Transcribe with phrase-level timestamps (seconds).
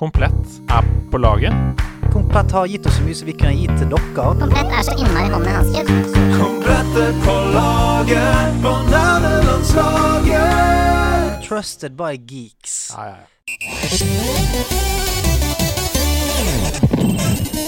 [0.00, 1.52] Komplett er på laget.
[2.12, 4.24] Komplett har gitt oss så mye som vi kunne gitt til dere.
[4.40, 5.50] Komplett er så innmari hånd i
[6.38, 11.44] Komplett er på laget på nerdelandslaget.
[11.44, 12.96] Trusted by geeks.
[12.96, 13.28] Ja, ja, ja.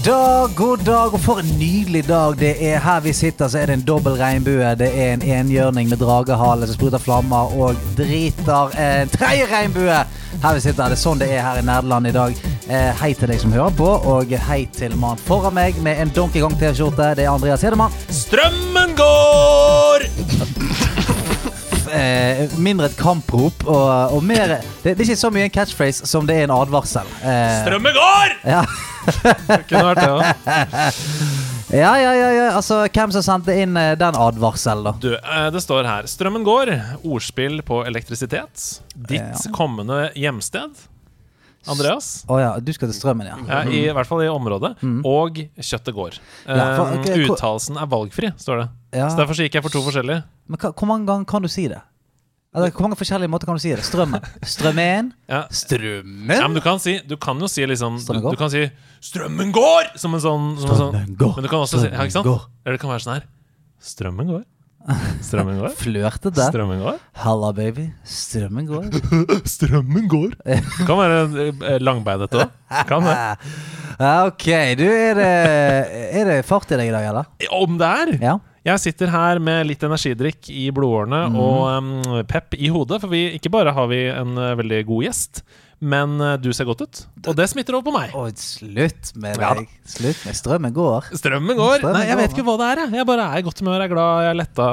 [0.00, 2.78] God dag, god dag, og for en nydelig dag det er.
[2.80, 4.70] Her vi sitter, så er det en dobbel regnbue.
[4.80, 9.98] Det er en enhjørning med dragehale som spruter flammer og driter en tredje regnbue.
[10.40, 12.38] Her vi sitter, Det er sånn det er her i Nerdeland i dag.
[12.70, 16.12] Eh, hei til deg som hører på, og hei til mannen foran meg med en
[16.16, 17.10] Donkey Kong-T-skjorte.
[17.18, 17.92] Det er Andreas Hedemann.
[18.08, 20.06] Strømmen går!
[21.92, 26.06] Eh, mindre et kamprop og, og mer det, det er ikke så mye en catchphrase
[26.08, 27.04] som det er en advarsel.
[27.20, 28.38] Eh, Strømmen går!
[28.48, 28.64] ja.
[29.68, 30.90] Kunne vært det ja.
[31.70, 32.46] ja, ja, ja, ja.
[32.56, 34.92] Altså, hvem som sendte inn eh, den advarselen, da?
[35.00, 36.72] Du, eh, det står her 'Strømmen går'.
[37.06, 38.80] Ordspill på elektrisitet.
[38.96, 39.52] Ditt Ja.
[39.56, 40.86] kommende hjemsted.
[41.68, 42.24] Andreas?
[42.24, 43.36] Å ja, du skal til Strømmen, ja.
[43.46, 44.76] Ja, I hvert fall i området.
[45.04, 46.16] Og kjøttet går.
[46.48, 48.68] Ja, for- Eh, ok, hvor- Uttalelsen er valgfri, står det.
[48.96, 49.08] Ja.
[49.08, 50.24] Så Derfor så gikk jeg for to forskjellige.
[50.48, 51.80] Men hva, hvor mange ganger kan du si det?
[52.50, 53.82] Eller, hvor mange forskjellige måter kan du si det?
[53.86, 54.24] Strømmen.
[54.42, 55.12] Strømmen.
[55.30, 55.44] Ja.
[55.54, 56.32] Strømmen?
[56.34, 58.34] Ja, men du kan, si, du kan jo si liksom du, Strømmen går?
[58.34, 58.64] du kan si
[59.00, 61.36] 'Strømmen går!' Som en sånn, som en sånn Strømmen går.
[61.36, 62.26] Men du kan også si ja, ikke sant?
[62.26, 62.48] Går.
[62.64, 63.28] Eller det kan være sånn her
[63.78, 64.48] 'Strømmen går'.
[65.22, 65.72] Strømmen går.
[65.76, 66.50] Flørte der.
[66.50, 66.98] Strømmen går.
[67.22, 67.86] Halla, baby.
[68.02, 68.86] Strømmen går.
[69.54, 70.34] Strømmen går.
[70.42, 71.18] Det kan være
[71.52, 72.54] eh, langbeinete òg.
[72.88, 73.16] Kan det.
[74.00, 74.46] Ja, ok.
[74.80, 75.32] Du, er det,
[76.16, 77.28] er det fart i deg i dag, eller?
[77.60, 78.14] Om det er!
[78.24, 78.38] Ja.
[78.60, 81.40] Jeg sitter her med litt energidrikk i blodårene mm.
[81.40, 85.06] og um, pep i hodet, for vi, ikke bare har vi en uh, veldig god
[85.06, 85.40] gjest,
[85.80, 87.00] men uh, du ser godt ut.
[87.24, 88.12] Og det smitter over på meg.
[88.12, 89.54] Å, slutt med Ja
[89.88, 91.08] Slutt med Strømmen går.
[91.16, 91.78] Strømmen går.
[91.80, 92.82] Strømmen Nei, jeg går, vet ikke hva det er.
[92.84, 94.70] Jeg, jeg bare er i godt humør, er glad, jeg er letta.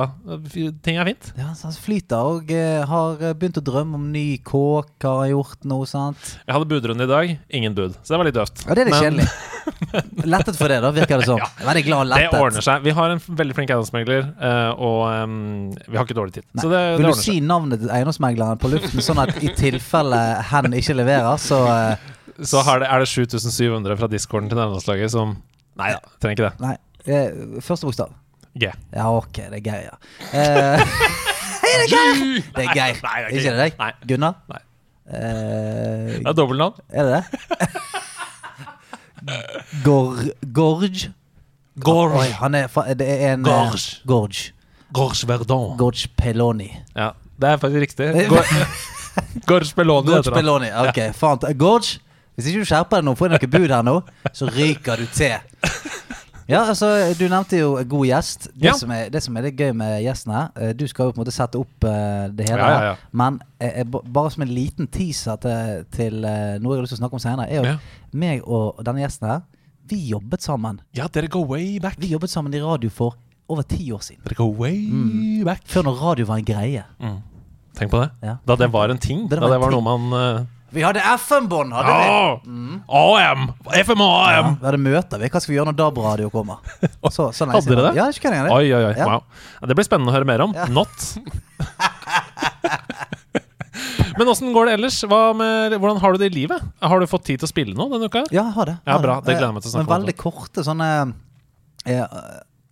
[0.83, 1.33] Ting er fint.
[1.39, 5.63] Ja, så han flyter og uh, har begynt å drømme om ny kåk, har gjort
[5.63, 6.33] noe, sant?
[6.43, 7.37] Jeg hadde budrunde i dag.
[7.55, 7.95] Ingen bud.
[8.03, 8.67] Så det var litt døvt.
[8.67, 9.31] Ja, det er litt kjedelig.
[10.33, 11.41] Lettet for det, da, virker det som.
[11.63, 12.83] Veldig glad og Det ordner seg.
[12.85, 15.37] Vi har en veldig flink eiendomsmegler, uh, og um,
[15.87, 16.47] vi har ikke dårlig tid.
[16.55, 20.21] Så det, det Vil du si navnet til eiendomsmegleren på luften, sånn at i tilfelle
[20.51, 22.07] hen ikke leverer, så eh,
[22.43, 25.37] Så det, er det 7700 fra discorden til nærmestlaget som
[25.77, 26.65] Nei da, trenger ikke det.
[26.65, 26.75] Nei.
[27.05, 28.13] eh, Første bokstav.
[28.57, 28.71] G.
[28.95, 29.97] Ja, ok, det er Geir, ja.
[30.33, 30.95] Eh,
[31.67, 32.23] er det Geir?
[32.55, 33.03] Det er Geir.
[33.05, 33.77] Nei, Er ikke det deg?
[33.81, 33.91] Nei.
[34.09, 34.39] Gunnar?
[34.49, 34.63] Nei.
[35.07, 36.81] Uh, Det er dobbeltnavn.
[36.91, 37.67] er det det?
[39.83, 40.19] Gor
[40.53, 41.11] Gorge?
[41.83, 42.19] Gorge.
[42.19, 42.67] Oi, han er,
[42.97, 44.01] det er en eh, Gorge.
[44.05, 44.51] Gorge.
[44.93, 45.77] Gorge Verdon.
[45.77, 46.71] Gorge Peloni.
[46.95, 48.11] Ja, det er faktisk riktig.
[49.45, 50.39] Gorge Belloni Gorge heter han.
[50.41, 50.71] Peloni.
[50.87, 51.57] Ok, faen.
[51.57, 51.99] Gorge,
[52.35, 53.95] hvis ikke du skjerper deg nå, får jeg noe bud her nå,
[54.33, 55.37] så ryker du til.
[56.47, 56.87] Ja, altså,
[57.19, 58.47] Du nevnte jo god gjest.
[58.53, 58.73] Det, Ja.
[58.79, 61.19] som, er, det som er det gøy med gjesten her eh, Du skal jo på
[61.19, 62.61] en måte sette opp uh, det hele.
[62.63, 62.95] Ja, ja.
[63.11, 66.95] Men eh, eh, bare som en liten teaser til, til uh, noe jeg har lyst
[66.95, 67.77] til å snakke om senere, er jo
[68.17, 69.41] meg og denne gjesten her,
[69.87, 70.79] vi jobbet sammen.
[70.95, 71.95] Ja, dere går way back.
[71.99, 73.15] Vi jobbet sammen i radio for
[73.47, 74.23] over ti år siden.
[74.25, 75.43] Dere går way Mm.
[75.47, 75.61] back.
[75.67, 76.83] Før når radio var en greie.
[77.77, 78.09] Tenk på det.
[78.23, 78.37] Ja.
[78.47, 79.27] Da det var en ting.
[79.29, 79.77] Det Da det var ting.
[79.83, 81.71] noe man uh, Vi hadde FM-bånd!
[81.71, 82.51] hadde vi.
[82.51, 82.81] Mm.
[82.91, 83.45] AM!
[83.71, 84.57] FM og Ja, AM!
[84.59, 85.15] vi hadde møter.
[85.21, 85.29] vi.
[85.31, 86.57] Hva skal vi gjøre når DAB-radio kommer?
[87.15, 87.71] Så, så lenge Hadde siden.
[87.77, 87.95] dere det?
[88.01, 88.51] Ja, ikke kødder jeg.
[88.51, 88.95] Oi, oi, oi.
[88.99, 89.05] Ja.
[89.07, 89.21] Wow.
[89.61, 90.51] Ja, Det blir spennende å høre mer om.
[90.57, 90.65] Ja.
[90.67, 90.91] Not.
[94.17, 94.95] Men åssen går det ellers?
[95.05, 96.61] Hva med, hvordan har du det i livet?
[96.81, 98.23] Har du fått tid til å spille nå denne uka?
[98.33, 98.75] Ja, jeg har det.
[98.79, 99.15] jeg Ja, har bra.
[99.21, 100.87] Det gleder jeg meg til å snakke Men om veldig korte sånne
[101.85, 102.05] eh,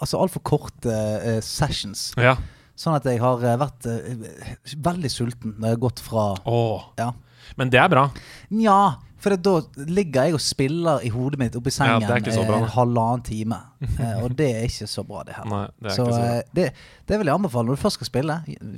[0.01, 2.09] Altså altfor korte eh, sessions.
[2.19, 2.33] Ja.
[2.75, 6.81] Sånn at jeg har eh, vært eh, veldig sulten når jeg har gått fra Åh.
[6.99, 7.11] Ja.
[7.59, 8.07] Men det er bra.
[8.53, 8.77] Nja,
[9.21, 9.53] for da
[9.89, 13.61] ligger jeg og spiller i hodet mitt oppi Ja, sengen så bra, eh, halvannen time.
[13.85, 15.67] Eh, og det er ikke så bra, det heller.
[15.67, 16.63] Nei, det så så eh, det,
[17.07, 18.37] det vil jeg anbefale når du først skal spille.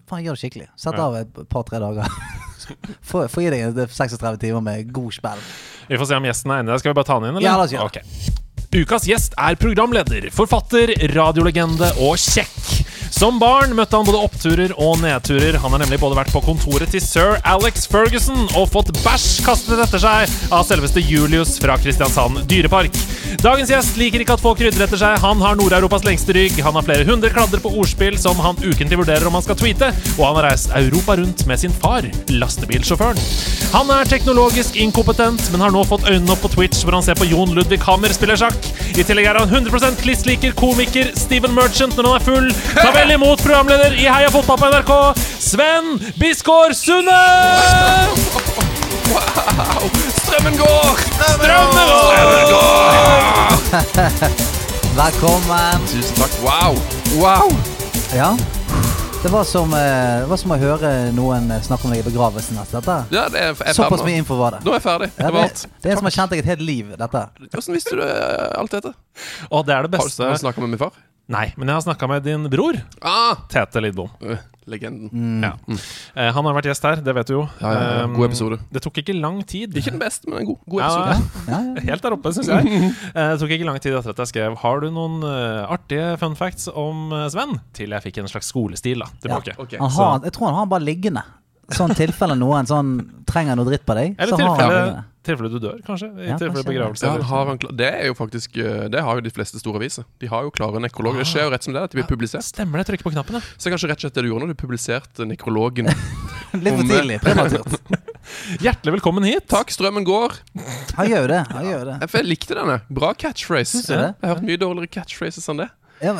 [0.09, 0.67] Faen, gjør det skikkelig.
[0.75, 1.05] Sett Ja.
[1.07, 2.11] av et par-tre dager.
[3.07, 5.41] Få gi deg 36 timer med god spill.
[5.88, 6.79] Vi får se om gjesten er enig.
[6.84, 7.47] Skal vi bare ta han inn, eller?
[7.47, 8.02] Ja, la oss gjøre Ok.
[8.78, 12.86] Ukas gjest er programleder, forfatter, radiolegende og kjekk.
[13.17, 15.55] Som barn møtte han både oppturer og nedturer.
[15.64, 19.81] Han har nemlig både vært på kontoret til sir Alex Ferguson og fått bæsj kastet
[19.81, 22.93] etter seg av selveste Julius fra Kristiansand dyrepark.
[23.41, 25.17] Dagens gjest liker ikke at folk rydder etter seg.
[25.23, 26.59] Han har Nord-Europas lengste rygg.
[26.61, 29.90] Han har flere hundre kladder på ordspill som han ukentlig vurderer om han skal tweete.
[30.19, 33.17] Og han har reist Europa rundt med sin far, lastebilsjåføren.
[33.73, 37.17] Han er teknologisk inkompetent, men har nå fått øynene opp på Twitch, hvor han ser
[37.19, 38.69] på Jon Ludvig Hammer spille sjakk.
[38.93, 42.53] I tillegg er han 100 kliss liker komiker Steven Merchant når han er full.
[42.78, 44.91] Ta vel imot programleder i Heia fotball på NRK,
[45.39, 47.15] Sven Bisgaard Sunde!
[49.13, 49.87] Wow!
[50.17, 50.99] Strømmen går!
[51.37, 52.97] Strømmen går!
[54.97, 55.87] Velkommen.
[55.87, 56.35] Tusen takk.
[56.43, 56.75] Wow.
[57.21, 57.55] Wow.
[58.15, 58.33] Ja.
[59.23, 59.79] Det var som, eh,
[60.19, 62.59] det var som å høre noen snakke om deg i begravelsen.
[62.59, 62.97] altså, Dette.
[63.15, 64.65] Ja, det er, er Såpass mye info var det.
[64.67, 65.09] Nå er jeg ferdig.
[65.15, 65.67] Ja, Det var det, alt.
[65.81, 67.23] det er en som har kjent deg et helt liv, dette.
[67.47, 68.93] Hvordan visste du eh, alt dette?
[69.49, 70.91] Og det er det beste Har du snakka med min far?
[71.28, 74.08] Nei, men jeg har snakka med din bror, Ah, Tete Lidbom.
[74.24, 74.38] Uh,
[74.68, 75.41] legenden.
[75.44, 75.50] Ja.
[75.68, 77.41] Uh, han har vært gjest her, det vet du jo.
[77.59, 78.06] Ja, ja, ja.
[78.08, 78.59] Um, God episode.
[78.72, 79.76] Det tok ikke lang tid.
[79.76, 81.18] Ikke den beste, men en god, god episode.
[81.52, 81.84] Ja, ja.
[81.90, 82.79] Helt der oppe, syns jeg.
[83.12, 86.14] Uh, Det tok ikke lang tid etter at jeg skrev Har du noen eh, artige
[86.22, 87.58] fun facts om eh, Sven?
[87.76, 89.58] Til jeg fikk en slags skolestil da tilbake.
[89.59, 89.76] Ok.
[89.84, 91.24] Han har, jeg tror han har bare liggende.
[91.76, 92.94] Sånn tilfelle noen sånn,
[93.28, 94.16] trenger noe dritt på deg.
[94.16, 95.06] Eller så har han tilfelle, liggende.
[95.28, 96.09] Tilfelle du dør, kanskje.
[96.18, 97.06] I Ja, tilfelle begravelse.
[97.08, 99.82] Ja, har han kla- det er jo faktisk øh, Det har jo de fleste store
[99.82, 100.08] aviser.
[100.24, 101.22] De har jo klare nekrologer.
[101.24, 102.46] Det skjer jo rett som det at de blir publisert.
[102.47, 102.88] Stemmer det.
[102.91, 103.44] Trykk på knappen, ja.
[103.59, 105.91] Så kanskje rett og slett det du gjorde når du publiserte nekrologen.
[106.66, 107.20] Litt for tidlig.
[107.22, 107.79] Prematurt.
[108.64, 109.47] Hjertelig velkommen hit.
[109.52, 110.35] Takk, strømmen går.
[110.97, 111.41] Han gjør det.
[111.53, 111.97] Han gjør det.
[112.08, 112.79] Jeg, likte denne.
[112.90, 113.78] Bra catchphrase.
[113.78, 114.14] Syns du det?
[114.20, 115.70] Jeg har hørt mye dårligere catchphrases enn det.
[116.03, 116.14] Ja,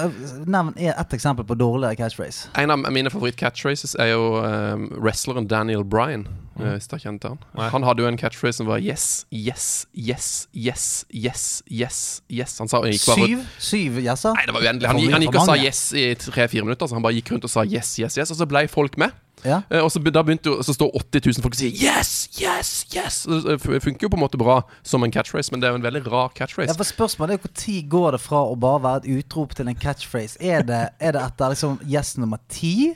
[0.50, 2.50] Nevn ett eksempel på dårligere catchphrase.
[2.57, 6.25] En av mine favoritt-catchphrases er jo um, wrestleren Daniel Bryan.
[6.59, 7.69] Eh, Hvis dere kjente han Nei.
[7.74, 12.57] Han hadde jo en catchphrase som var yes, yes, yes, yes, yes, yes, yes.
[12.59, 13.45] Han sa han gikk bare Syv?
[13.59, 14.33] Syv gjesser?
[14.38, 14.88] Nei, det var uendelig.
[14.92, 16.88] Han, han gikk og sa yes i tre-fire minutter.
[16.89, 19.15] Så han bare gikk rundt og sa yes, yes, yes, og så ble folk med.
[19.45, 19.59] Ja.
[19.69, 22.25] Eh, Og så, be- da begynte jo Så står 80 000 folk og sier yes,
[22.42, 23.19] yes, yes.
[23.30, 25.86] Det funker jo på en måte bra som en catchphrase, men det er jo en
[25.86, 26.74] veldig rar Ja, catchphrase.
[26.74, 30.38] for Spørsmålet er når går det fra å bare være et utrop til en catchphrase?
[30.42, 32.95] Er det, er det etter liksom yes nummer ti?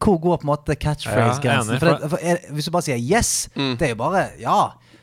[0.00, 1.76] Hvor går på en måte catchphrase-grensen?
[2.24, 3.76] Ja, hvis du bare sier yes, Mm.
[3.78, 4.60] det er jo bare ja.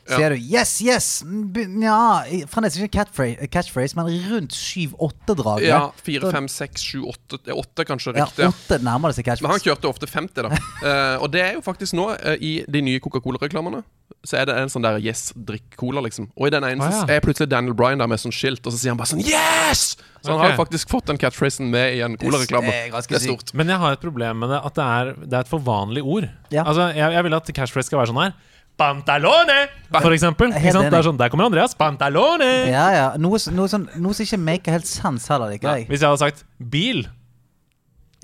[0.07, 5.67] Sier du yes, yes Nja, fremdeles ikke catchphrase, catchphrase, men rundt syv-åtte-draget.
[5.67, 8.13] Ja, fire, fem, seks, sju, åtte er Åtte, kanskje.
[8.15, 8.45] Riktig.
[8.45, 8.51] Ja.
[8.53, 10.49] åtte nærmer det seg Men han kjørte ofte 50, da.
[10.53, 13.83] uh, og det er jo faktisk nå, uh, i de nye Coca-Cola-reklamene,
[14.27, 16.29] så er det en sånn der Yes, drikk cola, liksom.
[16.35, 17.17] Og i den ene Ah, ja.
[17.17, 19.95] er plutselig Daniel Bryan der med sånn skilt, og så sier han bare sånn Yes!
[20.23, 22.71] Så han har jo faktisk fått den catchphrasen med i en Cola-reklame.
[22.71, 23.53] Det er Det er stort.
[23.55, 26.03] Men jeg har et problem med det, at det er, det er et for vanlig
[26.03, 26.27] ord.
[26.51, 26.65] Ja.
[26.65, 28.35] Altså, jeg, jeg vil at catchphrase skal være sånn her.
[28.77, 29.57] Pantalone!
[29.89, 30.51] For eksempel.
[30.53, 30.89] Ikke sant?
[30.91, 31.73] Det er sånn, der kommer Andreas.
[31.77, 32.49] Pantalone!
[32.69, 33.05] Ja, ja.
[33.17, 35.87] Noe, noe, sånn, noe som ikke maker helt sens heller, ikke jeg.
[35.89, 37.07] Hvis jeg hadde sagt bil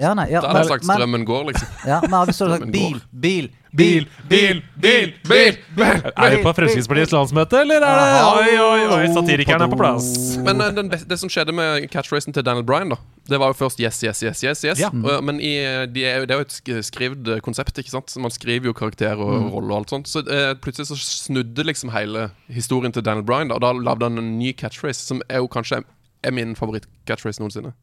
[0.02, 1.74] Ja, nei, ja, Da hadde jeg sagt strømmen går, liksom.
[1.90, 5.56] ja, men hvis du hadde sagt bil, bil, Bil, bil, bil, bil!
[5.81, 10.10] Er vi på Fremskrittspartiets landsmøte, eller er det Oi, oi, oi, satirikeren er på plass.
[10.46, 13.00] Men eh, den det som skjedde med catchphrasen til Daniel Bryan, da
[13.31, 14.84] Det var jo først yes, yes, yes, yes, yes.
[14.84, 14.92] Ja.
[15.25, 15.56] Men i,
[15.90, 18.14] de er, det er jo et sk- skrevet eh, konsept, ikke sant?
[18.22, 20.12] Man skriver jo karakter og rolle og alt sånt.
[20.12, 24.06] Så eh, plutselig så snudde liksom hele historien til Daniel Bryan, da, og da lagde
[24.12, 25.81] han en ny catchphrase, som er jo kanskje
[26.24, 27.74] er min favoritt-catchphrase noensinne.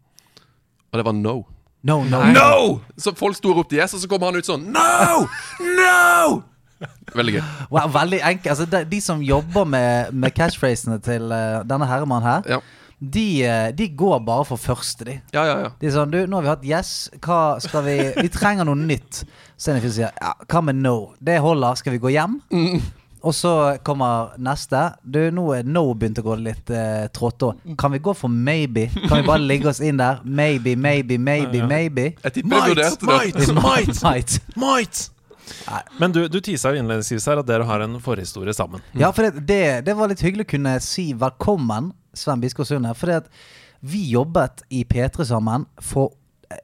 [0.91, 1.41] Og det var no.
[1.83, 2.21] No, no.
[2.35, 2.81] No!
[3.01, 5.23] Så folk sto og ropte yes, og så kommer han ut sånn No!
[5.79, 6.43] No!
[7.17, 7.43] Veldig gøy.
[7.73, 8.51] Wow, veldig enkelt.
[8.53, 12.61] Altså, de, de som jobber med, med catchphrasene til uh, denne herremannen her, Ja,
[13.01, 15.15] de, eh, de går bare for første, de.
[15.33, 15.55] ja, ja.
[15.65, 15.69] ja.
[15.81, 16.91] De er sånn Du, nå har vi hatt yes.
[17.25, 19.23] Hva skal vi Vi trenger noe nytt.
[19.57, 21.15] Så en fyr sier ja, hva med no?
[21.17, 21.81] Det holder.
[21.81, 22.37] Skal vi gå hjem?
[23.23, 23.51] Og så
[23.85, 24.81] kommer neste.
[25.05, 27.59] Du, nå er no begynt å gå litt eh, trått òg.
[27.81, 28.87] Kan vi gå for maybe?
[28.95, 30.23] Kan vi bare ligge oss inn der?
[30.25, 31.69] Maybe, maybe, maybe, Ja, ja.
[31.69, 32.07] maybe.
[32.25, 33.55] Jeg tipper jeg vurderte det.
[33.61, 34.39] might, Might.
[34.65, 35.03] might.
[35.99, 38.81] Men du, du tisa jo innledningsvis her at dere har en forhistorie sammen.
[38.97, 42.95] Ja, for det, det, det var litt hyggelig å kunne si velkommen, Sven Biskår Sunde.
[42.99, 43.21] For
[43.81, 46.15] vi jobbet i P3 sammen for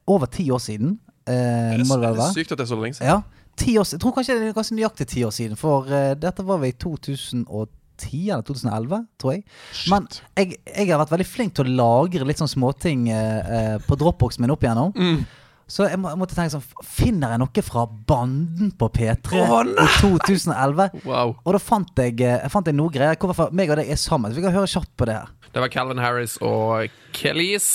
[0.09, 0.97] over ti år siden.
[1.27, 3.11] Eh, det er, Det er sykt at det er så lenge siden.
[3.13, 3.23] Ja.
[3.57, 6.61] År, jeg tror kanskje det er ganske nøyaktig ti år siden, for uh, dette var
[6.63, 9.47] vi i 2010 eller 2011, tror jeg.
[9.93, 13.99] Men jeg, jeg har vært veldig flink til å lagre litt sånn småting uh, på
[13.99, 14.93] Dropboxen min opp igjennom.
[14.97, 15.25] Mm.
[15.67, 19.57] Så jeg, må, jeg måtte tenke sånn Finner jeg noe fra Banden på P3 oh,
[19.67, 21.01] i 2011?
[21.03, 21.35] Wow.
[21.43, 23.19] Og da fant jeg, jeg fant noe greier.
[23.19, 24.31] Hvorfor meg og deg er sammen.
[24.31, 25.33] Så vi kan høre kjapt på det her.
[25.51, 27.69] Det var Calvin Harris og Kellys.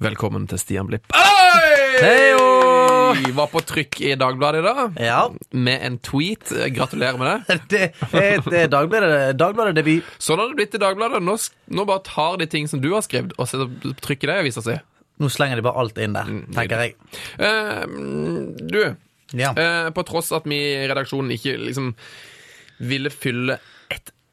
[0.00, 1.10] Velkommen til Stian Blipp.
[2.00, 2.44] Heyo!
[3.36, 5.18] Var på trykk i Dagbladet i dag Ja,
[5.52, 6.48] med en tweet.
[6.72, 7.58] Gratulerer med det.
[7.72, 7.80] det
[8.16, 10.06] er, det er Dagbladet, Dagbladet-debut.
[10.22, 11.20] Sånn har det blitt i Dagbladet.
[11.26, 11.34] Nå,
[11.76, 14.64] nå bare tar de ting som du har skrevet, og setter trykk i det avisa
[14.64, 14.78] si.
[15.20, 16.96] Nå slenger de bare alt inn der, tenker jeg.
[17.36, 17.84] Uh,
[18.72, 18.80] du,
[19.36, 19.52] Ja.
[19.52, 21.92] uh, på tross at vi i redaksjonen ikke liksom
[22.88, 23.58] ville fylle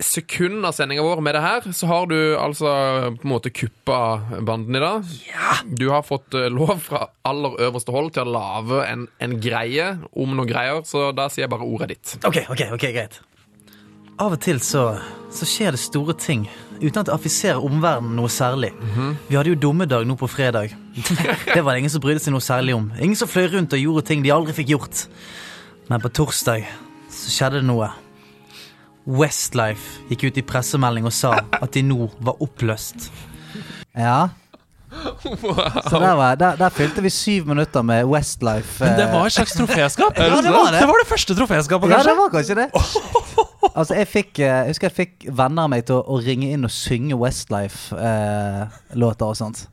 [0.04, 2.70] sekund av sendinga vår med det her, så har du altså
[3.18, 4.00] på en måte kuppa
[4.46, 5.08] banden i dag.
[5.32, 5.56] Ja.
[5.66, 9.96] Du har fått eh, lov fra aller øverste hold til å lage en, en greie
[10.14, 12.14] om noen greier, så da sier jeg bare ordet ditt.
[12.28, 13.20] Ok, ok, ok, greit.
[14.22, 14.86] Av og til så,
[15.34, 18.72] så skjer det store ting uten at det affiserer omverdenen noe særlig.
[19.28, 20.74] Vi hadde jo dummedag nå på fredag.
[21.56, 22.92] det var det ingen som brydde seg noe særlig om.
[23.02, 25.08] Ingen som fløy rundt og gjorde ting de aldri fikk gjort.
[25.90, 26.66] Men på torsdag
[27.14, 27.90] så skjedde det noe.
[29.08, 33.08] Westlife gikk ut i pressemelding og sa at de nå var oppløst.
[33.98, 34.28] Ja.
[34.92, 38.84] Så der, var, der, der fylte vi syv minutter med Westlife.
[38.84, 40.16] Men det eh, var et slags troféskap.
[40.18, 40.80] Ja, det var det.
[40.82, 42.68] det var det første troféskapet, Ja, det var kanskje det.
[43.78, 46.48] Altså, jeg fikk eh, Jeg husker jeg fikk venner av meg til å, å ringe
[46.56, 49.68] inn og synge Westlife-låter og sånt.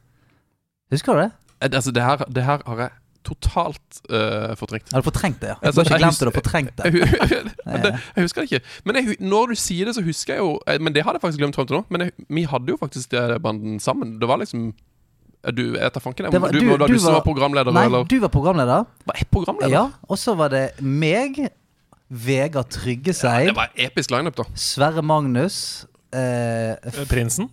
[0.93, 1.31] Husker du det?
[1.63, 2.93] Eh, Altså, det her, det her har jeg
[3.25, 4.93] totalt uh, fortrengt.
[4.93, 5.49] Har du fortrengt det?
[5.49, 5.55] ja?
[5.61, 6.85] Du Altså, har ikke jeg glemt det, du har fortrengt det.
[7.85, 8.65] det, jeg husker det ikke.
[8.85, 11.25] Men jeg, når du sier det, så husker jeg jo eh, Men det hadde jeg
[11.25, 11.85] faktisk glemt fram til nå.
[11.95, 14.19] Men jeg, vi hadde jo faktisk det banden sammen.
[14.21, 16.29] Det var liksom eh, Du, jeg tar fanken.
[16.31, 18.05] Det var- du, du- var du du var- var programleder, Nei, eller?
[18.05, 18.85] du var programleder.
[19.09, 19.73] Var jeg programleder?
[19.75, 21.47] Ja, og så var det meg,
[22.11, 24.45] Vegard Tryggeseid, Det var episk lineup, da.
[24.55, 26.77] Sverre Magnus eh,
[27.09, 27.49] Prinsen.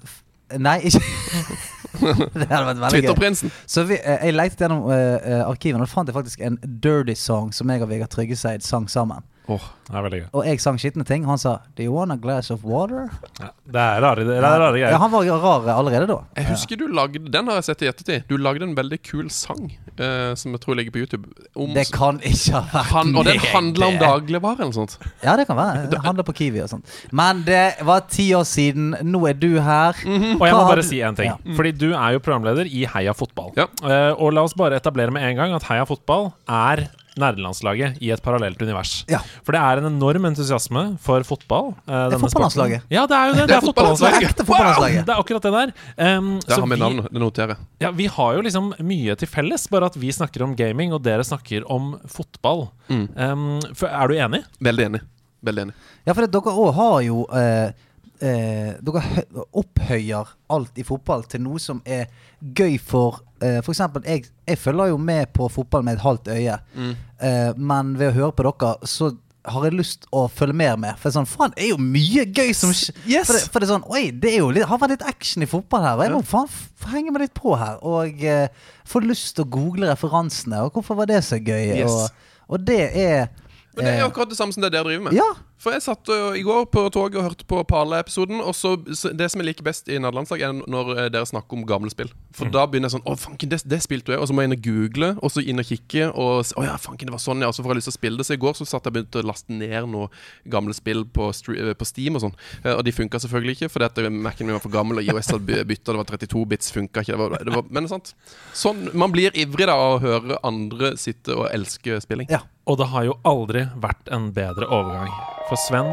[0.59, 0.99] Nei, ikke
[2.41, 2.95] Det hadde vært veldig gøy.
[2.95, 3.53] Twitterprinsen.
[3.69, 6.57] Så vi, eh, jeg lette gjennom eh, eh, arkivene, og da fant jeg faktisk en
[6.63, 9.25] Dirty Song som jeg og Vegard Tryggeseid sang sammen.
[9.51, 10.27] Åh, Det er veldig gøy.
[10.39, 13.49] Og jeg sang skitne ting, han sa 'Do you want a glass of water?' Ja,
[13.67, 16.19] det er rare, det er rare Ja, han var rar allerede da.
[16.37, 18.27] Jeg husker du lagde Den har jeg sett i ettertid.
[18.29, 21.27] Du lagde en veldig kul sang eh, som jeg tror ligger på YouTube.
[21.55, 24.77] Om, Det kan ikke ha vært han, og den handler om dagligvarer dagligvare eller noe
[24.77, 24.97] sånt.
[25.23, 25.89] Ja, det kan være.
[25.91, 26.95] Det handler på Kiwi og sånt.
[27.15, 28.95] Men det var ti år siden.
[29.07, 29.97] Nå er du her.
[30.37, 31.31] Og jeg må bare si en ting.
[31.31, 31.55] Ja.
[31.57, 33.53] Fordi du er jo programleder i Heia fotball.
[33.59, 33.67] Ja.
[33.83, 36.87] Eh, og la oss bare etablere med en gang at Heia fotball er
[37.19, 39.01] nerdelandslaget i et parallelt univers.
[39.11, 39.19] Ja.
[39.43, 41.73] For det er en enorm entusiasme for fotball.
[41.87, 42.85] eh, det er fotballandslaget.
[42.93, 43.41] Ja, det er jo det.
[43.41, 44.27] Det Det er er fotballandslaget.
[44.29, 45.05] Ekte fotballandslaget.
[45.05, 45.73] Det er akkurat det der.
[46.17, 47.01] Um, det har vi navn.
[47.11, 47.65] Det noterer jeg.
[47.83, 51.03] Ja, Vi har jo liksom mye til felles, bare at vi snakker om gaming, og
[51.03, 52.69] dere snakker om fotball.
[52.89, 53.07] Mm.
[53.17, 54.43] Um, for, er du enig?
[54.63, 55.01] Veldig enig.
[55.43, 55.73] Veldig enig.
[56.05, 57.71] Ja, for dere òg har jo eh,
[58.21, 59.25] eh, Dere
[59.57, 62.07] opphøyer alt i fotball til noe som er
[62.41, 66.61] gøy for eh, eksempel, jeg, jeg følger jo med på fotball med et halvt øye.
[66.75, 66.95] Mm.
[67.21, 69.11] Eh, men ved å høre på dere, så
[69.49, 70.97] har jeg lyst å følge mer med.
[70.99, 73.25] For det er sånn, faen, det er jo mye gøy som Yes!
[73.25, 75.45] For, det, for det er sånn, oi, det er jo litt, har vært litt action
[75.45, 75.97] i fotball her.
[75.97, 77.79] Og jeg må faen henge meg litt på her.
[77.87, 80.61] Og eh, få lyst til å google referansene.
[80.65, 81.81] Og hvorfor var det så gøy?
[81.81, 81.89] Yes.
[81.89, 83.31] Og, og det er
[83.75, 85.13] Men det er eh, akkurat det samme som det dere driver med.
[85.15, 85.29] Ja.
[85.61, 88.39] For jeg satt ø, i går på toget og hørte på Pale-episoden.
[88.41, 91.53] Og så, så Det som jeg liker best i nederlandslag, er når ø, dere snakker
[91.55, 92.09] om gamle spill.
[92.35, 94.19] For da begynner jeg sånn Å, fanken, det, det spilte jeg.
[94.19, 96.07] Og så må jeg inn og google, og så inn og kikke.
[96.17, 97.51] Og Å ja, fanken, det var sånn, ja.
[97.51, 98.27] Og så får jeg lyst til å spille det.
[98.27, 100.09] Så i går så satt jeg og begynte å laste ned noen
[100.57, 102.35] gamle spill på, på Steam og sånn.
[102.65, 105.45] Eh, Og de funka selvfølgelig ikke, fordi Mac-en min var for gammel, og IOS hadde
[105.47, 107.13] by- bytta, det var 32 bits, funka ikke.
[107.15, 108.15] Det var, det var, men sant.
[108.57, 112.27] Sånn, Man blir ivrig da av å høre andre sitte og elske spilling.
[112.33, 112.41] Ja.
[112.71, 115.11] Og det har jo aldri vært en bedre overgang
[115.49, 115.89] for Sven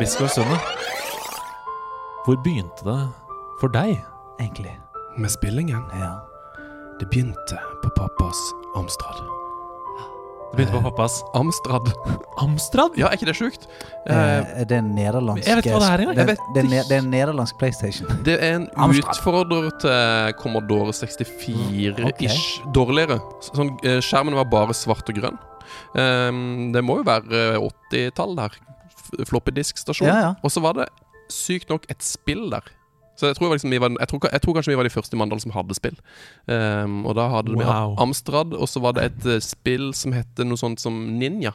[0.00, 0.58] Biskår Sunde.
[2.26, 2.98] Hvor begynte det
[3.62, 3.94] for deg?
[4.42, 4.74] Egentlig.
[5.18, 6.18] Med spillingen Ja.
[7.00, 8.38] Det begynte på pappas
[8.76, 9.20] Amstrad.
[10.50, 11.92] Det begynte på pappas Amstrad.
[12.42, 12.96] Amstrad?
[12.98, 13.66] Ja, er ikke det sjukt?
[14.08, 16.16] Eh, Eh, det er en nederlandsk Jeg vet hva det er engang.
[16.16, 18.08] Det, det, er det er en nederlandsk PlayStation.
[18.24, 19.14] det er en Amstrad.
[19.14, 22.72] utfordrer til Commodore 64-ish.
[22.74, 23.20] Dårligere.
[23.40, 25.38] Sånn, eh, skjermen var bare svart og grønn.
[25.94, 26.32] Eh,
[26.74, 27.58] det må jo være
[27.92, 28.56] 80-tall der.
[28.94, 30.08] F- Floppy disk-stasjon.
[30.08, 30.34] Ja, ja.
[30.42, 30.88] Og så var det
[31.32, 32.62] sykt nok et spill der.
[33.18, 35.16] Så jeg tror, liksom vi var, jeg, tror, jeg tror kanskje vi var de første
[35.16, 35.96] i Mandal som hadde spill.
[36.46, 37.64] Um, og da hadde vi
[37.98, 41.50] Amstrad, og så var det et eh, spill som het noe sånt som Ninja.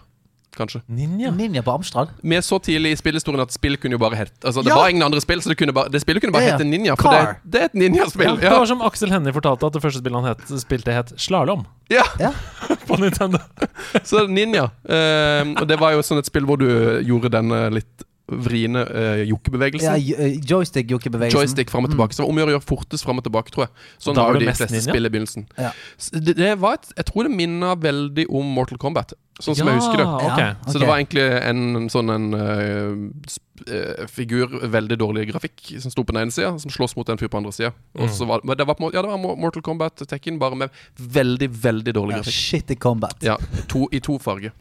[0.54, 0.82] Kanskje.
[0.88, 1.32] Ninja.
[1.34, 2.10] Ninja på Amstrad.
[2.22, 4.76] Vi er så tidlig i spillhistorien at spill kunne jo bare hett Altså Det Ja.
[4.76, 6.58] var ingen andre spill, så det, kunne bare, det spillet kunne bare Ja, ja.
[6.58, 6.96] hete Ninja.
[6.96, 8.36] For det, det er et ninjaspill.
[8.38, 8.60] Det Ja.
[8.60, 12.04] var som Aksel Hennie fortalte, at det første spillet han het, spilte, het Slalåm Ja.
[12.20, 12.32] Ja.
[12.88, 13.40] på Nintendo.
[14.04, 14.70] Så Ninja.
[14.88, 19.24] Uh, og det var jo sånn et spill hvor du gjorde den litt vriene uh,
[19.28, 20.00] jokkebevegelsen.
[20.00, 21.40] j- eh, Joystick-jokkebevegelsen.
[21.40, 22.16] Joystick fram og tilbake.
[22.16, 23.74] Så omgjør om å gjøre fortest fram og tilbake, tror jeg.
[24.00, 25.48] Sånn var jo de fleste spill i begynnelsen.
[25.60, 25.74] Ja.
[26.14, 29.12] Det, det var et, jeg tror det minna veldig om Mortal Kombat,
[29.44, 30.08] sånn som jeg husker det.
[30.30, 30.56] Okay.
[30.70, 33.36] Så det var egentlig en sånn en uh,
[33.68, 37.20] eh, figur, veldig dårlig grafikk, som sto på den ene sida, som slåss mot en
[37.20, 37.76] fyr på den andre sida.
[38.00, 41.52] Og så var det var på Ja, det var Mortal Kombat Tekken, bare med veldig,
[41.68, 42.40] veldig dårlig Ja, grafikk.
[42.40, 43.20] Shitty combat.
[43.26, 43.36] Ja,
[43.68, 44.56] to, I to farger.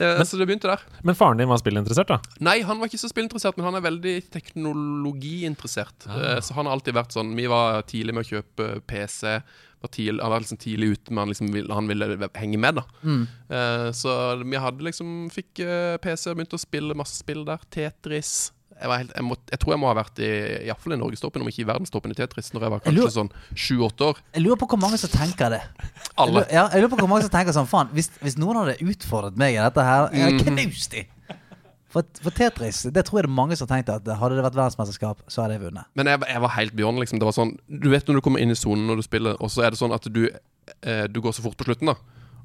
[0.00, 0.82] Eh, så det begynte der.
[1.06, 2.18] Men faren din var spillinteressert, da?
[2.44, 6.06] Nei, han var ikke så spillinteressert, men han er veldig teknologiinteressert.
[6.10, 9.36] Eh, så han har alltid vært sånn Vi var tidlig med å kjøpe PC.
[9.84, 12.80] Var tidlig, han var liksom tidlig ute, men han, liksom ville, han ville henge med,
[12.80, 12.84] da.
[13.56, 14.12] Eh, så
[14.42, 15.60] vi hadde liksom Fikk
[16.02, 17.60] PC og begynte å spille masse spill der.
[17.70, 18.52] Tetris.
[18.76, 20.30] Jeg, var helt, jeg, må, jeg tror jeg må ha vært i
[20.68, 23.20] Iallfall i norgestoppen, om ikke i verdenstoppen i Tetris, når jeg var Jeg lurer- kanskje
[23.22, 24.20] sånn sju-åtte år.
[24.36, 25.62] Jeg lurer på hvor mange som tenker det.
[26.16, 26.42] Alle.
[26.42, 28.76] lurer, ja, jeg lurer på hvor mange som tenker sånn Faen, hvis, hvis noen hadde
[28.84, 31.12] utfordret meg i dette her, jeg hadde knust dem.
[31.96, 34.58] For, for Tetris, det tror jeg det er mange som tenkte at hadde det vært
[34.58, 35.88] verdensmesterskap, så hadde jeg vunnet.
[35.96, 37.20] Men jeg, jeg var helt beyond, liksom.
[37.22, 39.48] Det var sånn Du vet når du kommer inn i sonen når du spiller, og
[39.54, 40.26] så er det sånn at du,
[40.82, 41.96] eh, du går så fort på slutten, da.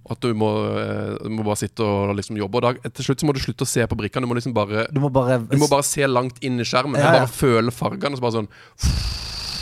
[0.10, 0.50] At du må,
[0.82, 2.58] eh, du må bare sitte og liksom jobbe.
[2.58, 4.26] Og da, til slutt så må du slutte å se på brikkene.
[4.26, 6.98] Du må liksom bare Du må bare, Du må bare se langt inn i skjermen.
[7.00, 7.20] Ja, ja.
[7.22, 8.18] Bare føle fargene.
[8.18, 8.50] Så bare sånn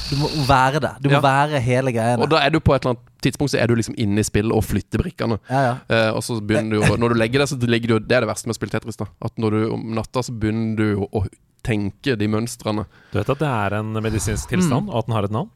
[0.10, 0.92] du må være det.
[1.04, 1.22] Du må Ja.
[1.22, 2.24] være hele greiene.
[2.24, 4.24] Og da er du på et eller annet tidspunkt Så er du liksom inne i
[4.24, 5.38] spillet og flytter brikkene.
[5.50, 5.76] Ja, ja.
[5.88, 8.22] Eh, og så begynner du jo Når du legger deg, så ligger du Det er
[8.26, 8.98] det verste med å spille Tetris.
[8.98, 11.28] da At når du om natta så begynner du å
[11.62, 12.86] tenke de mønstrene.
[13.12, 15.50] Du vet at det er en medisinsk tilstand, og at den har et navn?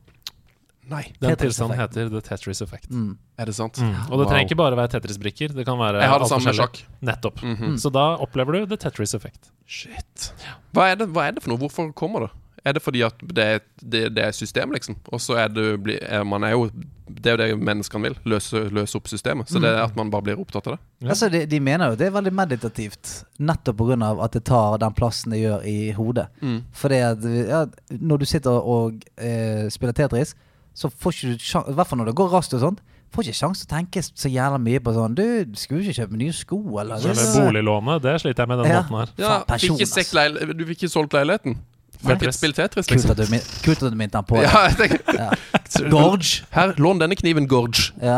[0.91, 2.89] Nei, Den Tetris tilstanden heter the Tetris effect.
[2.91, 3.17] Mm.
[3.39, 3.79] er det sant?
[3.79, 3.95] Mm.
[4.11, 5.55] Og det trenger ikke bare være Tetris-brikker.
[5.55, 6.83] Det kan være Jeg har det samme med sjakk.
[7.01, 7.43] Nettopp.
[7.43, 7.77] Mhm.
[7.79, 9.51] Så da opplever du the Tetris effect.
[9.65, 10.33] Shit.
[10.75, 11.61] Hva er, det, hva er det for noe?
[11.63, 12.33] Hvorfor kommer det?
[12.65, 14.95] Er det fordi at det det, det er system, liksom?
[15.11, 16.69] Og så er det er, Man er jo
[17.07, 18.15] Det er jo det menneskene vil.
[18.25, 19.49] Løse, løse opp systemet.
[19.51, 20.79] Så det er at man bare blir opptatt av det.
[21.03, 21.09] Ja.
[21.09, 24.13] Altså, de, de mener jo det er veldig meditativt, nettopp pga.
[24.23, 26.27] at det tar den plassen det gjør i hodet.
[26.41, 26.63] Mm.
[26.73, 27.65] Fordi at ja,
[27.99, 30.35] når du sitter og eh, spiller Tetris,
[30.73, 32.79] så får ikke du sjans, I hvert fall når det går raskt og sånt.
[33.13, 35.21] Får ikke sjanse til å tenke så jævla mye på sånn Du,
[35.59, 36.97] skulle ikke kjøpe nye sko, eller?
[36.97, 38.79] Så med boliglånet, det sliter jeg med den Ja.
[38.81, 39.09] måten her.
[39.21, 41.59] Ja, Faen, fikk ikke leil, du fikk ikke solgt leiligheten?
[42.03, 42.35] Tetris.
[42.35, 43.11] spilt Tetris, Kult liksom?
[43.11, 44.49] at du, min- kult at du minte han på det.
[44.49, 45.89] Ja, jeg tenker, Ja.
[45.89, 46.41] Gorge.
[46.51, 47.93] Her, lån denne kniven, Gorge.
[48.01, 48.17] Ja.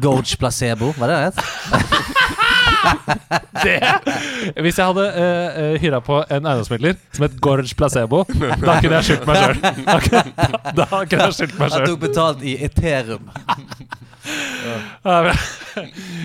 [0.00, 1.44] Gorge placebo, var det det?
[3.64, 3.76] Det,
[4.60, 9.08] hvis jeg hadde uh, hyra på en eiendomsmegler som het Gorge Placebo, da kunne jeg
[9.10, 9.60] skyldt meg sjøl.
[10.74, 11.84] Da, kunne- jeg skyldt meg sjøl.
[11.84, 13.30] At tok betalt i Eterum.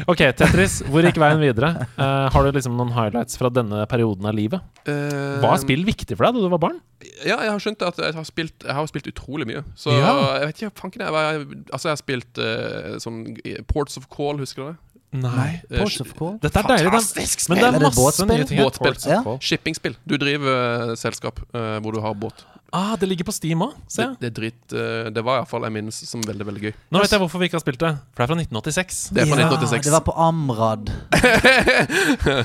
[0.10, 0.80] Ok, Tetris.
[0.88, 1.72] Hvor gikk veien videre?
[1.98, 4.64] Uh, har du liksom noen highlights fra denne perioden av livet?
[4.88, 6.78] Uh, Var spill viktig for deg da du var barn?
[7.24, 9.64] Ja, jeg har skjønt at jeg har spilt, jeg har spilt utrolig mye.
[9.80, 10.14] Så Ja.
[10.40, 14.08] jeg vet ikke, fanken jeg, jeg Altså, jeg har spilt uh, sånn eh, Ports of
[14.14, 14.78] Call, husker du det?
[15.12, 15.62] Nei.
[15.72, 16.36] Eh, Ports of Call.
[16.44, 16.92] Dette er deilig.
[16.92, 18.28] Fantastisk Men det Er masse båtspill?
[18.30, 18.60] nye ting.
[18.62, 18.94] Båtspill.
[18.94, 19.24] Ports Ja.
[19.42, 19.96] Shippingspill.
[20.06, 22.46] Du driver uh, selskap uh, hvor du har båt.
[22.72, 24.18] Ah, det ligger på Steam òg, Det, ser jeg.
[24.22, 26.74] det er dritt uh, Det var iallfall jeg minnes som veldig, veldig gøy.
[26.94, 27.90] Nå vet jeg hvorfor vi ikke har spilt det.
[28.14, 29.00] For det er fra 1986.
[29.10, 29.86] Det er fra Ja, 1986.
[29.90, 30.92] det var på Amrad.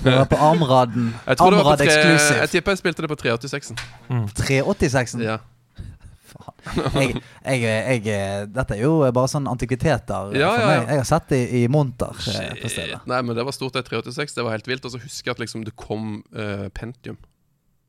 [0.00, 1.11] Det var på Amraden.
[1.28, 2.38] Jeg tror det Amrad Exclusive.
[2.40, 3.76] jeg tipper jeg spilte det på 386-en.
[4.40, 5.21] 386-en.
[5.28, 5.37] Ja.
[7.44, 10.86] Jeg, jeg, jeg, dette er jo bare sånn antikviteter Ja, for meg.
[10.89, 13.00] Jeg har sett det i monter eh, på stedet.
[13.10, 14.36] Nei, men det var stort, det 386.
[14.39, 14.86] Det var helt vilt.
[14.89, 17.19] Og så husker jeg at liksom det kom uh, Pentium.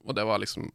[0.06, 0.68] Og det var liksom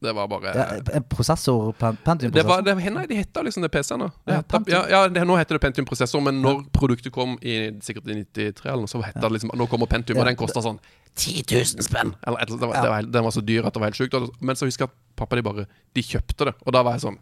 [0.00, 2.30] Det var bare Ja, en prosessor, Pentium-prosessor.
[2.34, 4.10] Det var, det, nei, de heta liksom det PC-ene.
[4.28, 4.74] Ja, Pentium.
[4.74, 8.66] Ja, ja, det, nå heter det Pentium-prosessor, men når produktet kom i sikkert i 93,
[8.68, 10.80] eller noe, så heta det liksom Nå kommer Pentium, Ja, og den kosta sånn
[11.16, 12.12] 10 000 spenn!
[12.26, 14.36] Eller, eller det var, det var, den var så dyr at det var helt sjukt.
[14.44, 15.64] Men så husker jeg at pappa de bare
[15.96, 17.18] De kjøpte det, og da var jeg sånn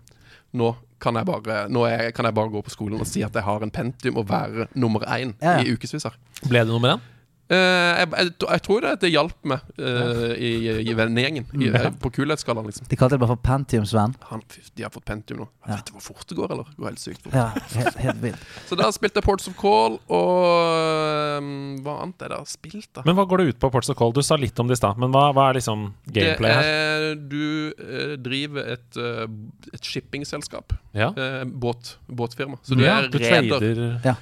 [0.58, 3.34] Nå kan jeg bare Nå er, kan jeg bare gå på skolen og si at
[3.38, 5.62] jeg har en Pentium og være nummer én Ja, ja.
[5.62, 6.18] i ukevis her.
[6.42, 7.10] Ble det nummer én?
[7.44, 7.56] Eh,
[8.00, 11.44] jeg, jeg, jeg tror det, det hjalp meg uh, i, i vennegjengen.
[12.00, 12.86] På kulhetsskalaen, liksom.
[12.88, 14.14] De kalte det bare for Pentium-Sven.
[14.30, 15.48] Han, de har fått Pentium nå.
[15.66, 15.76] Ja.
[15.76, 16.70] Vet du hvor fort det går, eller?
[16.72, 17.36] Det går helt sykt fort.
[17.36, 18.48] Ja, helt, helt.
[18.70, 21.52] Så da spilte jeg Ports of Call, og um,
[21.84, 23.04] hva annet er det jeg har spilt, da?
[23.04, 24.16] Men hva går det ut på, Ports of Call?
[24.16, 26.72] Du sa litt om det i stad, men hva, hva er liksom gameplay det her?
[26.72, 29.26] er, du uh, driver et, uh,
[29.68, 30.72] et shippingselskap.
[30.96, 31.10] Ja,
[31.44, 32.56] båt, båtfirma.
[32.64, 33.98] Så du ja er du reder.
[34.04, 34.14] Ja.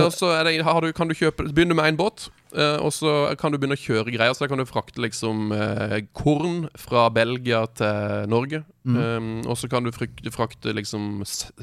[0.00, 3.34] Og så er det, har du, kan du kjøpe Begynner med én båt, og så
[3.40, 4.34] kan du begynne å kjøre greier.
[4.36, 8.62] Så da kan du frakte liksom eh, korn fra Belgia til Norge.
[8.84, 11.22] Um, og så kan du frakte, liksom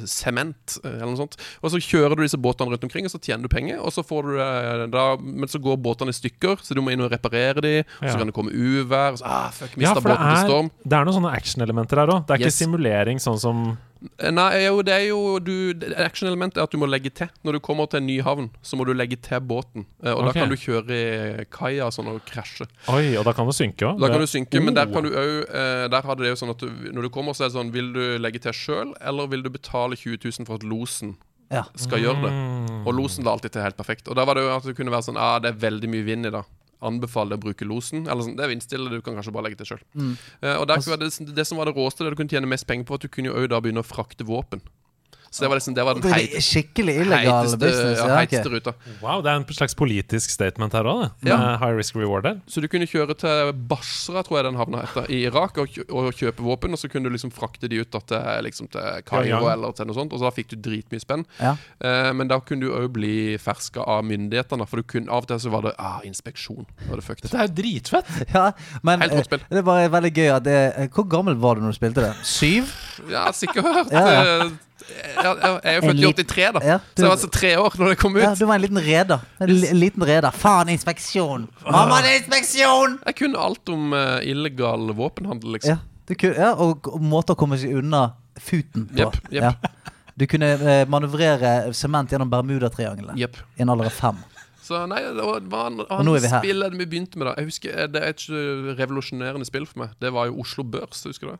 [0.09, 1.37] sement, eh, eller noe sånt.
[1.61, 3.77] Og så kjører du disse båtene rundt omkring, og så tjener du penger.
[3.79, 6.91] Og så får du eh, da Men så går båtene i stykker, så du må
[6.95, 7.75] inn og reparere de.
[8.01, 8.15] Og Ja.
[8.15, 9.13] så kan det komme uvær.
[9.13, 10.71] Og så, ah, fuck, Ja, mista det båten til storm.
[10.83, 12.25] det er noen sånne actionelementer her òg.
[12.27, 13.90] Det er ikke simulering sånn som Eh,
[14.33, 15.51] Nei, jo, det er jo du,
[16.01, 17.29] Action-elementet er at du må legge til.
[17.45, 19.85] Når du kommer til en ny havn, så må du legge til båten.
[20.03, 20.31] Eh, Og okay.
[20.31, 22.65] da kan du kjøre i kaia sånn og krasje.
[22.89, 24.01] Oi, og da kan du synke òg.
[24.01, 24.93] Da kan du synke, men der Oh.
[24.93, 27.49] kan du òg Der hadde det jo sånn at du, når du kommer, så er
[27.49, 30.63] det sånn Vil du legge til sjøl, eller vil du betale 20 000 for at
[30.63, 31.17] losen
[31.51, 31.63] Ja.
[31.75, 32.31] skal gjøre det?
[32.31, 32.87] Mm.
[32.87, 34.07] Og losen la alltid til helt perfekt.
[34.07, 36.03] Og da var det jo at det kunne være sånn Ja, det er veldig mye
[36.05, 36.45] vind i dag.
[36.81, 38.07] Anbefaler å bruke losen.
[38.07, 39.83] Eller sånn, Det er vindstille, du kan kanskje bare legge til sjøl.
[39.93, 40.13] Mm.
[40.57, 42.89] og der altså, det, det som var det råeste, det du kunne tjene mest penger
[42.89, 44.63] på, at du kunne jo da begynne å frakte våpen.
[45.31, 47.99] Så det var liksom Det var den Det heit, skikkelig illegal heiteste, business.
[48.01, 48.73] ja, heiteste ruta.
[49.01, 51.37] Wow, det er en slags politisk statement her òg, med Ja.
[51.61, 52.41] High risk reward der.
[52.51, 56.11] Så du kunne kjøre til Basra, tror jeg den havna heter, i Irak, og, og
[56.19, 56.75] kjøpe våpen.
[56.75, 59.53] Og så kunne du liksom frakte de ut da, til, liksom, til Kairo Ja, ja.
[59.53, 60.11] eller til noe sånt.
[60.11, 61.23] Og så da fikk du dritmye spenn.
[61.39, 61.55] Ja.
[61.79, 64.67] Eh, men da kunne du òg bli ferska av myndighetene.
[64.67, 66.67] For du kunne, av og til så var det ah, inspeksjon.
[66.89, 67.23] Var det fucked.
[67.29, 68.11] Dette er jo dritfett!
[68.35, 68.51] Ja,
[68.83, 69.41] men Helt godt rått spill.
[69.51, 72.11] det bare veldig gøy at det, eh, Hvor gammel var du når du spilte det?
[72.27, 72.69] Syv?
[73.11, 73.91] Ja, sikkert.
[73.91, 74.49] Ja, ja.
[74.91, 76.61] Eh, Jeg, jeg er jo født i 83, da.
[76.65, 78.21] Ja, Så jeg var altså tre år når det kom ut.
[78.23, 79.19] Ja, du var en liten reder.
[79.39, 80.31] En, liten reder.
[80.35, 81.47] Faen, inspeksjon!
[81.65, 82.97] Mamma, det er inspeksjon!
[83.05, 85.77] Jeg kunne alt om uh, illegal våpenhandel, liksom.
[85.77, 88.97] Ja, du kunne, ja og, og måter å komme seg unna futen på.
[88.99, 89.43] Yep, yep.
[89.43, 89.53] Ja.
[90.19, 93.37] Du kunne uh, manøvrere sement gjennom Bermudatriangelet yep.
[93.57, 94.19] i en alder av fem.
[94.61, 96.43] Så nei, det var, det var an- Og nå er vi her.
[96.43, 98.21] spillet vi begynte med da Jeg husker, eh, Det er et
[98.77, 99.95] revolusjonerende spill for meg.
[99.99, 101.39] Det var jo Oslo Børs, husker du det?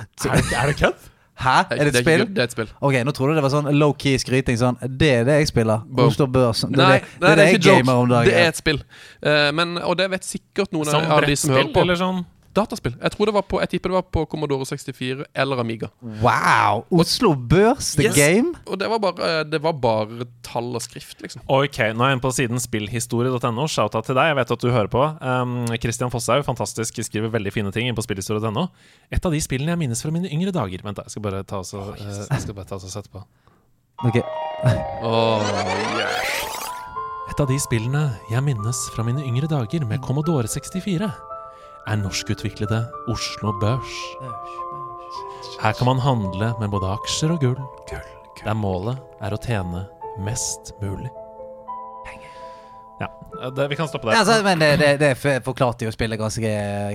[0.00, 1.04] Er det, er det kødd?
[1.36, 1.56] Hæ?
[1.70, 2.22] Er det et spill?
[2.32, 2.68] Det er et spill.
[2.80, 4.56] Ok, nå trodde jeg det var sånn low-key skryting.
[4.56, 5.82] Sånn, det er det jeg spiller.
[5.84, 6.08] Boom.
[6.08, 6.62] Oslo Børs.
[6.64, 7.82] Det er Nei, det, det, er det jeg ikke joke.
[7.82, 8.30] gamer om dagen.
[8.30, 8.80] Det er et spill.
[9.20, 11.84] Uh, men, og det vet sikkert noen Som av de som hører brettspill, på.
[11.84, 12.24] eller sånn?
[12.56, 12.94] Dataspill.
[13.02, 15.90] Jeg tror det var på Jeg tipper det var på Commodore 64 eller Amiga.
[16.22, 16.86] Wow!
[16.90, 18.16] Oslo Børs, the Yes.
[18.16, 18.54] game.
[18.66, 21.42] Og det var bare, det var bare tall og skrift, liksom.
[21.46, 23.66] Ok, nå er jeg inne på siden spillhistorie.no.
[23.68, 24.30] Shout-out til deg.
[24.32, 25.04] Jeg vet at du hører på.
[25.20, 28.66] Um, Christian Fosshaug, fantastisk, skriver veldig fine ting inne på spillhistorie.no.
[29.12, 30.82] Et av de spillene jeg minnes fra mine yngre dager.
[30.86, 32.94] Vent, da, jeg skal bare ta oss og, eh, jeg skal bare ta oss og
[32.96, 33.20] sette på.
[34.04, 34.18] Ok,
[37.30, 41.08] Et av de spillene jeg minnes fra mine yngre dager med Commodore 64,
[41.86, 42.80] er norskutviklede
[43.12, 43.94] Oslo Børs.
[45.62, 47.60] Her kan man handle med både aksjer og gull,
[48.44, 49.86] der målet er å tjene
[50.26, 51.10] mest mulig.
[52.96, 53.10] Ja,
[53.52, 54.16] det, vi kan stoppe der.
[54.16, 56.40] Ja, altså, men det, det, det forklarte jo spillet ganske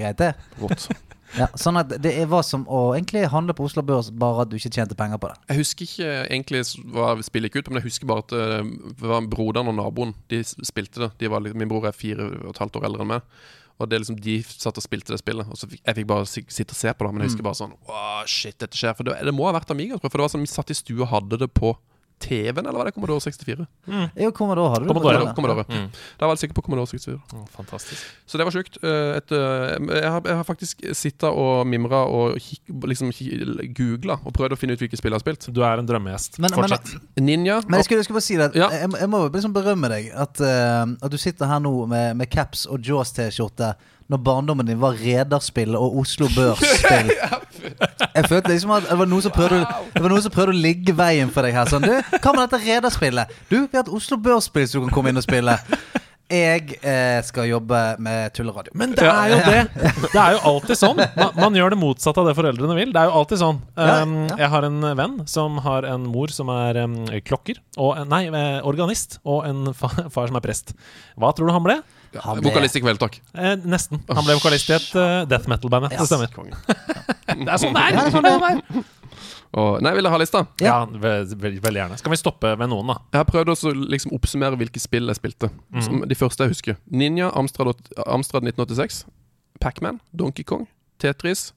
[0.02, 0.34] greit, det.
[0.62, 0.90] Godt.
[1.32, 4.50] Ja, sånn at det er- var som å egentlig handle på Oslo Børs, bare at
[4.52, 5.38] du ikke tjente penger på det.
[5.48, 6.60] Jeg husker ikke egentlig
[6.92, 8.68] hva spillet gikk ut på, men jeg husker bare at eh,
[9.00, 11.10] det var broderen og naboen De spilte det.
[11.24, 13.40] De var, min bror er fire og et halvt år eldre enn meg.
[13.82, 15.50] Og det er liksom De satt og spilte det spillet.
[15.52, 17.60] Og så fikk, Jeg fikk bare sitte og se på det, men jeg husker bare
[17.60, 18.94] sånn Wow, shit, dette skjer.
[18.98, 20.14] For det, det må ha vært Amiga, tror jeg.
[20.14, 21.74] For det var sånn vi satt i stua og hadde det på
[22.22, 23.66] TV-en, eller var det Commodore 64?
[24.22, 24.92] Jo, Commodore hadde du.
[24.94, 25.66] Commodore, på Commodore.
[25.70, 25.88] Mm.
[26.20, 27.18] Da var jeg sikker på Commodore 64.
[27.36, 28.06] Oh, fantastisk.
[28.30, 28.78] Så det var sjukt.
[28.84, 32.38] Eh, et, eh, jeg, har, jeg har faktisk sittet og mimra og
[32.88, 33.12] liksom
[33.78, 35.50] googla og prøvd å finne ut hvilke spill jeg har spilt.
[35.54, 36.40] Du er en drømmegjest.
[36.40, 37.62] Men- men- Ninja.
[37.68, 38.70] Men jeg skulle, jeg skulle bare si det Ja.
[38.70, 42.30] jeg, jeg må liksom berømme deg at, uh, at du sitter her nå med, med
[42.30, 43.74] caps og Jaws-T-skjorte
[44.12, 47.14] når barndommen din var Rederspill og Oslo Børs-spill.
[48.18, 49.62] Jeg følte liksom at det var noen som prøvde,
[49.94, 51.70] det var noen som prøvde å ligge veien for deg her.
[51.72, 53.36] Sånn, du, hva med dette Rederspillet?
[53.48, 55.56] Du, vi har et Oslo Børs-spill som du kan komme inn og spille.
[56.32, 58.72] Jeg eh, skal jobbe med tulleradio.
[58.80, 59.64] Men det er jo det!
[60.14, 61.00] Det er jo alltid sånn.
[61.18, 62.94] Man, man gjør det motsatte av det foreldrene vil.
[62.96, 63.60] Det er jo alltid sånn.
[63.76, 64.16] Um.
[64.40, 68.60] Jeg har en venn som har en mor som er um, klokker, og nei, eh,
[68.68, 70.76] organist, og en fa far som er prest.
[71.20, 71.78] Hva tror du han ble?
[72.20, 73.20] Han ble- Vokalist i kveld, takk.
[73.34, 74.02] Eh, nesten.
[74.10, 75.92] Han ble vokalist i et uh, death metal-band.
[75.92, 76.02] Yes.
[76.02, 76.28] Det stemmer.
[77.32, 77.92] Det er sånn det er!
[77.96, 78.84] Det er sånn det er.
[79.52, 80.42] Og, nei, vil dere ha lista?
[80.64, 81.98] Ja, ve- ve- veldig gjerne.
[82.00, 82.98] Skal vi stoppe ved noen, da?
[83.12, 85.50] Jeg har prøvd å liksom oppsummere hvilke spill jeg spilte.
[85.84, 86.78] Som de første jeg husker.
[86.92, 87.76] Ninja, Amstrad,
[88.08, 89.02] Amstrad 1986,
[89.64, 90.68] Pacman, Donkey Kong,
[91.04, 91.50] Tetris.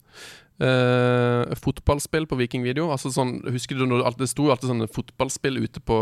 [0.61, 2.89] eh, fotballspill på Viking Video.
[2.95, 5.99] Altså sånn, husker du når det, alltid- det sto jo alltid sånne fotballspill ute på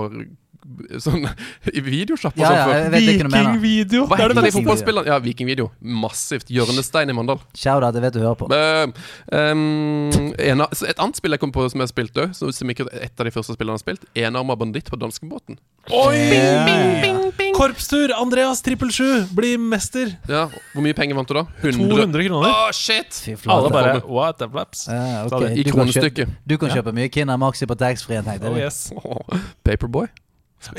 [1.02, 1.24] Sånn
[1.72, 2.84] i videosjappa Ja, sånn ja, før.
[2.84, 3.56] du mener.
[3.58, 4.04] Vikingvideo!
[4.06, 5.10] Hva er heter de fotballspillerne?
[5.10, 5.70] Ja, Vikingvideo.
[5.82, 6.52] Massivt.
[6.54, 7.40] Hjørnestein i Mandal.
[7.58, 8.48] Shout-out, jeg vet du hører på.
[8.54, 8.86] Eh,
[9.34, 12.86] um, en et annet spill jeg kom på som jeg har spilt òg, som ikke
[12.94, 15.58] et av de første spillene jeg har spilt, Enarma banditt på danskebåten.
[15.90, 16.16] Oi!
[16.30, 17.22] Ja,
[17.56, 18.12] Korpstur!
[18.16, 20.14] Andreas trippel sju blir mester!
[20.30, 21.44] Ja, Hvor mye penger vant du da?
[21.62, 22.54] 100 200 kroner.
[22.54, 23.18] Å, shit!
[23.26, 24.86] Fy Alle bare What the flaps?
[24.86, 25.52] Ja, okay.
[25.58, 26.36] I Du kan kjøpe- kronestykket.
[26.46, 28.92] Du kan kjøpe mye Kinder Maxi på taxfree-en, tenkte Oh yes.
[29.66, 30.08] Paperboy.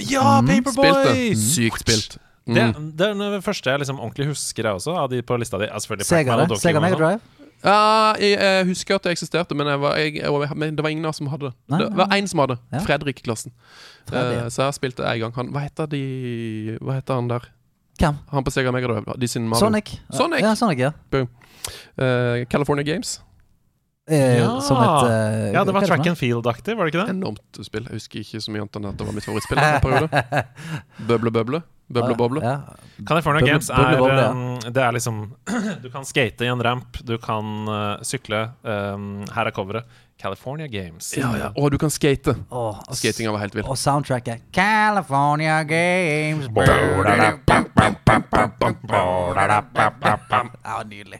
[0.10, 1.30] Ja, Spilt Paperboy!
[1.30, 1.38] det.
[1.39, 2.17] Sykt spilt.
[2.48, 2.56] Mm.
[2.56, 2.65] Det,
[3.00, 4.98] det er den første jeg liksom ordentlig husker, jeg også.
[5.00, 5.69] Av de på lista di.
[6.04, 6.50] Sega, det.
[6.52, 7.06] Donkey Sega Mega sånn.
[7.06, 7.43] Drive.
[7.63, 10.91] Ja, jeg, jeg husker at det eksisterte, men, jeg var, jeg, jeg, men det var
[10.91, 11.56] ingen av oss som hadde det.
[11.72, 12.17] Nei, Det nei, var nei.
[12.19, 12.58] én som hadde.
[12.74, 12.82] Ja.
[12.84, 13.54] Fredrik-klassen.
[14.10, 14.39] Fredrik.
[14.41, 15.36] Eh, så jeg har spilt det en gang.
[15.38, 16.02] Han, hva heter de
[16.84, 17.48] Hva heter han der?
[18.02, 18.17] Hvem?
[18.34, 19.15] Han på Sega Megadrive.
[19.22, 19.93] De sin Sonic.
[20.12, 20.43] Sonic.
[20.43, 20.91] Ja, Sonic, ja.
[21.13, 23.22] Uh, California Games.
[24.12, 24.60] Eh, Ja.
[24.60, 27.13] Som et eh, Ja, det var er track and field-aktig, var det ikke det?
[27.16, 27.86] Enormt spill.
[27.88, 29.62] Jeg husker ikke så mye annet enn at det var mitt favorittspill.
[29.63, 30.10] en periode.
[31.08, 31.62] Bøble, bøble.
[31.94, 32.42] Bøble, boble.
[32.42, 32.56] Ja.
[33.06, 34.30] California Bubble- Games er bøble, boble, ja.
[34.32, 35.18] um, Det er liksom
[35.84, 38.39] Du kan skate i en ramp, du kan uh, sykle.
[38.63, 39.84] Um, her er coveret.
[40.20, 41.12] California Games.
[41.18, 41.50] Ja, ja.
[41.60, 42.34] Og du kan skate.
[42.50, 43.66] Oh, Skatinga var helt vill.
[43.68, 44.42] Og soundtracket.
[44.56, 46.48] California Games.
[50.63, 51.20] Ja, nydelig.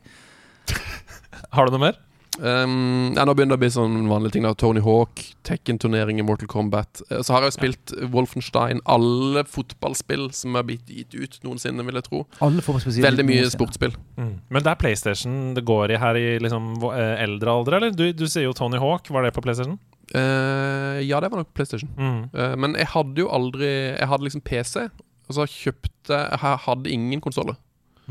[1.54, 2.00] Har du noe mer?
[2.42, 4.46] Um, ja, nå begynner det å bli sånn vanlige ting.
[4.48, 7.04] da Tony Hawk, Tekken-turnering i Mortal Kombat.
[7.10, 8.82] Eh, Så har jeg jo spilt Wolfenstein.
[8.90, 12.24] Alle fotballspill som er blitt gitt ut noensinne, vil jeg tro.
[12.42, 13.94] Alle Veldig mye sportsspill.
[14.18, 14.34] Mm.
[14.50, 17.92] Men det er PlayStation det går i her i liksom eh, eldre alder, eller?
[17.94, 19.10] Du, du sier jo Tony Hawk.
[19.14, 19.78] Var det på PlayStation?
[20.14, 21.90] Uh, ja, det var nok PlayStation.
[21.98, 22.30] Mm.
[22.34, 24.90] Uh, men jeg hadde jo aldri Jeg hadde liksom PC,
[25.30, 27.56] og så kjøpte Jeg hadde ingen konsoller.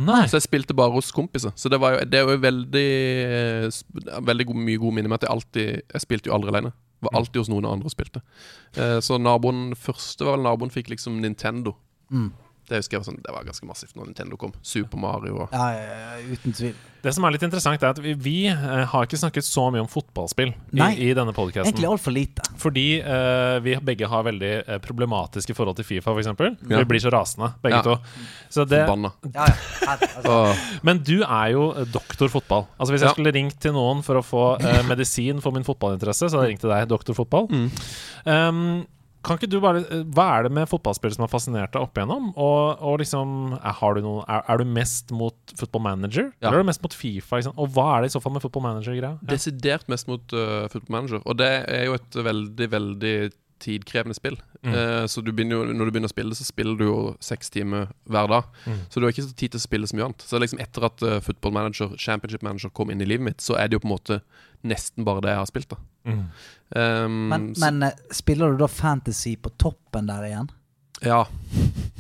[0.01, 0.23] Nei.
[0.31, 1.53] Så jeg spilte bare hos kompiser.
[1.57, 2.87] Så det var jo, det er jo veldig
[3.27, 3.81] eh,
[4.25, 6.73] Veldig god, mye god minne med at jeg alltid Jeg spilte jo aldri alene.
[7.03, 8.23] Var alltid hos noen andre og spilte.
[8.79, 11.75] Eh, så naboen første var vel naboen fikk liksom Nintendo.
[12.15, 12.31] Mm.
[12.73, 14.55] Det husker jeg var sånn, det var ganske massivt når Nintendo kom.
[14.65, 16.73] Super Mario og Ja, ja, ja, uten tvil.
[17.03, 19.83] Det som er litt interessant, er at vi, vi eh, har ikke snakket så mye
[19.83, 20.93] om fotballspill i, Nei.
[21.03, 21.67] i denne podkasten.
[21.67, 22.45] Egentlig altfor lite.
[22.63, 26.31] Fordi uh, vi begge har veldig eh, problematiske forhold til Fifa, f.eks.
[26.71, 26.79] Ja.
[26.79, 27.83] Vi blir så rasende, begge Ja.
[27.83, 27.97] to.
[28.55, 29.11] Så det, Forbanna.
[29.35, 29.99] Ja, ja.
[29.99, 30.39] Altså.
[30.87, 32.69] Men du er jo doktor fotball.
[32.79, 33.17] Altså Hvis jeg Ja.
[33.19, 36.55] skulle ringt til noen for å få uh, medisin for min fotballinteresse, så hadde jeg
[36.55, 37.51] ringt til deg, doktor fotball.
[37.51, 37.69] Mm.
[38.31, 38.87] Um,
[39.23, 41.99] kan ikke du bare eh, Hva er det med fotballspillere som har fascinert deg opp
[41.99, 42.31] igjennom?
[42.33, 46.31] Og, og liksom, er, har du noe, er, er du mest mot football manager?
[46.41, 46.49] Ja.
[46.49, 47.39] Eller er du mest mot Fifa?
[47.39, 47.55] Liksom?
[47.61, 49.15] Og hva er det i så fall med football manager-greia?
[49.21, 49.31] Ja.
[49.35, 51.23] Desidert mest mot uh, Football Manager.
[51.23, 53.15] Og det er jo et veldig, veldig
[53.63, 54.37] tidkrevende spill.
[54.63, 54.75] Mm.
[54.75, 57.91] Uh, så du jo, når du begynner å spille, så spiller du jo seks timer
[58.11, 58.49] hver dag.
[58.67, 58.81] Mm.
[58.89, 60.27] Så du har ikke så tid til å spille så mye annet.
[60.27, 63.59] Så liksom etter at uh, Football Manager, Championship Manager kom inn i livet mitt, så
[63.59, 64.23] er det jo på en måte
[64.65, 65.69] nesten bare det jeg har spilt.
[65.75, 66.25] da Mm.
[66.75, 70.49] Um, Men, men eh, spiller du da fantasy på toppen der igjen?
[71.03, 71.27] Ja,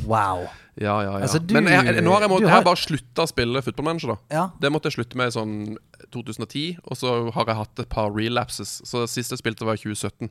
[0.07, 0.49] Wow.
[0.75, 1.03] ja, ja.
[1.03, 1.19] ja.
[1.23, 2.43] Altså, du- Men jeg, jeg, nå har jeg, må, har...
[2.43, 4.17] jeg har- bare slutta å spille Football Manager, da.
[4.35, 4.45] Ja.
[4.61, 5.77] Det måtte jeg slutte med i sånn
[6.11, 8.83] 2010, og så har jeg hatt et par relapses.
[8.85, 10.31] Så sist jeg spilte, var i 2017.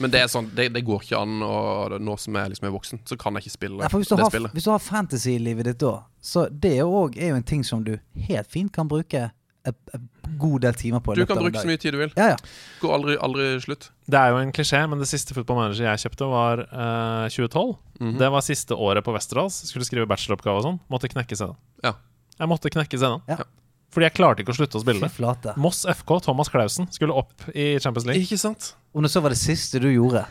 [0.00, 2.76] Men det er sånn, det, det går ikke an å, nå som jeg liksom er
[2.78, 4.52] voksen, så kan jeg ikke spille Ja, hvis det har, spillet.
[4.54, 7.40] hvis du har fantasy i livet ditt da, så det er jo òg er jo
[7.40, 9.26] en ting som du helt fint kan bruke
[9.68, 10.08] en
[10.40, 11.14] god del timer på.
[11.18, 12.12] Du kan bruke så mye tid du vil.
[12.16, 12.36] Ja, ja.
[12.80, 13.90] Går aldri, aldri slutt.
[14.10, 17.74] Det er jo en klisjé, men det siste Football Manager jeg kjøpte, var uh, 2012.
[18.00, 18.18] Mhm.
[18.22, 19.60] Det var siste året på Westerdals.
[19.68, 20.80] Skulle skrive bacheloroppgave og sånn.
[20.92, 21.58] Måtte knekke CD-en.
[21.84, 21.94] Ja.
[22.40, 23.20] Jeg måtte knekke CD-en.
[23.28, 23.44] Ja.
[23.90, 25.10] Fordi jeg klarte ikke å slutte å spille det.
[25.14, 25.56] flate.
[25.58, 28.22] Moss FK, Thomas Clausen, skulle opp i Champions League.
[28.22, 28.74] Ikke sant?
[28.94, 30.24] Om det så var det siste du gjorde,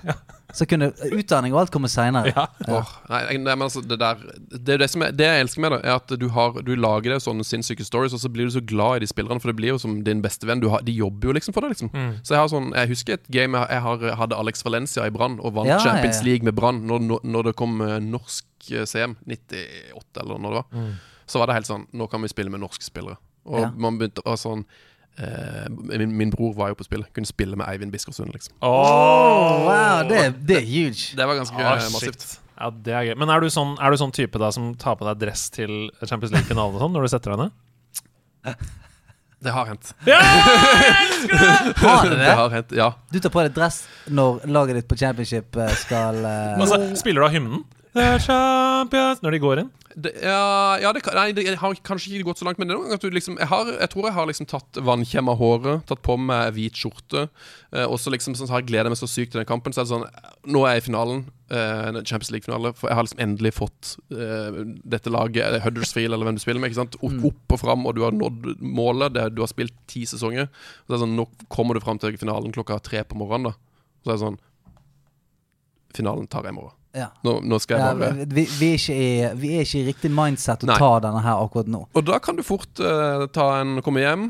[0.57, 2.33] så kunne utdanning og alt komme seinere.
[2.35, 2.45] Ja.
[2.67, 2.81] Ja.
[3.53, 7.13] altså, det Det, det, det jeg elsker med det, er at du, har, du lager
[7.13, 9.57] det sånne sinnssyke stories, og så blir du så glad i de spillerne, for det
[9.59, 10.59] blir jo som din beste venn.
[10.63, 11.91] Du har, de jobber jo liksom for deg, liksom.
[11.93, 12.17] Mm.
[12.23, 15.13] Så jeg har sånn Jeg husker et game jeg, jeg har, hadde Alex Valencia i
[15.13, 16.27] Brann, og vant Ja, ja, Champions ja.
[16.27, 20.49] League med Brann når, når, når det kom eh, norsk eh, CM, 98 eller når
[20.55, 20.69] det var.
[20.75, 20.93] Mm.
[21.29, 23.19] Så var det helt sånn Nå kan vi spille med norske spillere.
[23.49, 23.71] Og Ja.
[23.75, 24.63] man begynte å sånn
[25.19, 27.09] eh, min, min bror var jo på spillet.
[27.17, 28.53] Kunne spille med Eivind Biskersund, liksom.
[28.63, 31.15] Oh, wow, det, det er huge.
[31.17, 32.37] Det var ganske Ah, eh, massivt.
[32.59, 33.15] Ja, det er gøy.
[33.19, 35.89] Men er du sånn, er du sånn type da som tar på deg dress til
[36.05, 37.51] Champions League-finalen og sånn, når du setter deg ned?
[39.39, 39.93] Det har hendt.
[41.79, 42.33] Har du Det det?
[42.35, 42.89] har hendt, ja.
[43.11, 43.77] Du tar på deg dress
[44.11, 46.59] når laget ditt på championship eh, skal uh...
[46.59, 47.61] Altså, spiller du av hymnen?
[47.95, 49.69] The champions Når de går inn?
[49.99, 53.15] Det, ja, ja det, nei, det har kanskje ikke gått så langt, men det noen
[53.15, 56.77] liksom jeg, har, jeg tror jeg har liksom tatt av håret, tatt på meg hvit
[56.79, 57.25] skjorte,
[57.73, 59.75] eh, og så liksom sånn, så har jeg gleda meg så sykt til den kampen.
[59.75, 60.07] Så er det sånn
[60.49, 64.59] Nå er jeg i finalen, eh, Champions League-finale, for jeg har liksom endelig fått eh,
[64.95, 66.99] dette laget, eh, Huddersfield eller hvem du spiller med, ikke sant?
[67.03, 69.15] Opp, opp og fram, og du har nådd målet.
[69.17, 70.47] Det, du har spilt ti sesonger.
[70.85, 73.57] Så er det sånn, Nå kommer du fram til finalen klokka tre på morgenen, da.
[74.03, 74.43] Så er det sånn
[75.97, 76.78] Finalen tar jeg i morgen.
[76.95, 77.07] Ja.
[77.23, 79.85] Nå, nå skal Ja, jeg bare vi, vi, er ikke i, vi er ikke i
[79.91, 80.77] riktig mindset å Nei.
[80.81, 81.83] ta denne her akkurat nå.
[81.93, 84.23] Og da kan du fort uh, ta en, komme hjem,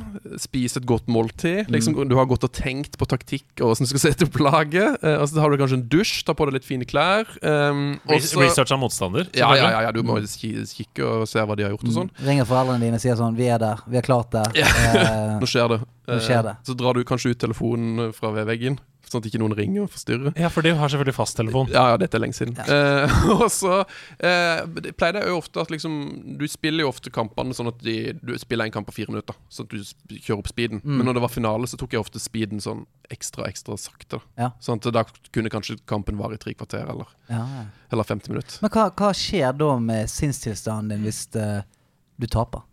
[0.43, 1.69] spise et godt måltid.
[1.71, 2.09] Liksom, Mm.
[2.09, 4.99] Du har gått og tenkt på taktikk og hvordan du skal sette opp laget.
[5.03, 7.25] Uh, og så har du kanskje en dusj, ta på deg litt fine klær.
[7.41, 9.29] Um, og så- Research av motstander?
[9.33, 11.95] ja, ja, ja, ja, du må ki- kikke og se hva de har gjort og
[11.95, 12.11] sånn.
[12.27, 13.79] Ringer foreldrene dine og sier sånn 'Vi er der.
[13.87, 14.51] Vi har klart det'.
[14.59, 15.79] Eh, Nå skjer det.
[16.09, 16.53] Nå skjer det.
[16.59, 19.91] Eh, så drar du kanskje ut telefonen fra veggen, sånn at ikke noen ringer og
[19.93, 20.33] forstyrrer.
[20.39, 21.71] Ja, for de har selvfølgelig fasttelefon.
[21.73, 22.55] Ja, ja, dette er lenge siden.
[22.61, 24.61] Eh, og så eh,
[24.99, 25.95] pleier det jo ofte at liksom
[26.39, 29.37] Du spiller jo ofte kampene sånn at de, du spiller en kamp på fire minutter,
[29.49, 30.83] sånn at du sp- kjører opp speeden.
[30.83, 30.95] Mm.
[30.99, 34.21] Men når det var finale, så tok jeg ofte speeden sånn ekstra, ekstra sakte.
[34.39, 34.51] Ja.
[34.63, 37.65] Sånn at da kunne kanskje kampen vare i tre kvarter eller, ja, ja.
[37.91, 38.61] eller 50 minutter.
[38.63, 41.61] Men hva, hva skjer da med sinnstilstanden din hvis eh,
[42.21, 42.65] du taper?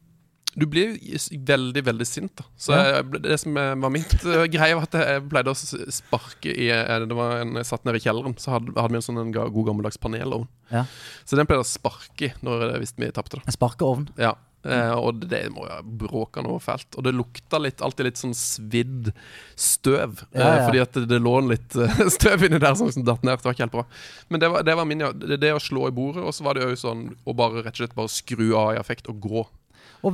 [0.56, 2.46] Du blir jo veldig, veldig sint, da.
[2.56, 2.84] Så Ja.
[2.96, 5.56] jeg, det som eh, var mitt eh, greie, var at jeg pleide å
[5.92, 9.02] sparke i eh, Det var en jeg satt nede i kjelleren, så hadde, hadde vi
[9.02, 10.48] en sånn en god gammeldags panelovn.
[10.72, 10.86] Ja.
[11.24, 13.36] Så den pleide jeg å sparke i visste vi tapte.
[13.36, 13.46] da.
[13.46, 14.08] En sparkeovn?
[14.20, 14.34] Ja.
[14.66, 16.96] Eh, og det, må jo bråke noe fælt.
[16.98, 19.12] Og det lukta litt, alltid litt sånn svidd
[19.54, 20.22] støv.
[20.32, 20.64] Ja, eh, ja.
[20.66, 23.38] fordi at det, det lå litt eh, støv inni der som datt ned.
[23.38, 23.86] Det var ikke helt bra.
[24.32, 25.12] Men det var, det var min, ja.
[25.14, 27.76] Det, det å slå i bordet, og så var det jo sånn å bare rett
[27.76, 29.46] og slett bare skru av i affekt og gå.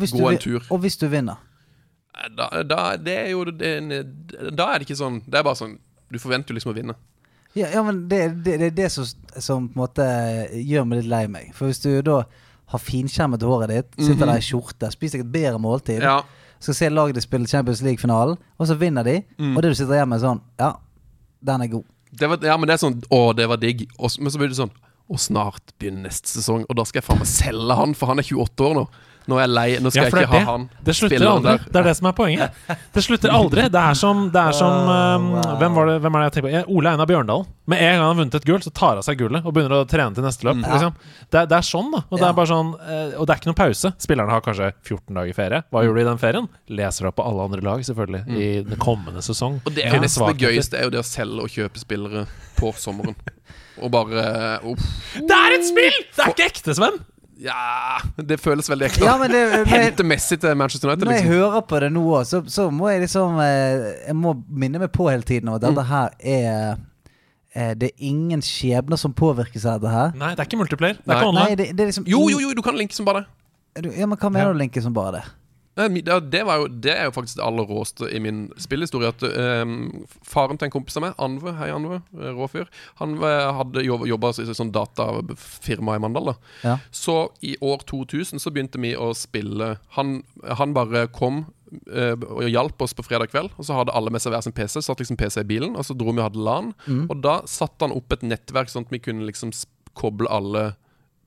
[0.01, 0.63] Gå du, en tur.
[0.71, 1.37] og hvis du vinner?
[2.15, 5.43] Eh, Da, da, det er jo det, er Da er det ikke sånn Det er
[5.43, 5.79] bare sånn
[6.11, 6.95] Du forventer jo liksom å vinne.
[7.55, 9.05] Ja, ja men det, det, det er det som,
[9.41, 10.05] som på en måte
[10.57, 11.51] gjør meg litt lei meg.
[11.55, 12.23] For hvis du da
[12.73, 16.09] har finskjermet håret ditt, sitter der i skjorte, spiser deg et bedre måltid, Mhm.
[16.09, 16.23] Ja,
[16.63, 19.57] skal se laget ditt spille Champions League-finalen, og så vinner de, Mm.
[19.57, 20.71] og det du sitter hjemme med sånn Ja,
[21.45, 21.85] den er god.
[22.17, 23.89] det var, ja, men det er sånn Å, det var digg.
[23.99, 24.71] Og, men så blir det sånn
[25.11, 28.19] Og snart begynner neste sesong, og da skal jeg faen meg selge han, for han
[28.19, 28.89] er 28 år nå.
[29.31, 29.67] Nå er jeg lei.
[29.83, 30.43] Nå skal Ja, jeg ikke det.
[30.43, 30.69] ha han.
[30.83, 31.53] Det slutter aldri.
[31.53, 31.65] der.
[31.73, 32.61] Det er det som er poenget.
[32.95, 33.67] Det slutter aldri.
[33.73, 35.29] Det er som, det er som um,
[35.61, 36.77] hvem, var det, hvem er det jeg tenker på?
[36.77, 37.47] Ole Einar Bjørndalen.
[37.71, 39.55] Med en gang han har vunnet et gull, så tar han av seg gullet og
[39.55, 40.59] begynner å trene til neste løp.
[40.67, 40.97] Liksom.
[41.31, 42.01] Det, det er sånn, da.
[42.11, 42.31] Og det Ja.
[42.33, 43.93] er bare sånn eh, Og det er ikke noen pause.
[44.03, 45.63] Spillerne har kanskje 14 dager ferie.
[45.71, 46.49] Hva gjorde de i den ferien?
[46.69, 49.61] Leser opp på alle andre lag, selvfølgelig, i den kommende sesong.
[49.65, 52.27] Og det er jo nesten det gøyeste er jo det å selge og kjøpe spillere
[52.59, 53.15] på sommeren.
[53.83, 54.27] Og bare
[54.63, 54.85] uh,
[55.17, 55.97] Det er et spill!
[56.19, 56.99] Det er ikke ekte, Sven!
[57.43, 59.05] Ja Det føles veldig ekte.
[59.07, 61.43] Ja, men det, når, Hente Messi til Manchester United, når jeg liksom.
[61.43, 65.09] hører på det nå så, så må jeg liksom eh, Jeg må minne meg på
[65.11, 65.69] hele tiden at Mm.
[65.75, 66.77] dette her er
[67.55, 70.15] eh, Det er ingen skjebner som påvirkes av det her.
[70.17, 70.99] Nei, det er ikke multiplayer.
[71.03, 73.09] Det er ikke Nei, det, det er liksom Jo, jo, jo, du kan linke som
[73.09, 73.93] bare det.
[73.99, 75.23] Ja, men hva mener du, Linke, som bare det?
[75.73, 79.09] Det, jo, det er jo faktisk det aller råeste i min spillhistorie.
[79.15, 82.69] At um, Faren til en kompis av meg, Anve, hei Anve, eh, rå fyr,
[83.01, 86.33] han eh, hadde jobba i sånn datafirma i Mandal.
[86.33, 86.77] da Ja.
[86.93, 91.47] Så i år 2000 så begynte vi å spille Han, han bare kom
[91.89, 93.57] uh, og hjalp oss på fredag kveld.
[93.57, 94.83] Og så hadde alle med seg hver sin PC.
[94.85, 96.73] Satt liksom PC i bilen, og så dro vi og hadde LAN.
[97.09, 99.55] Og da satte han opp et nettverk, sånn at vi kunne liksom
[99.97, 100.75] koble alle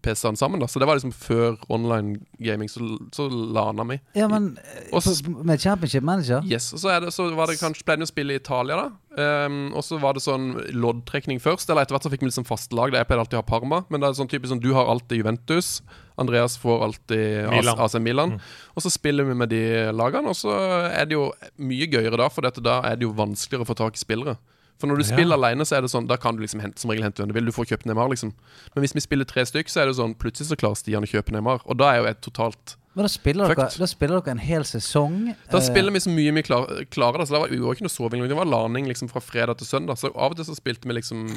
[0.05, 0.61] PC-ene sammen.
[0.61, 3.97] da Så det var liksom før online gaming, så, så lana vi.
[4.15, 4.51] Ja, men
[4.93, 6.41] Og så- på- med Championship Manager?
[6.45, 8.75] Yes, og så, er det, så var det kanskje pleide vi å spille i Italia,
[8.85, 8.91] da.
[9.15, 11.69] Um, og så var det sånn loddtrekning først.
[11.71, 12.91] Eller etter hvert så fikk vi liksom fast lag.
[12.93, 13.83] Jeg pleide alltid å ha Parma.
[13.89, 15.81] Men det er sånn typisk sånn du har alltid Juventus.
[16.19, 17.79] Andreas får alltid Milan.
[17.79, 18.35] AC Milan.
[18.75, 19.61] Og så spiller vi med de
[19.95, 20.51] lagene, og så
[20.91, 23.75] er det jo mye gøyere da, for dette, da er det jo vanskeligere å få
[23.75, 24.37] tak i spillere.
[24.77, 25.15] For når du Ja.
[25.15, 27.27] spiller alene, så er det sånn Da kan du liksom hente, som regel hente hvem
[27.31, 27.45] du vil.
[27.45, 28.33] Du får kjøpt Neymar, liksom.
[28.75, 31.07] Men hvis vi spiller tre stykk, så er det sånn plutselig så klarer Stian å
[31.07, 31.61] kjøpe Neymar.
[31.65, 34.63] Og da er jo jeg totalt Men da spiller, dere, da spiller dere en hel
[34.63, 35.35] sesong.
[35.51, 37.27] Da eh, spiller vi så mye vi klar, klarer det.
[37.27, 38.27] Så det var, vi var ikke noe soving.
[38.27, 39.97] Det var laning liksom fra fredag til søndag.
[39.99, 41.27] Så av og til så spilte vi liksom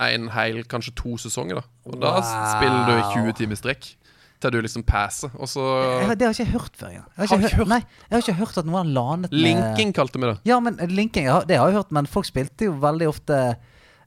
[0.00, 1.60] en hel, kanskje to sesonger.
[1.60, 2.14] da Og da
[2.56, 3.94] spiller du 20 timer strekk.
[4.40, 5.30] Til du liksom passer.
[5.36, 5.60] Og så
[6.08, 6.92] jeg, Det har jeg ikke hørt før.
[6.94, 9.40] Jeg har ikke, har hørt, nei, jeg har ikke hørt at noen har lanet med
[9.44, 10.38] Linking kalte vi det.
[10.48, 13.36] Ja, men linking, ja, det har jeg hørt, men folk spilte jo veldig ofte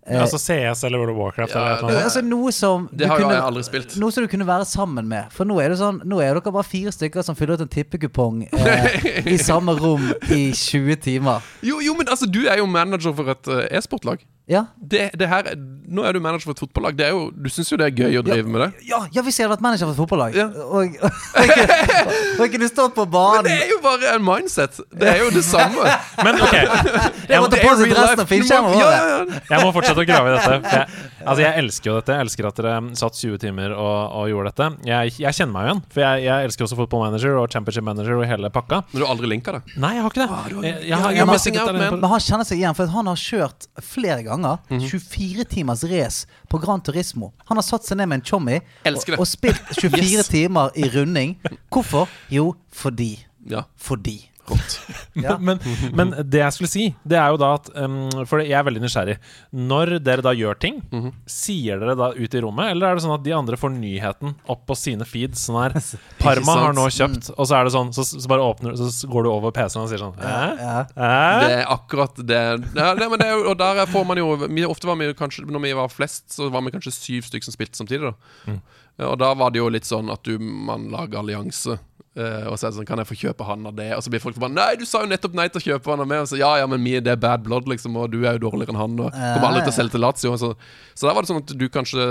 [0.07, 2.03] eh, Altså CS eller World of Warcraft Ja, eller annet.
[2.09, 3.95] Altså noe som Det har kunne- jeg aldri spilt.
[4.01, 5.29] Noe som du kunne være sammen med.
[5.31, 7.71] For nå er det sånn Nå er dere bare fire stykker som fyller ut en
[7.77, 11.45] tippekupong eh, i samme rom i 20 timer.
[11.61, 14.25] Jo, jo, men altså, du er jo manager for et eh, e-sportlag.
[14.43, 15.47] Ja, Det, det her,
[15.87, 16.97] nå er du manager for et fotballag.
[16.99, 18.67] Det er jo, du syns jo det er gøy å drive med det?
[18.89, 20.47] ja, ja hvis jeg hadde vært manager for et fotballag, Ja.
[20.67, 24.81] og, og, og, og, og kunne stått på Men det er jo bare en mindset.
[24.91, 25.85] Det er jo det samme.
[26.25, 26.57] Men ok,
[27.31, 28.75] Jeg måtte på seg dressen og filmskjermen.
[28.81, 29.39] Ja, ja, ja.
[29.53, 30.59] jeg må fortsette å grave i dette.
[30.67, 32.17] For jeg, altså jeg elsker jo dette.
[32.19, 34.69] Jeg elsker at dere satt 20 timer og, og gjorde dette.
[34.91, 37.87] Jeg, jeg kjenner meg jo igjen, for jeg, jeg elsker også Football Manager og Championship
[37.87, 38.83] Manager og hele pakka.
[38.91, 39.63] Men du har aldri linka det?
[39.79, 40.27] Nei, jeg har ikke det.
[40.27, 42.75] Jeg, jeg, har- jeg, jeg jeg, jeg, jeg, jeg, på- Men han kjenner seg igjen,
[42.81, 44.32] for han har kjørt flere ganger
[44.69, 44.87] Mhm.
[44.89, 47.31] 24 timers race på Gran Turismo.
[47.45, 50.27] Han har satt seg ned med en chommy og, og spilt 24 Yes.
[50.27, 51.37] timer i runding.
[51.71, 52.07] Hvorfor?
[52.29, 53.25] Jo, fordi.
[53.49, 53.61] Ja.
[53.77, 54.29] Fordi.
[54.49, 54.73] Rått.
[55.15, 55.37] Ja.
[55.47, 55.59] Men,
[55.95, 58.81] men det jeg skulle si, det er jo da at um, For jeg er veldig
[58.83, 59.15] nysgjerrig.
[59.55, 61.11] Når dere da gjør ting, Mhm.
[61.29, 64.33] sier dere da ut i rommet, eller er det sånn at de andre får nyheten
[64.51, 65.45] opp på sine feeds?
[65.47, 65.77] Sånn her
[66.23, 69.23] Parma har nå kjøpt, og så er det sånn, så, så bare åpner Så går
[69.23, 70.35] du over PC-en og sier sånn Hæ?
[70.59, 70.75] Ja.
[70.97, 71.23] Hæ?
[71.45, 72.43] Det er akkurat det.
[72.75, 75.07] Ja, det, men det er jo, og der får man jo vi, Ofte var vi
[75.11, 78.11] jo kanskje Når vi var flest, så var vi kanskje syv stykker som spilte samtidig.
[78.11, 78.59] da Mm.
[79.07, 81.79] Og da var det jo litt sånn at du, man lager allianse.
[82.15, 83.87] Eh, og så er det sånn Kan jeg få kjøpe han av det?
[83.97, 86.03] Og så blir folk bare Nei, du sa jo nettopp nei til å kjøpe han
[86.03, 86.21] av meg.
[86.25, 88.43] Og så ja, ja, men vi, det er bad blood, liksom, og du er jo
[88.45, 88.95] dårligere enn han.
[89.05, 90.33] Og kommer aldri til å selge til Lazio.
[90.41, 90.51] Så,
[90.93, 92.07] så der var det sånn at du kanskje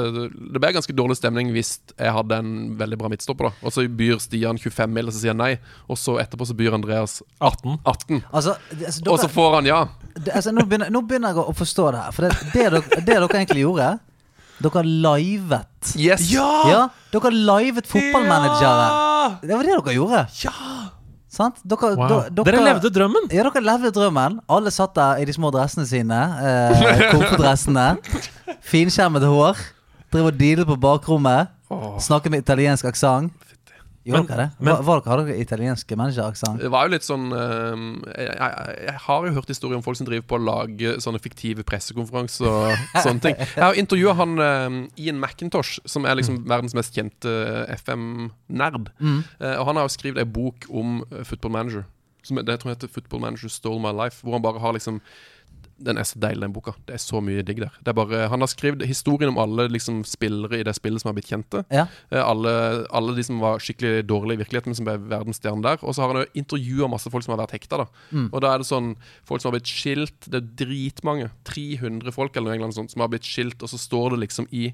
[0.52, 3.66] Det ble ganske dårlig stemning hvis jeg hadde en veldig bra midtstopper, da.
[3.66, 5.52] Og så byr Stian 25 mil, og så sier han nei.
[5.88, 7.78] Og så etterpå så byr Andreas 18.
[7.84, 8.22] 18.
[8.32, 9.82] Altså, det- altså, Og så får han ja.
[10.16, 12.16] det, altså nå, begynner, nå begynner jeg å forstå det her.
[12.16, 13.92] For det, det, dere, det dere egentlig gjorde
[14.62, 16.28] Dere livet Yes!
[16.32, 19.40] Ja, dere livet fotballmanagere.
[19.42, 20.22] Det var det dere gjorde.
[21.32, 21.58] Sant?
[21.64, 22.08] Dere, Wow.
[22.28, 23.30] dere, Dere levde drømmen!
[23.32, 24.40] Ja, dere levde drømmen.
[24.52, 26.18] Alle satt der i de små dressene sine.
[26.44, 27.86] Eh, Komfortdressene.
[28.60, 29.56] Finskjermet hår.
[30.12, 31.48] Drev og dealet på bakrommet.
[32.04, 33.32] Snakket med italiensk aksent.
[34.04, 34.50] Gjorde dere det?
[34.58, 36.58] men- Var, var dere, dere italiensk manageraksent?
[36.60, 37.84] Det var jo litt sånn ehm,
[38.16, 41.20] jeg, jeg, jeg har jo hørt historier om folk som driver på å lage sånne
[41.22, 42.72] fiktive pressekonferanser og
[43.06, 43.36] sånne ting.
[43.38, 47.30] Jeg har intervjua han ehm, Ian McIntosh, som er liksom verdens mest kjente
[47.78, 48.90] FM-nerd.
[49.02, 51.84] Eh, og han har jo skrevet ei bok om eh, Football Manager.
[52.22, 54.20] Som, det tror jeg heter Football Manager Stole My Life.
[54.22, 55.00] Hvor han bare har liksom
[55.84, 56.72] Den er så deilig, den boka.
[56.86, 57.72] Det er så mye digg der.
[57.82, 61.10] Det er bare, han har skrevet historien om alle liksom, spillere i det spillet som
[61.10, 61.64] har blitt kjente.
[61.74, 61.86] Ja.
[62.10, 62.52] Eh, Alle,
[62.92, 65.78] alle de som var skikkelig dårlige i virkeligheten, men som ble verdensstjerne der.
[65.82, 67.82] Og så har han jo intervjua masse folk som har vært hekta.
[67.82, 67.86] da
[68.32, 68.94] Og da er det sånn
[69.24, 70.20] folk som har blitt skilt.
[70.30, 71.30] Det er dritmange.
[71.44, 74.72] 300 folk eller noe sånt, som har blitt skilt, og så står det liksom i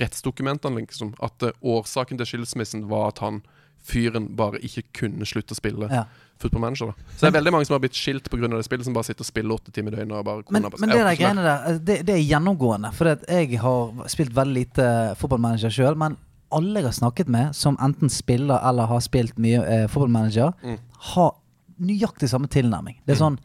[0.00, 3.40] rettsdokumentene liksom, at eh, årsaken til skilsmissen var at han
[3.86, 6.04] fyren bare ikke kunne slutte å spille Ja.
[6.40, 6.86] Football Manager.
[6.86, 8.48] da Så det er veldig mange som har blitt skilt pga.
[8.48, 10.12] det spillet, som bare sitter og spiller åtte timer i døgnet.
[10.18, 12.92] Og bare, Men, men det der greiene der, det, det er gjennomgående.
[12.94, 14.86] For jeg har spilt veldig lite
[15.20, 15.96] fotballmanager sjøl.
[15.96, 16.16] Men
[16.52, 20.78] alle jeg har snakket med som enten spiller eller har spilt mye eh, fotballmanager, Mm.
[21.14, 21.32] har
[21.80, 22.96] nøyaktig samme tilnærming.
[23.06, 23.38] Det er sånn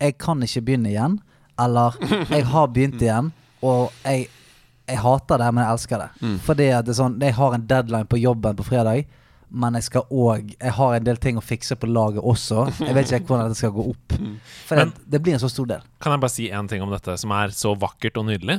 [0.00, 1.20] Jeg kan ikke begynne igjen.
[1.58, 1.94] Eller
[2.30, 3.32] jeg har begynt igjen,
[3.62, 4.28] og jeg,
[4.88, 6.08] jeg hater det, men jeg elsker det.
[6.20, 6.38] Mm.
[6.40, 9.06] Fordi at det er sånn Jeg har en deadline på jobben på fredag.
[9.54, 12.64] Men jeg skal òg Jeg har en del ting å fikse på laget også.
[12.82, 14.14] Jeg vet ikke hvordan dette skal gå opp.
[14.68, 15.82] For Men- det, det blir en så stor del.
[16.02, 18.58] Kan jeg bare si én ting om dette som er så vakkert og nydelig?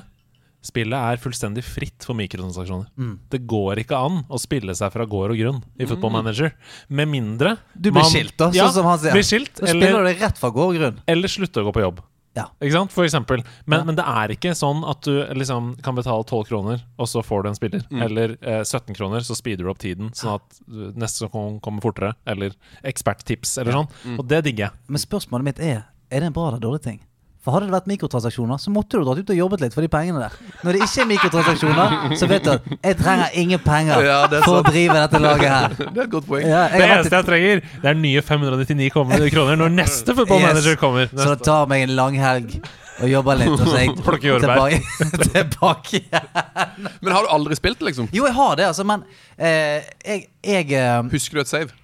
[0.66, 2.88] Spillet er fullstendig fritt for mikrotransaksjoner.
[2.98, 3.12] Mm.
[3.30, 6.56] Det går ikke an å spille seg fra gård og grunn i Football Manager.
[6.90, 9.14] Med mindre Du blir man- skilt, da, sånn ja, som han sier.
[9.14, 10.98] Blir skilt, Da spiller eller, du det rett fra gård og grunn.
[11.06, 12.02] eller slutter å gå på jobb.
[12.36, 12.50] Ja.
[12.60, 12.92] Ikke sant?
[12.92, 13.44] For eksempel.
[13.66, 13.86] Men, Ja.
[13.88, 17.44] men det er ikke sånn at du liksom kan betale 12 kroner, og så får
[17.44, 17.86] du en spiller.
[17.90, 18.02] Mm.
[18.04, 21.82] Eller eh, 17 kroner, så speeder du opp tiden, sånn at uh, neste gang kommer
[21.82, 22.14] fortere.
[22.28, 22.52] Eller
[22.84, 23.88] eksperttips, eller sånn.
[24.04, 24.20] Mm.
[24.20, 24.80] Og det digger jeg.
[24.88, 27.00] Men spørsmålet mitt er Er det en bra eller dårlig ting.
[27.46, 29.90] For Hadde det vært mikrotransaksjoner, så måtte du dratt ut og jobbet litt for de
[29.94, 30.34] pengene der.
[30.66, 34.64] Når det ikke er mikrotransaksjoner, så vet du at jeg trenger ingen penger Ja, for
[34.64, 35.76] å drive dette laget her.
[35.94, 36.48] Det er et godt poeng.
[36.50, 38.90] Ja, Det eneste jeg trenger, det er nye 599
[39.36, 40.82] kroner når neste footballmanager Yes.
[40.82, 41.06] kommer.
[41.14, 41.24] kommer.
[41.28, 42.58] så det tar meg en langhelg
[42.96, 43.96] og jobber litt, og så er jeg
[44.46, 44.82] tilbake,
[45.30, 46.90] tilbake igjen.
[47.04, 48.10] Men har du aldri spilt det, liksom?
[48.16, 49.04] Jo, jeg har det, altså, men
[49.38, 51.76] eh, jeg, jeg eh, Husker du et save?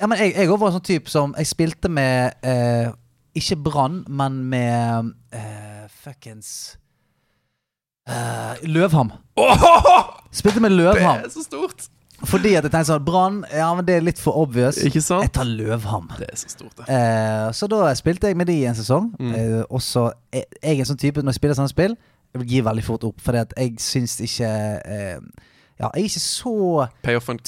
[0.00, 2.88] Ja, men jeg, òg var en sånn type som Jeg spilte med eh,
[3.38, 6.76] Ikke Brann, men med uh, Fuckings
[8.10, 9.12] uh, Løvham.
[10.34, 11.22] Spilte med Løvham.
[11.22, 11.90] Det er så stort!
[12.20, 14.80] Fordi at jeg tenkte sånn Brann, ja, men det er litt for obvious.
[14.84, 15.24] Ikke sant?
[15.24, 16.10] Jeg tar Løvham.
[16.18, 16.88] Det er så stort, det.
[16.92, 19.08] Eh, så da spilte jeg med de i en sesong.
[19.16, 19.30] Mm.
[19.38, 21.96] Eh, og så er jeg er en sånn type når jeg spiller sånne spill,
[22.30, 23.22] jeg vil gi veldig fort opp.
[23.24, 24.50] Fordi at jeg syns ikke
[24.84, 25.46] eh,
[25.80, 26.54] Ja, jeg er ikke så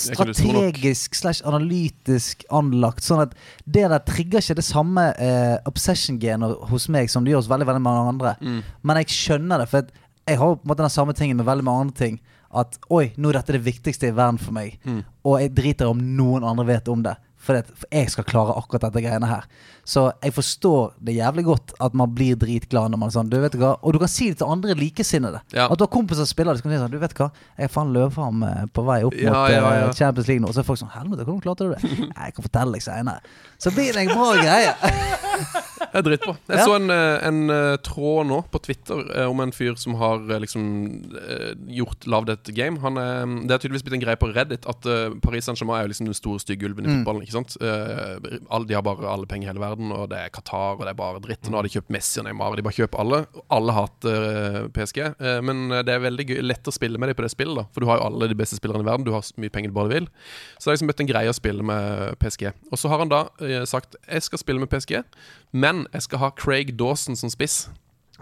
[0.00, 3.04] strategisk slash analytisk anlagt.
[3.04, 3.34] Sånn at
[3.68, 7.68] det der trigger ikke det samme eh, obsession-genet hos meg som det gjør hos veldig
[7.68, 8.36] veldig mange andre.
[8.40, 8.62] Mm.
[8.88, 9.90] Men jeg skjønner det, for
[10.30, 12.16] jeg har på en måte den samme tingen med veldig mange andre ting.
[12.52, 14.80] At oi, nå er dette det viktigste i verden for meg.
[14.84, 15.02] Mm.
[15.28, 17.18] Og jeg driter om noen andre vet om det.
[17.42, 19.48] For, at, for jeg skal klare akkurat dette greiene her.
[19.84, 23.28] Så jeg forstår det jævlig godt at man blir dritglad når man er sånn.
[23.32, 25.40] Du vet hva Og du kan si det til andre likesinnede.
[25.52, 25.64] Ja.
[25.66, 26.60] At du har kompiser som spiller det.
[26.60, 29.00] Så kan du si sånn Du vet hva, jeg er faen Løvham eh, på vei
[29.08, 29.92] opp Ja, mot ja, eh.
[29.98, 30.48] Champions League nå.
[30.52, 31.82] Og så er folk sånn Helvete, hvordan klarte du det?
[32.22, 33.20] Jeg kan fortelle deg seinere.
[33.58, 34.72] Så blir det en bra greie.
[35.92, 36.36] Det er dritbra.
[36.50, 37.42] Jeg så en, eh, en
[37.82, 40.64] tråd nå på Twitter om en fyr som har liksom
[41.74, 42.78] gjort lagd et game.
[42.82, 44.86] Han er, det er tydeligvis blitt en greie på Reddit at
[45.24, 47.04] Paris Saint-Germain er jo liksom den store stygge ulven i Mm.
[47.04, 47.22] fotballen.
[47.22, 47.54] ikke sant?
[48.68, 50.98] De har bare alle penger i hele verden, og det er Qatar, og det er
[50.98, 51.40] bare dritt.
[51.46, 53.20] Og nå har de kjøpt Messi og Neymar, og de bare kjøper alle.
[53.56, 57.18] Alle hater eh, PSG, eh, men det er veldig gøy, lett å spille med dem
[57.18, 57.64] på det spillet, da.
[57.72, 59.72] For du har jo alle de beste spillerne i verden, du har så mye penger
[59.72, 60.08] du bare vil.
[60.58, 62.48] Så det er liksom blitt en greie å spille med PSG.
[62.70, 64.98] Og så har han da eh, sagt jeg skal spille med PSG,
[65.56, 67.64] men jeg skal ha Craig Dawson som spiss.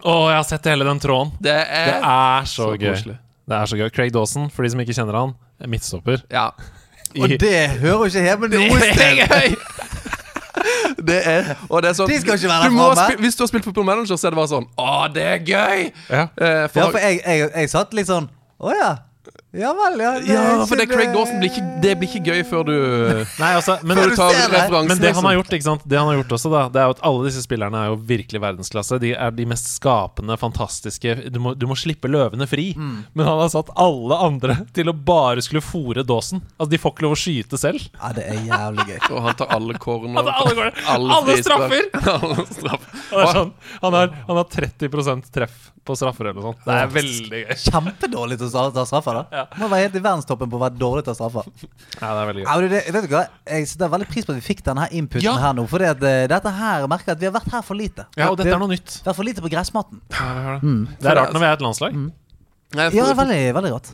[0.00, 1.34] Å, jeg har sett hele den tråden.
[1.44, 2.92] Det er, Det er så, så gøy.
[2.94, 3.16] koselig.
[3.50, 3.88] Det er så gøy.
[3.92, 6.22] Craig Dawson, for de som ikke kjenner han, er midtstopper.
[6.32, 6.52] Ja.
[7.10, 9.89] I, Og det hører jo ikke hjemme noe sted.
[11.06, 13.06] Det er, og det er sånn De skal ikke være du der må framme.
[13.14, 15.38] spi- Hvis du har spilt Football Manager, så er det bare sånn Å, det er
[15.38, 15.92] gøy!
[16.10, 16.22] ja.
[16.36, 18.28] Eh, for, Ja, for jeg, jeg, jeg satt litt sånn
[18.60, 18.90] Å ja.
[19.50, 20.10] Ja vel, ja.
[20.22, 22.74] det ja, for det Craig Dawson blir ikke, det blir ikke gøy før du
[23.40, 24.90] Nei, altså, men, Før du tar referansen.
[24.92, 25.38] men det han har liksom.
[25.40, 25.86] gjort, ikke sant?
[25.90, 27.96] Det han har gjort også, da Det er jo at alle disse spillerne er jo
[28.12, 29.00] virkelig verdensklasse.
[29.02, 32.68] De er de mest skapende, fantastiske Du må, du må slippe løvene fri.
[32.78, 32.94] Mm.
[33.18, 36.44] Men han har satt alle andre til å bare skulle fòre Dawson.
[36.54, 37.90] Altså, de får ikke lov å skyte selv.
[37.98, 39.00] Ja, det er jævlig gøy.
[39.10, 40.22] Og han tar alle corner.
[40.22, 41.90] Altså, alle alle frispark, straffer!
[42.14, 43.04] alle straffer.
[43.10, 46.62] Og det er sånn, han, har, han har 30% treff på straffer eller noe sånt.
[46.64, 47.56] Det er veldig gøy.
[47.66, 49.24] Kjempedårlig til å ta- straffer, da.
[49.40, 49.44] Ja.
[49.60, 51.50] Må være helt i verdenstoppen på å være dårlig til å ta straffer.
[52.00, 52.46] Ja, det er veldig gøy.
[52.48, 53.24] Ja, men det, vet du hva?
[53.50, 55.36] Jeg setter veldig pris på at vi fikk denne inputen Ja.
[55.42, 55.66] her nå.
[55.68, 58.06] For dette her merker jeg at vi har vært her for lite.
[58.16, 59.00] Ja, og dette er noe nytt.
[59.00, 60.00] Vi har vært for lite på gressmatten.
[60.10, 62.00] Det er rart når vi er et landslag.
[62.72, 63.86] Nei, for- Ja, veldig, veldig godt.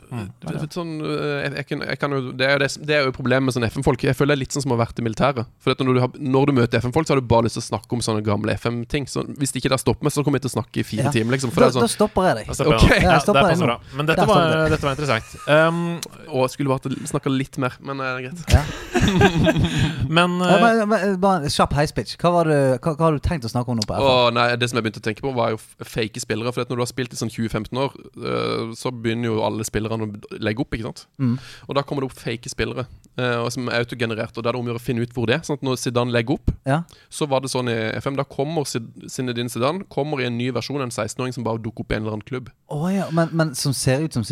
[0.44, 3.04] for- for Sånn, øh, jeg, jeg jeg kan jo, det, er jo det, det er
[3.06, 4.02] jo problemet med sånne FM-folk.
[4.04, 5.46] Jeg føler det er litt sånn som å ha vært i militæret.
[5.64, 7.64] For at når, du har, når du møter FM-folk, så har du bare lyst til
[7.64, 9.06] å snakke om sånne gamle FM-ting.
[9.08, 11.10] Så Hvis ikke det stopper meg, så kommer jeg til å snakke i fire Ja.
[11.10, 11.32] timer.
[11.38, 12.46] Liksom, for Da, det er da sånn stopper jeg deg.
[12.46, 12.82] Da stopper Ok.
[12.82, 12.96] jeg nå.
[12.96, 15.28] Ja, Ja, jeg stopper det passer Men dette var, dette var interessant.
[15.48, 18.40] Um, og jeg skulle bare snakka litt mer, men det er greit.
[20.16, 22.16] Men uh, bare en kjapp heispitch.
[22.20, 24.06] Hva, var det- hva, hva har du tenkt å snakke om nå på FN?
[24.06, 26.52] Å, nei, Det som jeg begynte å tenke på, var jo fake spillere.
[26.54, 29.66] For at når du har spilt i sånn 20-15 år, øh, så begynner jo alle
[29.68, 30.74] spillerne å legge opp.
[30.76, 31.06] ikke sant?
[31.22, 31.36] Mm.
[31.68, 32.86] Og da kommer det opp fake spillere
[33.16, 34.36] som er autogenerert.
[34.36, 35.44] Og da er det om å gjøre å finne ut hvor det er.
[35.46, 36.82] Sånn at når Zidane legger opp, Ja.
[37.10, 38.16] så var det sånn i FM.
[38.18, 41.92] Da kommer Zinedine Zidane kommer i en ny versjon, en 16-åring som bare dukker opp
[41.92, 42.50] i en eller annen klubb.
[42.68, 44.24] Oh, ja, men, men som ser ut som,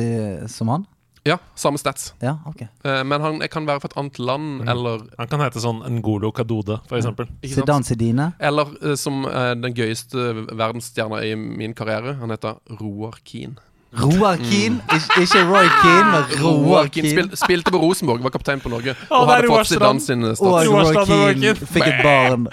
[0.49, 0.85] som han?
[1.25, 2.11] Ja, samme stats.
[2.21, 2.67] Ja, ok.
[2.85, 4.69] Eh, men han kan være fra et annet land, Mm.
[4.69, 7.27] eller Han kan hete sånn Ngolo Kadode, ikke?
[7.49, 8.27] Zidane Zidine.
[8.39, 12.19] Eller eh, som eh, den gøyeste verdensstjerna i min karriere.
[12.21, 13.57] Han heter Roar Keane.
[13.95, 14.81] Roar Keane.
[14.83, 15.23] Mm.
[15.23, 18.97] ikke Roy Keane, men Roar Keane spil, spilte på Rosenborg, var kaptein på Norge.
[19.09, 20.69] Og, og hadde fått Zidane sin Og stats.
[20.69, 21.55] Roar og Keane Keane.
[21.73, 22.49] fikk et barn.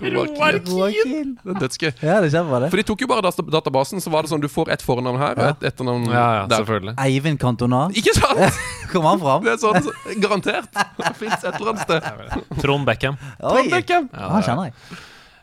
[0.00, 0.56] Roar.
[0.64, 1.90] Det er Dødsgøy.
[2.02, 2.70] Ja, det kjemper, det.
[2.72, 5.20] For de tok jo bare data databasen, så var det sånn du får ett fornavn
[5.20, 6.64] her og ett etternavn Ja, ja, der.
[6.64, 6.94] selvfølgelig.
[7.04, 7.84] Eivind Cantona.
[7.94, 8.58] Ikke sant?
[8.90, 9.44] Kom han fram?
[9.46, 10.82] Det er sånn, så, Garantert.
[11.20, 12.58] Fins et eller annet sted.
[12.64, 13.20] Trond Beckham.
[13.38, 14.10] Trond Beckham.
[14.10, 15.00] Ja, han er kjenner jeg.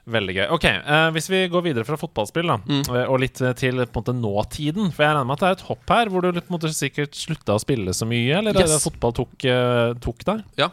[0.07, 0.45] Veldig gøy.
[0.55, 2.83] Ok, uh, Hvis vi går videre fra fotballspill, da mm.
[3.11, 5.57] og litt eh, til på en måte nåtiden For jeg regner med at det er
[5.57, 8.37] et hopp her hvor du på en måte sikkert slutta å spille så mye?
[8.39, 8.77] Eller er det Yes.
[8.79, 10.45] at fotball tok, uh, tok deg?
[10.59, 10.69] Ja.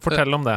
[0.00, 0.56] Fortell om det.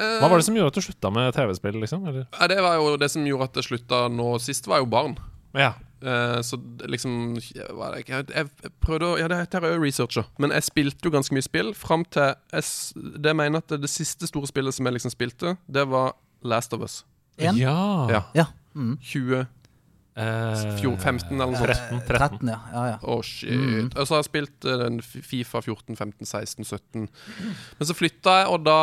[0.00, 1.76] Eh, hva var det som gjorde at du slutta med TV-spill?
[1.82, 2.08] liksom?
[2.08, 5.18] Ja, det var jo det som gjorde at det slutta nå sist, var jo barn.
[5.56, 5.74] Ja.
[6.00, 6.56] Uh, så
[6.88, 10.24] liksom jeg, jeg, jeg prøvde å Ja, dette er jo researcher.
[10.40, 12.64] Men jeg spilte jo ganske mye spill fram til jeg,
[12.96, 16.72] Det jeg mener at det, siste store spillet som jeg liksom spilte, det var Last
[16.72, 17.02] of Us.
[17.36, 17.58] En?
[17.60, 18.08] Ja.
[18.08, 18.22] ja.
[18.36, 18.46] ja.
[18.72, 18.96] Mm.
[19.02, 19.44] 20
[20.16, 21.70] 14, 15 eh, eller noe sånt.
[21.70, 22.18] 13, 13.
[22.18, 22.58] 13 ja.
[22.72, 22.98] Ja, ja.
[23.02, 23.54] Oh, shit.
[23.54, 23.90] Mm.
[23.94, 27.08] Og så har jeg spilt uh, Fifa 14, 15, 16, 17.
[27.78, 28.78] Men så flytta jeg, og da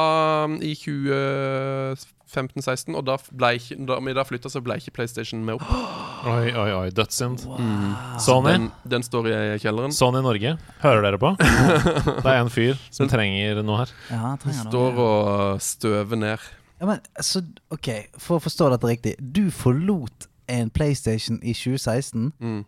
[0.48, 5.40] um, I 2015-16, og da, ble jeg, da, da flytta, så ble jeg ikke PlayStation
[5.46, 5.68] med opp.
[6.28, 6.90] Oi, oi, oi.
[6.96, 7.40] Dødssynd.
[7.46, 7.58] Wow.
[7.62, 7.94] Mm.
[8.24, 8.50] Sony.
[8.50, 9.92] Den, den, står i kjelleren.
[9.94, 10.52] Sånn Sony Norge,
[10.82, 11.30] hører dere på?
[12.24, 13.92] det er en fyr som trenger noe her.
[14.10, 15.22] Ja, trenger står og
[15.64, 16.40] støver ned.
[16.82, 17.40] Ja, men, så,
[17.74, 17.88] OK,
[18.22, 19.14] for å forstå dette riktig.
[19.22, 22.64] Du forlot en PlayStation i 2016, Mm.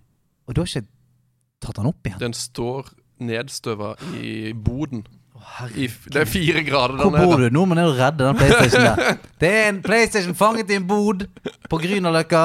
[0.48, 0.88] og du har ikke
[1.62, 2.20] tatt den opp igjen?
[2.20, 5.06] Den står nedstøva i boden.
[5.76, 7.50] I, det er fire grader der Hvor bor nede.
[7.50, 7.54] du?
[7.56, 9.18] Nå må du redde den PlayStation der.
[9.40, 11.24] Det er en PlayStation fanget i en bod
[11.70, 12.42] på Grünerløkka.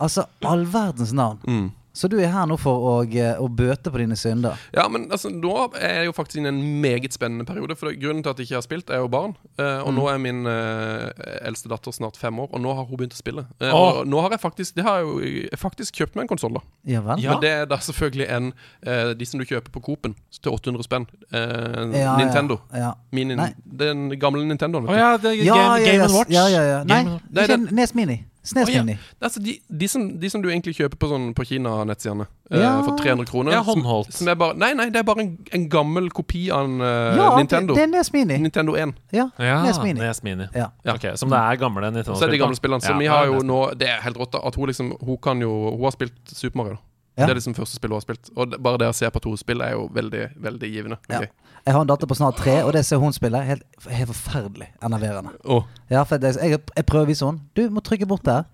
[0.00, 1.38] Altså, all verdens navn.
[1.46, 1.70] Mm.
[1.94, 4.56] Så du er her nå for å, eh, å bøte på dine synder?
[4.72, 7.76] Ja, men altså, nå er jeg jo faktisk inne i en meget spennende periode.
[7.76, 9.34] For det- Grunnen til at jeg ikke har spilt, er jo barn.
[9.58, 11.10] Eh, og nå er min eh,
[11.46, 13.46] eldste datter snart fem år, og nå har hun begynt å spille.
[13.60, 13.70] Eh.
[13.70, 15.18] Og nå har jeg faktisk Det har jeg jo
[15.50, 16.60] jeg faktisk kjøpt meg en konsoll, da.
[16.86, 17.20] Ja vel?
[17.20, 17.30] Ja.
[17.32, 18.52] Men det er da selvfølgelig en
[18.86, 21.06] eh, De som du kjøper på Coop-en til 800 spenn.
[21.32, 22.60] Eh, Ja, Nintendo.
[22.72, 22.78] Ja.
[22.82, 22.94] Ja.
[23.12, 23.28] Min,
[23.76, 24.86] den gamle Nintendoen.
[24.88, 24.98] Å vet du.
[24.98, 26.30] ja, det Ja, Game, ja, Watch.
[26.30, 26.82] ja, ja, ja.
[26.84, 28.24] Nei, Game- Nei, ikke det- Nes Mini.
[28.42, 28.96] Snes Oh, ja.
[29.22, 32.72] Altså de, de, som, de som du egentlig kjøper på, sånn, på Kina-nettsidene ja.
[32.80, 33.54] uh, for 300 kroner.
[33.54, 34.10] Ja, håndholdt.
[34.16, 37.14] Som, er bare, nei, nei, det er bare en, en gammel kopi av en uh,
[37.18, 37.76] Ja, Nintendo.
[37.76, 38.38] det, det er Nes Mini.
[38.42, 38.94] Nintendo 1.
[39.14, 40.02] Ja, Ja, Nes Mini.
[40.02, 40.48] Nes Mini.
[40.58, 40.72] Ja.
[40.82, 42.18] Okay, Ok, Som det er gamle Nintendo-spill?
[42.18, 42.82] Så er det de gamle spillene.
[42.82, 45.40] Så Ja, vi har jo nå Det er helt rått at hun liksom Hun kan
[45.40, 46.80] jo Hun har spilt Super Mario.
[47.14, 47.26] Ja.
[47.26, 48.30] Det er liksom første spillet hun har spilt.
[48.34, 50.96] Og det, bare det å se på at hun spiller, er jo veldig veldig givende.
[51.12, 51.26] Ja.
[51.62, 53.38] Jeg har en datter på snart tre, og det ser hun spille.
[53.46, 55.36] Helt, helt forferdelig enerverende.
[55.44, 55.62] Oh.
[55.92, 57.44] Ja, for det, jeg, jeg prøver å vise henne.
[57.54, 58.48] Du må trykke bort der.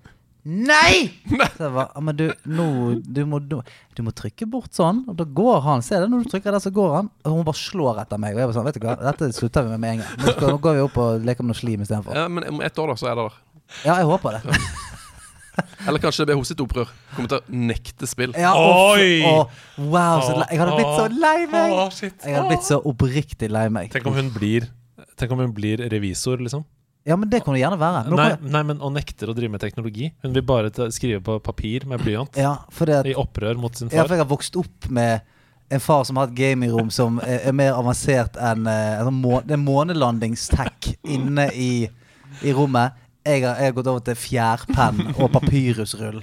[0.49, 1.11] Nei!
[1.29, 2.67] «Ja, men du, nå,
[3.05, 3.59] du, må, du,
[3.97, 5.83] du må trykke bort sånn, og da går han.
[5.85, 7.11] Se det, når du trykker der, så går han.
[7.27, 8.37] Og hun bare slår etter meg.
[8.37, 10.39] Og jeg bare sånn, vet du hva, dette slutter vi med med en gang.
[10.45, 12.17] Nå går vi opp og leker med noe slim istedenfor.
[12.17, 13.43] Ja, men om ett år, da, så er det der.
[13.85, 14.59] Ja, jeg håper det.
[15.87, 16.91] Eller kanskje det blir hos sitt opprør.
[17.17, 18.35] Kommer til å nekte spill.
[18.39, 19.21] Ja, og, Oi!
[19.29, 21.77] og, wow, så jeg hadde blitt så lei meg.
[21.77, 22.17] Åh, shit.
[22.25, 23.93] Jeg hadde blitt så oppriktig lei meg.
[23.95, 24.69] Tenk om hun blir
[25.19, 26.63] Tenk om hun blir revisor, liksom.
[27.09, 28.05] Ja, men det kan det gjerne være.
[28.13, 30.11] Nei, kan, nei, men Og nekter å drive med teknologi.
[30.23, 32.37] Hun vil bare ta, skrive på papir med blyant.
[32.37, 34.09] ja, at I opprør mot sin Ja, far.
[34.09, 35.21] for jeg har vokst opp med
[35.71, 39.41] en far som har et gamingrom som er, er mer avansert enn eh, altså må,
[39.45, 41.89] Det er månelandingstech inne i,
[42.43, 42.97] i rommet.
[43.27, 46.23] Jeg har, jeg har gått over til fjærpenn og papyrusrull.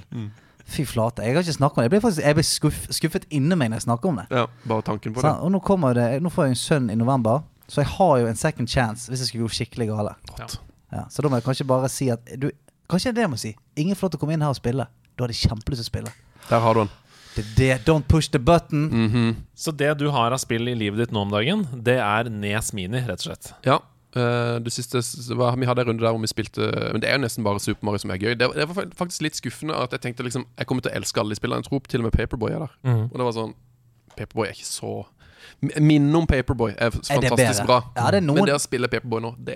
[0.66, 1.22] Fy flate.
[1.22, 1.84] Jeg har ikke snakket om det.
[1.86, 4.24] Jeg blir faktisk jeg blir skuff, skuffet inni meg når jeg snakker om det.
[4.34, 5.36] Ja, bare tanken på Så, det.
[5.46, 8.26] og nå kommer det Nå får jeg en sønn i november, så jeg har jo
[8.26, 10.14] en second chance hvis jeg skulle gå skikkelig gale.
[10.40, 10.46] Ja.
[10.92, 12.50] Ja, så da må jeg kanskje bare si at du,
[12.90, 13.50] Kanskje det jeg må si.
[13.76, 14.84] Ingen får lov til å komme inn her og spille.
[15.18, 16.12] Du har de kjempelyst til å spille.
[16.50, 16.92] Der har du den.
[17.34, 17.86] Det er det.
[17.88, 18.84] Don't push the button.
[18.90, 19.32] Mhm.
[19.58, 22.70] Så det du har av spill i livet ditt nå om dagen, det er Nes
[22.72, 23.50] Mini, rett og slett.
[23.66, 23.80] Ja.
[24.16, 25.02] Eh, det siste
[25.36, 27.60] var, Vi hadde en runde der hvor vi spilte Men det er jo nesten bare
[27.60, 28.34] Super Mario som er gøy.
[28.38, 31.20] Det, det var faktisk litt skuffende at jeg tenkte liksom Jeg kommer til å elske
[31.20, 31.62] alle de spillene.
[31.62, 32.72] Jeg tror til og med Paperboy er der.
[32.82, 33.04] Mm.
[33.12, 33.54] Og det var sånn
[34.16, 34.94] Paperboy er ikke så
[35.62, 37.78] Minnet om Paperboy er fantastisk Er bra.
[37.96, 39.54] Ja, det er noen- Men det å spille Paperboy nå, det,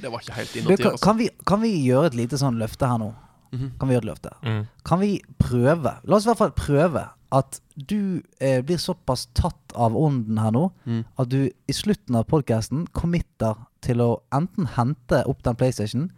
[0.00, 0.76] det var ikke helt innertier.
[0.84, 1.02] kan, Altså.
[1.04, 3.10] kan, vi, kan vi gjøre et lite sånn løfte her nå?
[3.52, 3.72] Mhm.
[3.78, 4.30] Kan vi gjøre et løfte?
[4.46, 4.62] Mm.
[4.84, 7.02] Kan vi prøve La oss i hvert fall prøve
[7.32, 11.04] at du eh, blir såpass tatt av ånden her nå Mm.
[11.18, 16.10] at du i slutten av podkasten committer til å enten hente opp den PlayStation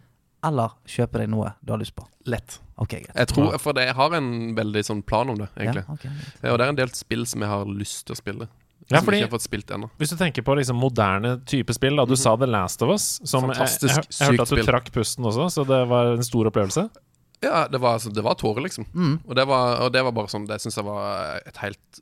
[0.43, 2.03] eller kjøpe deg noe du har lyst på.
[2.27, 2.59] Lett.
[2.77, 3.05] Okay.
[3.15, 5.85] Jeg tror, For det, jeg har en veldig sånn plan om det, egentlig.
[5.87, 6.11] Ja, okay,
[6.51, 8.47] Og det er en del spill som jeg har lyst til å spille.
[8.91, 11.73] Ja, fordi- jeg ikke har fått spilt enda Hvis du tenker på liksom moderne type
[11.73, 13.19] spill da, Du sa The Last of Us.
[13.23, 14.65] Som jeg, jeg, jeg, jeg hørte at du spill.
[14.67, 16.89] trakk pusten også, så det var en stor opplevelse.
[17.45, 18.87] Ja, det var, altså, det var tårer, liksom.
[18.93, 19.15] Mm.
[19.25, 22.01] Og, det var, og det var bare sånn Det syns jeg var et helt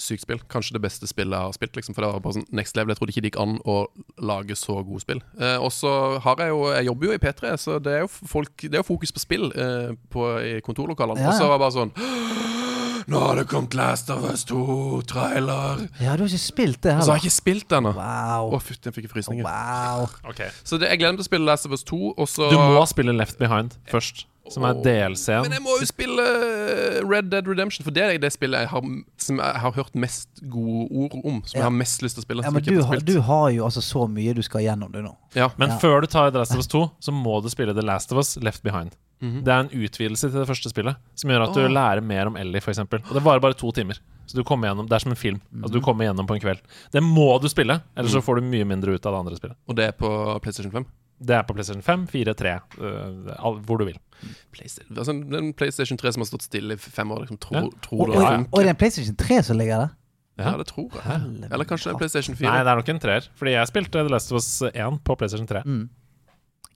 [0.00, 0.40] sykt spill.
[0.50, 1.74] Kanskje det beste spillet jeg har spilt.
[1.76, 3.76] Liksom, for det var bare sånn next level Jeg trodde ikke det gikk an å
[4.24, 5.20] lage så gode spill.
[5.38, 5.90] Eh, og så
[6.24, 8.80] har jeg jo Jeg jobber jo i P3, så det er jo, folk, det er
[8.82, 11.20] jo fokus på spill eh, på, i kontorlokalene.
[11.20, 11.94] Ja, Og så var det bare sånn
[13.12, 15.82] Nå har det kommet Last of Us 2-trailer.
[16.00, 17.92] Ja, du har ikke spilt det Og så har jeg ikke spilt det ennå.
[17.92, 18.60] Å, Wow.
[18.64, 19.44] fytti, jeg fikk frysninger.
[19.44, 20.06] Wow.
[20.30, 22.48] Ok Så det, jeg gleder meg til å spille Last of Us 2, og så
[22.48, 25.46] Du må spille Left Behind først, som er DLC-en.
[25.46, 26.24] Men jeg må jo spille
[27.04, 28.88] Red Dead Redemption, for det er det spillet jeg har,
[29.24, 31.40] som jeg har hørt mest gode ord om.
[31.48, 32.44] Som jeg har mest lyst til å spille.
[32.44, 35.14] Ja, men du, har du har jo altså så mye du skal gjennom det nå.
[35.38, 35.50] Ja.
[35.56, 35.78] Men Ja.
[35.80, 38.20] før du tar The Last of Us 2, så må du spille The Last of
[38.20, 38.92] Us Left Behind.
[39.24, 41.70] Det er en utvidelse til det første spillet, som gjør at du oh.
[41.72, 42.82] lærer mer om Ellie, f.eks.
[42.82, 44.00] Og det varer bare to timer.
[44.26, 45.40] Så du kommer gjennom, Det er som en film.
[45.60, 46.60] Altså Du kommer gjennom på en kveld.
[46.92, 49.56] Det må du spille, ellers så får du mye mindre ut av det andre spillet.
[49.68, 50.10] Og det er på
[50.44, 50.86] PlayStation 5.
[51.24, 53.98] Det er på PlayStation 5, 4, 3, uh, hvor du vil.
[54.52, 57.24] PlayStation, altså, den PlayStation 3 som har stått stille i fem år.
[57.24, 57.68] Liksom, tror, Ja.
[57.82, 58.36] tror Og, det og, ja, ja.
[58.38, 58.50] funker.
[58.52, 59.88] og det er en PlayStation 3 som ligger der.
[60.38, 61.50] Ja, det tror jeg.
[61.52, 62.48] Eller kanskje det er PlayStation 4.
[62.50, 63.28] Nei, det er nok en treer.
[63.38, 65.62] Fordi jeg spilte The Last of Us 1 på PlayStation 3.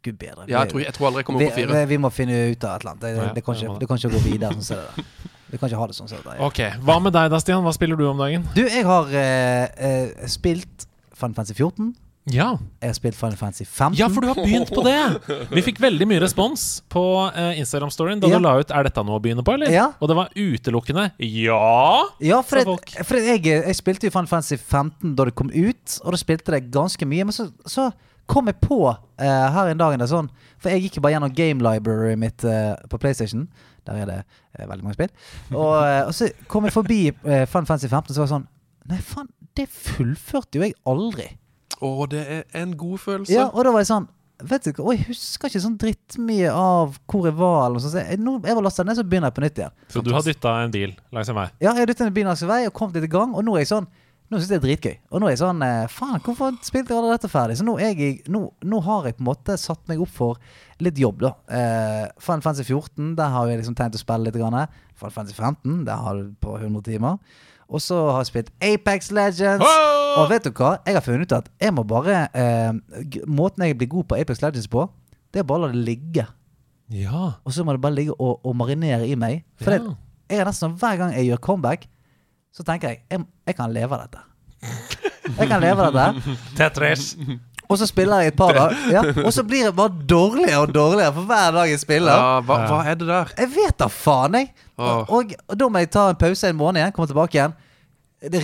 [0.07, 0.45] Gud bedre.
[0.47, 1.75] Ja, jeg tror, jeg tror aldri jeg kommer opp på fire.
[1.75, 3.03] vi, vi må finne ut av et eller annet.
[3.03, 3.81] Det, Ja, det, kan, det ikke, det.
[3.81, 5.09] det kan ikke gå videre sånn som det der.
[5.49, 6.43] Vi kan ikke ha det sånn som det der.
[6.47, 7.65] Ok, Hva med deg da, Stian?
[7.67, 8.45] Hva spiller du om dagen?
[8.55, 10.87] Du, jeg har uh, uh, spilt
[11.19, 11.91] Final Fantasy 14.
[12.33, 13.97] Ja, Jeg har spilt Final Fantasy 15.
[13.99, 15.47] ja for du har begynt på det!
[15.55, 17.03] Vi fikk veldig mye respons på
[17.33, 18.39] uh, Instagram-storyen da Ja.
[18.39, 19.71] du la ut 'Er dette noe å begynne på', eller?
[19.73, 19.87] Ja.
[20.01, 22.05] Og det var utelukkende 'ja'.
[22.21, 22.91] Ja, for, folk.
[23.05, 26.53] for jeg, jeg spilte jo Final Fantasy 15 da det kom ut, og da spilte
[26.53, 27.25] det ganske mye.
[27.25, 27.91] Men så, så
[28.27, 30.29] kom jeg på uh, her en dag er sånn
[30.61, 33.49] For jeg gikk jo bare gjennom game library mitt uh, på PlayStation.
[33.87, 34.23] Der er det
[34.69, 35.09] veldig mange spill.
[35.55, 35.77] Og,
[36.07, 38.49] og så kom jeg forbi Final Fantasy 15, så var det sånn
[38.89, 41.39] Nei, faen, det fullførte jo jeg aldri.
[41.85, 43.35] Å, det er en god følelse.
[43.35, 44.09] Ja, og da var jeg sånn
[44.39, 47.65] Vet du hva, og jeg husker ikke sånn drittmye av hvor jeg var.
[47.65, 47.97] Eller noe sånt.
[47.99, 49.73] Jeg, nå, jeg var lastet ned, så begynner jeg på nytt igjen.
[49.91, 51.49] Så du har dytta en bil langs en vei.
[51.59, 53.43] Ja, jeg har dyttet en bil langs en vei og kommet litt i gang, og
[53.43, 53.89] nå er jeg sånn
[54.29, 54.97] Nå syns jeg det er dritgøy.
[55.09, 57.55] Og nå er jeg sånn eh, Faen, hvorfor spilte jeg aldri dette ferdig?
[57.57, 60.37] Så nå, er jeg, nå, nå har jeg på en måte satt meg opp for
[60.85, 61.31] litt jobb, da.
[61.49, 64.37] Eh, Final Fantasy 14, der har jeg liksom tenkt å spille litt.
[64.37, 64.59] Grann.
[65.01, 67.17] Final Fantasy 15, der har du på 100 timer.
[67.69, 69.65] Og så har jeg spilt Apex Legends.
[69.65, 70.23] Oh!
[70.23, 70.79] Og vet du hva?
[70.89, 72.73] Jeg har funnet ut at jeg må bare eh,
[73.29, 74.87] Måten jeg blir god på Apex Legends på,
[75.35, 76.25] det er bare å la det ligge.
[76.89, 77.35] Ja.
[77.45, 79.43] Og så må det bare ligge og, og marinere i meg.
[79.61, 79.83] For Ja.
[79.85, 79.97] det,
[80.33, 81.85] jeg er nesten sånn Hver gang jeg gjør comeback,
[82.57, 84.25] så tenker jeg jeg, jeg kan leve av dette.
[85.29, 86.35] Jeg kan leve av dette.
[86.57, 87.11] Tetris.
[87.69, 90.71] Og så spiller jeg et par dager, ja, og så blir jeg bare dårligere og
[90.73, 92.13] dårligere for hver dag jeg spiller.
[92.17, 93.33] Ja, hva, hva er det der?
[93.39, 94.53] Jeg vet da faen, jeg.
[94.79, 97.57] Og, Og, og da må jeg ta en pause en måned igjen, komme tilbake igjen.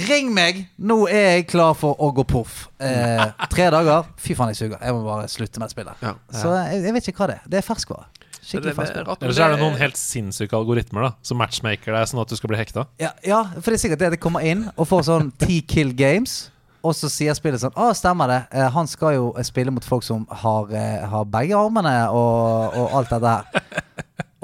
[0.06, 0.60] Ring meg!
[0.78, 2.68] Nå er jeg klar for å gå poff.
[2.78, 4.04] Eh, tre dager.
[4.22, 4.78] Fy faen, jeg suger.
[4.78, 6.04] Jeg må bare slutte med å spillet.
[6.04, 6.12] Ja.
[6.30, 7.48] Så jeg, jeg vet ikke hva det er.
[7.50, 8.06] Det er ferskvare.
[8.14, 9.16] Det Skikkelig er ferskvare.
[9.24, 12.28] Eller så er det det- noen helt sinnssyke algoritmer da som matchmaker deg sånn at
[12.28, 12.84] du skal bli hekta.
[13.00, 15.62] Ja, ja, for det er sikkert det at jeg kommer inn og får sånn ti
[15.62, 16.50] kill games.
[16.84, 18.40] Og så sier spillet sånn Å, stemmer det.
[18.52, 22.98] Eh, han skal jo spille mot folk som har, eh, har begge armene og, og
[23.00, 23.62] alt dette her.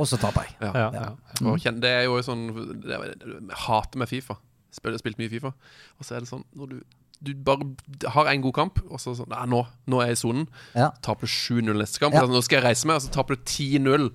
[0.01, 0.55] Og så taper jeg.
[0.65, 0.71] Ja.
[0.73, 1.03] Ja, Ja.
[1.41, 1.51] ja.
[1.51, 2.47] Og det er jo sånn
[2.85, 4.39] det er, Jeg hater med Fifa.
[4.73, 5.53] Spil, spilt mye Fifa.
[5.99, 6.81] Og så er det sånn når du,
[7.21, 7.67] du bare
[8.15, 9.61] har en god kamp, og så sånn Nei, nå,
[9.93, 10.49] nå er jeg i sonen.
[10.77, 10.91] Ja.
[11.05, 12.17] Taper 7-0 neste kamp.
[12.17, 12.25] Ja.
[12.25, 14.09] Altså, nå skal jeg reise meg, og så taper du 10-0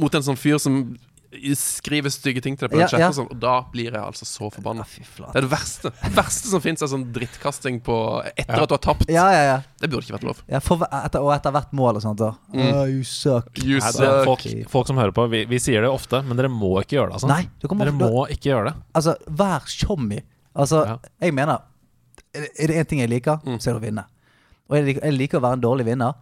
[0.00, 0.82] mot en sånn fyr som
[1.58, 3.00] skriver stygge ting til deg på Ja, den chatten.
[3.00, 3.08] ja.
[3.08, 4.84] og Sånn, og da blir jeg altså så forbanna.
[4.98, 7.96] Ja, Det er det verste Det verste som fins, er sånn drittkasting på
[8.36, 8.62] etter Ja.
[8.62, 9.08] at du har tapt.
[9.10, 9.56] Ja, ja, ja.
[9.80, 10.42] Det burde ikke vært lov.
[10.48, 12.18] ja for, etter, og etter hvert mål og sånt.
[12.18, 12.32] Da.
[12.54, 13.50] Oh, you suck.
[13.64, 14.00] You suck.
[14.00, 16.96] er folk, folk som hører på, vi, vi sier det ofte, men dere må ikke
[17.00, 17.14] gjøre det.
[17.20, 17.28] Altså.
[17.28, 18.74] Nei, Dere må ikke gjøre det.
[18.94, 20.22] Altså, vær tjommi.
[20.54, 20.98] Altså, Ja.
[21.20, 21.58] jeg mener
[22.34, 24.04] Er det én ting jeg liker, så er det å vinne.
[24.68, 26.14] Og jeg liker, jeg liker å være en dårlig vinner,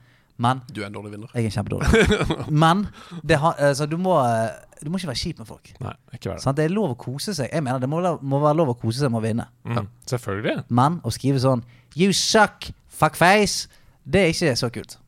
[0.43, 1.33] men Du er en dårlig vinner.
[1.37, 1.89] jeg er kjempedårlig.
[2.65, 2.87] men
[3.23, 4.51] det har, altså, du, må, eh,
[4.83, 5.75] du må ikke være kjip med folk.
[5.81, 6.57] Nei, ikke være det.
[6.59, 7.51] Det er lov å kose seg.
[7.53, 9.47] Jeg mener Det må, må være lov å kose seg med å vinne.
[9.69, 10.67] Mm, selvfølgelig.
[10.71, 11.65] Men å skrive sånn
[11.99, 13.69] You suck, fuckface,
[14.09, 14.99] det er ikke så kult.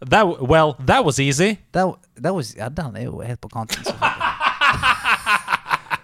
[0.00, 1.58] That, well, that was easy.
[1.72, 1.90] That,
[2.22, 3.82] that was, ja, den er jo helt på kanten.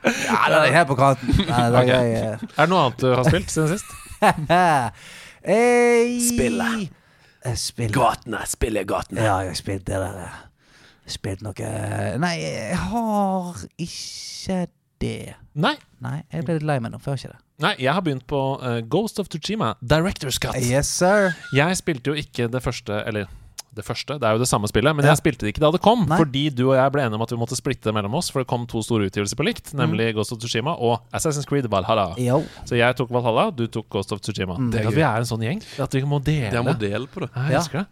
[0.05, 1.28] Ja, den er helt på kanten.
[1.49, 2.43] Nei, det er jeg, uh...
[2.59, 3.89] Er det noe annet du har spilt siden sist?
[5.45, 6.20] Hey.
[7.45, 7.61] Spille.
[7.61, 9.20] spiller Gatene, spill i gatene.
[9.20, 10.18] Ja, jeg har spilt det der.
[10.24, 10.42] eh.
[11.07, 11.70] Spilt noe
[12.16, 14.66] Nei, jeg har ikke
[15.05, 15.34] det.
[15.53, 15.74] Nei.
[16.01, 17.40] Nei, jeg ble litt lei meg nå, for jeg har ikke det.
[17.64, 20.57] Nei, jeg har begynt på uh, Ghost of Tsushima, Director's Cut.
[20.64, 21.36] Yes, sir.
[21.55, 23.28] Jeg spilte jo ikke det første Eller
[23.75, 25.12] det første, det er jo det samme spillet, men Ja.
[25.14, 26.07] jeg spilte det ikke da det kom.
[26.09, 26.16] Nei.
[26.18, 28.49] Fordi du og jeg ble enige om at vi måtte splitte mellom oss, for det
[28.49, 30.14] kom to store utgivelser på likt, nemlig Mm.
[30.16, 32.14] Ghost of Tsushima og Assassin's Creed Valhalla.
[32.18, 32.43] Yo.
[32.64, 34.57] Så jeg tok Valhalla, du tok Ghost of Tsushima.
[34.59, 34.70] Mm.
[34.70, 35.62] Det er at vi er en sånn gjeng.
[35.81, 36.51] At vi må dele.
[36.51, 37.31] Det er modell på det.
[37.35, 37.59] Jeg Ja.
[37.61, 37.87] elsker det.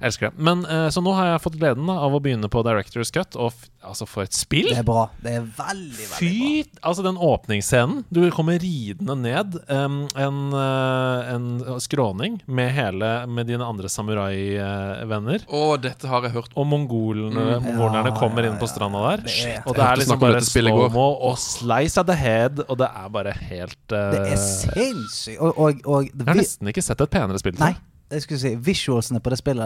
[0.00, 0.38] Elsker det.
[0.38, 3.36] Men eh, Så nå har jeg fått gleden da, av å begynne på Director's Cut,
[3.36, 4.68] og f Altså, for et spill!
[4.70, 5.08] Det er bra.
[5.18, 6.60] Det er veldig, veldig Fy!
[6.86, 8.04] Altså, den åpningsscenen.
[8.14, 15.46] Du kommer ridende ned um, en, uh, en skråning med hele Med dine andre samurai-venner.
[15.50, 16.54] Å, dette har jeg hørt.
[16.54, 19.26] Og mongolene mongolerne Ja, kommer ja, inn på stranda der.
[19.26, 22.86] Det er- og det er liksom bare slow-mo og slice of the head, og det
[22.86, 24.10] er bare helt uh.
[24.14, 25.40] Det er sinnssykt.
[25.40, 27.58] Og, og, og Jeg har nesten ikke sett et penere spill.
[27.58, 27.74] Nei,
[28.12, 29.64] jeg skulle si visualsene på det spillet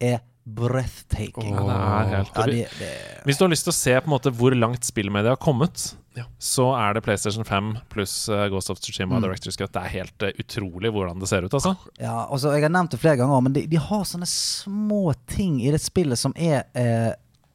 [0.00, 1.54] der er breathtaking.
[1.56, 2.88] Oh, det er helt Ja, det, det,
[3.24, 5.94] Hvis du har lyst til å se på en måte hvor langt spillmediet har kommet,
[6.16, 6.24] Ja.
[6.38, 9.24] så er det PlayStation 5 pluss eh, Ghost of Tsushima Mm.
[9.24, 9.72] Director's Cut.
[9.72, 11.72] Det er helt eh, utrolig hvordan det ser ut, altså.
[11.98, 15.62] ja, altså, jeg har nevnt det flere ganger, men de, de har sånne små ting
[15.64, 17.12] i det spillet som er eh,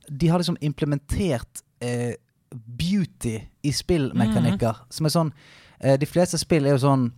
[0.10, 2.16] De har liksom implementert eh,
[2.52, 4.76] beauty i spillmekanikker.
[4.90, 5.32] Som er sånn
[5.80, 7.12] eh, De fleste spill er jo sånn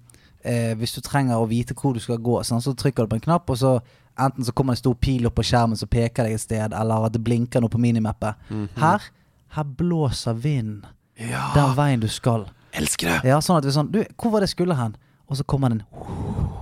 [0.43, 3.15] eh, Hvis du trenger å vite hvor du skal gå, sånn, så trykker du på
[3.19, 3.79] en knapp, og så
[4.19, 7.05] enten så kommer en stor pil opp på skjermen som peker deg et sted, eller
[7.05, 8.35] at det blinker noe på minimappet.
[8.77, 9.01] Her
[9.51, 10.85] her blåser vinden
[11.17, 12.45] den veien du skal.
[12.73, 13.29] Elsker det!
[13.29, 14.95] Ja, sånn at vi sånn Du, hvor var det jeg skulle hen?
[15.27, 15.81] Og så kommer den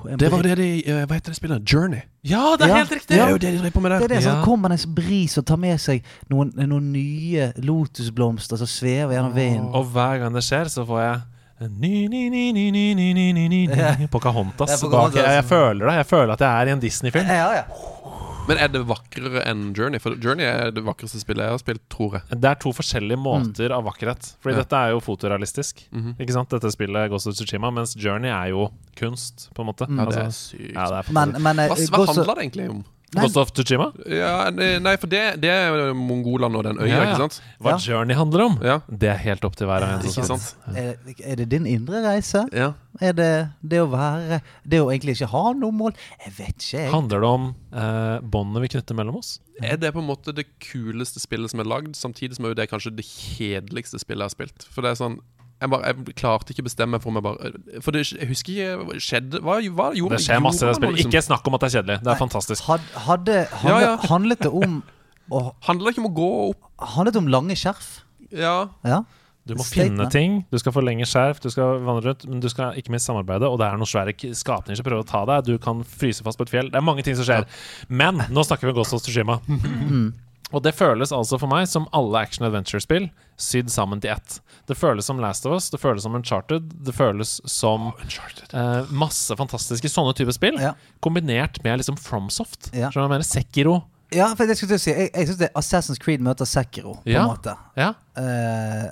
[0.09, 1.61] en Det var det de eh, Hva heter det spillet?
[1.69, 2.01] Journey.
[2.25, 2.75] Ja, det er Ja.
[2.81, 3.07] helt riktig!
[3.13, 4.43] Det er jo det de driver på med Det er det, så Ja.
[4.43, 9.69] kommer en bris og tar med seg noen, noen nye lotusblomster som svever gjennom vinden.
[9.73, 11.21] Og hver gang det skjer, så får jeg
[11.59, 13.67] Ny, ny, ny, ny, ny, ny, ny, ny, ny,
[13.99, 14.79] ny Pocahontas.
[14.87, 15.15] Bak.
[15.17, 15.95] Jeg, jeg føler det.
[15.99, 17.27] Jeg føler at jeg er i en Disney-film.
[17.27, 17.63] Ja, ja.
[18.49, 19.99] Men er det vakrere enn Journey?
[20.01, 22.39] For Journey er det vakreste spillet jeg har spilt, tror jeg.
[22.41, 24.31] Det er to forskjellige måter av vakkerhet.
[24.41, 24.63] Fordi Ja.
[24.63, 25.83] dette er jo fotorealistisk.
[25.91, 26.15] Mhm.
[26.17, 26.49] Ikke sant?
[26.49, 29.85] Dette spillet Ghost of Tsushima, mens Journey er jo kunst, på en måte.
[29.85, 30.73] Ja, det er Altså, sykt.
[30.73, 32.81] ja, det er Men, men eh, hva, hva handler det egentlig om?
[33.15, 33.87] Ghost of Tsushima?
[34.05, 37.07] Ja, nei, for det, det er jo Mongolene og den øya, Ja, ja.
[37.09, 37.39] ikke sant?
[37.59, 37.77] Hva Ja.
[37.81, 38.75] Journey handler om, Ja.
[38.87, 40.05] det er helt opp til hver og en.
[40.05, 40.55] Ikke sant?
[40.75, 40.93] er,
[41.25, 42.43] er det din indre reise?
[42.53, 42.73] Ja.
[43.01, 43.29] Er det
[43.63, 45.93] det å være Det å egentlig ikke ha noe mål?
[46.25, 46.91] Jeg vet ikke, jeg.
[46.91, 49.39] Handler det om eh, båndene vi knytter mellom oss?
[49.63, 52.69] Er det på en måte det kuleste spillet som er lagd, samtidig som det er
[52.71, 54.67] kanskje det kjedeligste spillet jeg har spilt?
[54.69, 55.19] For det er sånn
[55.59, 57.51] jeg, bare, jeg klarte ikke å bestemme meg for jeg bare
[57.83, 60.95] For det, jeg husker ikke Skjedde Hva, hva gjorde Det skjer masse i det spillet.
[60.97, 61.11] liksom?
[61.11, 61.97] Ikke snakk om at det er kjedelig.
[62.05, 62.63] Det er fantastisk.
[62.69, 63.95] Had, hadde, handlet, Ja, ja.
[64.09, 64.77] handlet det om
[65.29, 67.89] å, Handler det ikke om å gå opp Handlet det om lange skjerf?
[68.31, 68.55] Ja.
[68.87, 69.01] Ja.
[69.49, 69.97] Du må Statement.
[69.97, 73.07] finne ting, du skal forlenge skjerf, du skal vandre rundt, men du skal ikke minst
[73.09, 73.47] samarbeide.
[73.49, 75.47] Og det er noen svære skapninger som prøver å ta deg.
[75.47, 76.69] Du kan fryse fast på et fjell.
[76.69, 77.47] Det er mange ting som skjer.
[77.89, 79.39] Men nå snakker vi om Ghost of Tsushima.
[80.51, 84.39] Og det føles altså for meg som alle action adventure-spill sydd sammen til ett.
[84.67, 87.91] Det føles som Last of Us, det føles som Uncharted, det føles som
[88.53, 90.73] eh, masse fantastiske sånne typer spill, Ja.
[91.05, 92.71] kombinert med liksom Fromsoft.
[92.73, 92.89] Ja.
[92.89, 93.27] Hva jeg mener?
[93.27, 93.83] Sekiro.
[94.11, 97.09] Ja, for det skulle jeg si Jeg, jeg syns det Assassin's Creed møter Sekiro, på
[97.13, 97.21] Ja.
[97.21, 97.53] en måte.
[97.77, 97.93] Ja.
[98.17, 98.89] Eh,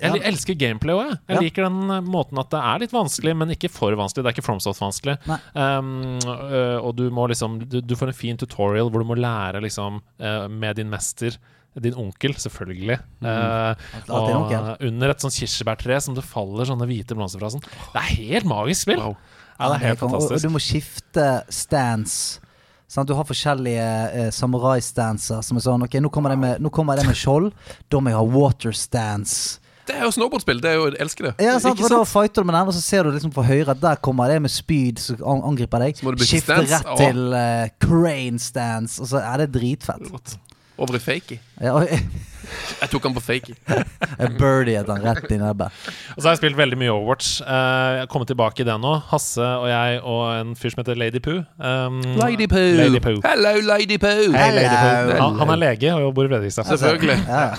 [0.00, 1.18] Jeg elsker gameplay òg, jeg.
[1.32, 4.24] Jeg liker den eh, måten at det er litt vanskelig, men ikke for vanskelig.
[4.24, 5.16] Det er ikke FromSoft-vanskelig.
[5.54, 9.18] Um, øh, og du må liksom du, du får en fin tutorial hvor du må
[9.18, 11.36] lære liksom øh, med din mester
[11.78, 12.96] din onkel, selvfølgelig.
[13.20, 13.26] Mm.
[13.28, 14.70] Uh, og onkel.
[14.88, 17.52] under et sånt kirsebærtre som det faller sånne hvite blomster fra.
[17.54, 17.62] Sånn.
[17.92, 19.02] Det er helt magisk spill!
[19.04, 19.16] Wow.
[19.58, 20.32] Ja, det er helt fantastisk.
[20.32, 22.40] og- Og du må skifte stance.
[22.88, 27.16] Sånn, Du har forskjellige eh, samurai-stanser som er sånn Ok, nå kommer det med, med
[27.16, 27.52] skjold.
[27.90, 29.60] Da må jeg ha water stance.
[29.88, 30.58] Det er jo snowboardspill.
[30.62, 31.34] Det er jo, jeg elsker det.
[31.46, 31.80] Ja, sant?
[31.80, 34.00] Og da fighter du med den, og så ser du liksom på høyre at der
[34.04, 35.96] kommer det med spyd som angriper deg.
[35.96, 36.82] Så må du bytte Skifte stance.
[36.84, 40.10] rett til uh, crane stance, og så er det dritfett.
[40.12, 40.36] Rått.
[40.78, 41.40] Over i fakey.
[41.58, 41.88] Ja, og,
[42.80, 43.56] Jeg tok han på fakey.
[44.40, 45.74] Birdie han rett i nebbet.
[46.14, 47.40] Og så har jeg spilt veldig mye Overwatch.
[47.42, 48.94] Uh, jeg har kommet tilbake i det nå.
[49.10, 51.42] Hasse og jeg og en fyr som heter Lady Poo.
[51.58, 52.70] Um, Lady Poo.
[52.78, 53.18] Lady Poo.
[53.24, 54.30] Hello, Lady Poo.
[54.36, 54.94] Hei, Lady Poo.
[55.02, 55.20] Hello.
[55.24, 56.70] Han, han er lege og bor i Fredrikstad.
[56.76, 57.20] Selvfølgelig.
[57.26, 57.50] Ja.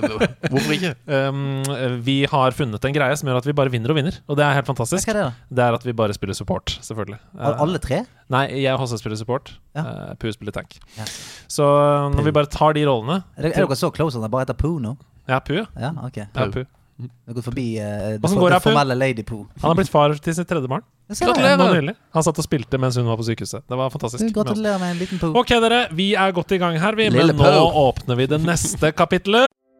[0.00, 0.92] Hvorfor ikke?
[1.08, 1.62] Um,
[2.06, 4.18] vi har funnet en greie som gjør at vi bare vinner og vinner.
[4.28, 5.06] Og det er helt fantastisk.
[5.08, 5.56] Hva er det, da?
[5.58, 7.18] Det er at vi bare spiller support, selvfølgelig.
[7.38, 8.02] Al- Uh, Alle tre?
[8.32, 9.54] nei, jeg og Hasse spiller support.
[9.76, 9.82] Ja.
[9.86, 10.78] Uh, Poo spiller tank.
[10.98, 11.04] Ja.
[11.48, 14.24] Så uh, når vi bare tar de rollene Er, det, er dere så close at
[14.26, 14.96] det bare heter Poo nå?
[15.28, 15.92] Ja, Poo, ja.
[16.06, 16.26] okay.
[16.28, 16.40] ok.
[16.40, 16.66] ja Poo.
[16.96, 17.86] Vi har gått forbi uh,
[18.16, 19.42] det, for, går det formelle Lady Poo.
[19.60, 20.84] Han har blitt far til sitt tredje barn.
[21.12, 21.92] Gratulerer!
[22.16, 23.62] Han satt og spilte mens hun var på sykehuset.
[23.68, 24.30] Det var fantastisk.
[24.34, 25.34] Gratulerer med en liten Poo.
[25.38, 25.82] Ok, dere.
[25.94, 27.10] Vi er godt i gang her, vi.
[27.12, 29.46] Lille Men nå åpner vi det neste kapitlet.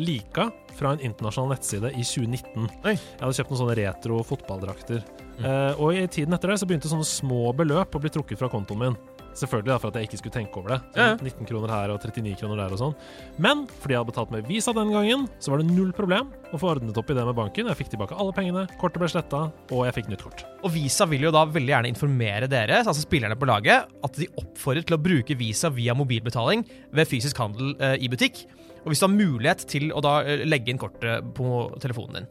[0.00, 2.68] lika fra en internasjonal nettside i 2019.
[2.84, 2.96] Oi.
[2.96, 5.04] Jeg hadde kjøpt noen sånne retro fotballdrakter.
[5.40, 8.50] Eh, og i tiden etter det så begynte sånne små beløp å bli trukket fra
[8.52, 8.98] kontoen min.
[9.30, 10.78] Selvfølgelig da, for at jeg ikke skulle tenke over det.
[10.90, 11.16] Så Ja, ja.
[11.22, 12.96] 19 kroner her og 39 kroner der og sånn.
[13.38, 16.58] Men fordi jeg hadde betalt med Visa den gangen, så var det null problem å
[16.58, 17.70] få ordnet opp i det med banken.
[17.70, 20.44] Jeg fikk tilbake alle pengene, kortet ble sletta, og jeg fikk nytt kort.
[20.66, 24.28] Og Visa vil jo da veldig gjerne informere dere, altså spillerne på laget, at de
[24.42, 28.42] oppfordrer til å bruke Visa via mobilbetaling ved fysisk handel eh, i butikk.
[28.84, 32.28] Og hvis du har mulighet til å da eh, legge inn kortet på telefonen din.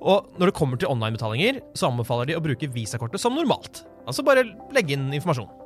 [0.00, 3.84] Og når det kommer til online-betalinger, så anbefaler de å bruke Visa-kortet som normalt.
[4.06, 4.44] Altså bare
[4.76, 5.48] legge inn informasjon.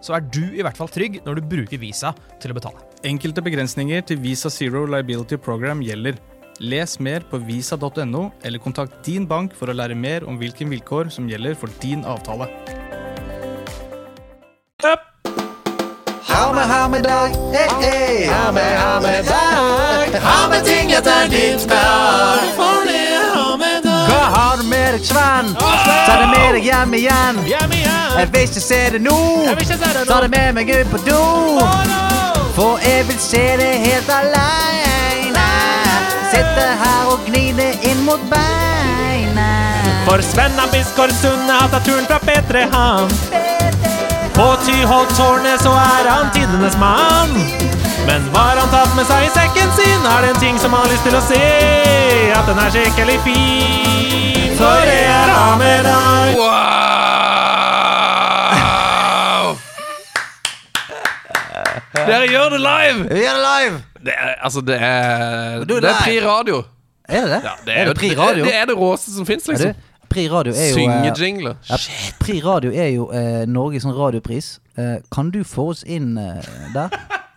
[0.00, 2.82] så er du i hvert fall trygg når du bruker Visa til å betale.
[3.06, 6.18] Enkelte begrensninger til Visa Zero Liability Program gjelder.
[6.58, 11.12] Les mer på visa.no, eller kontakt din bank for å lære mer om hvilke vilkår
[11.14, 12.50] som gjelder for din avtale.
[16.28, 18.26] Ha med, ha med dag, hey, hey.
[18.26, 20.20] Ha med, ha med dag.
[20.22, 22.97] Ha med ting etter ditt smak.
[24.98, 25.54] Deg, Sven?
[26.06, 27.36] Ta det med deg hjem igjen.
[27.46, 29.18] Jeg vil ikke se det nå.
[30.08, 31.20] Ta det med meg ut på do.
[32.56, 35.44] For jeg vil se det helt aleine.
[36.32, 39.46] Sitte her og gni det inn mot beina.
[40.08, 43.14] For Sven Biskår Sunde har tatt turen fra P3, han.
[44.34, 47.38] På Tyholttårnet så er han tidenes mann.
[48.08, 50.10] Men hva har han tatt med seg i sekken sin?
[50.16, 51.44] Er det en ting som han har lyst til å se?
[52.34, 54.37] At den er skikkelig fin.
[54.58, 55.26] For det er
[55.86, 56.34] deg.
[56.38, 56.58] Wow!
[62.08, 63.04] Dere gjør det live!
[63.12, 63.76] Vi er live.
[64.02, 65.94] Det er, altså, det er Det er.
[66.02, 66.62] Pri Radio.
[67.08, 67.40] Er det det?
[67.44, 68.44] Ja, det er er det Pri Radio?
[68.44, 69.66] Det, det er det råeste som fins, liksom.
[69.68, 69.76] det?
[70.10, 71.54] Pri Radio er jo eh, Syngejingler.
[71.70, 71.76] ja,
[72.20, 74.60] Pri Radio er jo eh, Norges sånn radiopris.
[74.78, 76.42] Eh, kan du få oss inn eh,
[76.74, 76.88] der?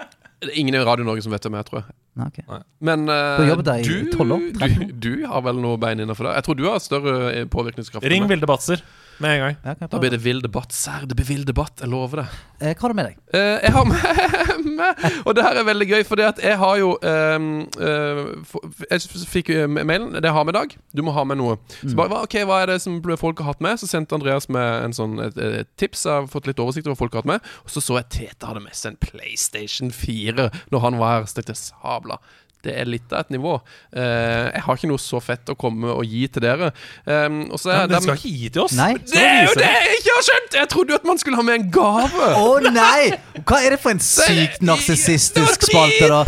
[0.41, 1.95] Er ingen i Radio Norge som vet hvem jeg er, tror jeg.
[2.17, 2.63] Nei, ok.
[2.83, 3.41] Men uh,
[3.85, 6.33] Du du, 12 år, du, du har vel noe bein innafor det?
[6.39, 8.07] Jeg tror du har større eh, påvirkningskraft.
[8.09, 8.25] Ring.
[8.31, 8.81] Vilde Batzer
[9.23, 9.55] med en gang.
[9.65, 10.73] Ja, Da blir det vill debatt.
[10.75, 11.79] Sær, det blir vill debatt.
[11.81, 12.25] Jeg lover det.
[12.61, 13.17] Eh, hva har du med deg?
[13.33, 16.91] Eh, jeg har med, med Og det her er veldig gøy, for jeg har jo
[17.01, 17.47] ehm,
[17.81, 20.11] eh, få- Jeg fikk mailen.
[20.17, 20.75] Det jeg har med i dag.
[20.95, 21.57] Du må ha med noe.
[21.81, 23.79] Så bare, ok, Hva er det som folk har hatt med?
[23.81, 26.05] Så sendte Andreas med en sånn, et, et tips.
[26.09, 27.49] Jeg har fått litt oversikt over hva folk har hatt med.
[27.65, 31.27] Og så så jeg Tete hadde med seg en PlayStation 4 når han var her.
[31.29, 32.19] Så tenkte jeg sabla.
[32.61, 33.55] Det er litt av et nivå.
[33.93, 36.71] Eh, jeg har ikke noe så fett å komme og gi til dere.
[37.05, 38.75] Um, og så ja, Men det- skal ikke gi til oss.
[38.77, 38.93] Nei.
[39.11, 40.59] det er jo det jeg ikke har skjønt!
[40.61, 42.29] Jeg trodde jo at man skulle ha med en gave.
[42.37, 43.09] Å nei!
[43.41, 46.23] Hva er det for en sykt narsissistisk spalte, da?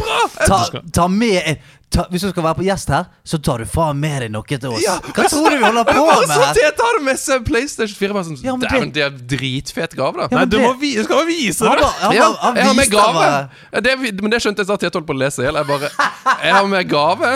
[0.48, 0.60] Ta,
[0.94, 1.62] ta med en
[1.94, 4.44] ta, Hvis du skal være på gjest her, så tar du faen med deg noe
[4.50, 4.82] til oss.
[4.84, 4.96] Ja.
[5.14, 6.54] Hva tror du vi holder på med her?
[6.58, 8.18] Tete hadde med seg PlayStation 4.
[8.18, 10.28] Bare sånn, Ja, men Dæven, det- er dritfet gave, da.
[10.32, 11.70] Ja, Nei, du det- må vi, du skal bare vise det.
[11.70, 13.50] var- han, han jeg har med gave.
[13.88, 15.62] Det, men det skjønte jeg at jeg holdt på å lese i hjel.
[15.62, 15.90] Jeg bare
[16.44, 17.34] Jeg har med gave.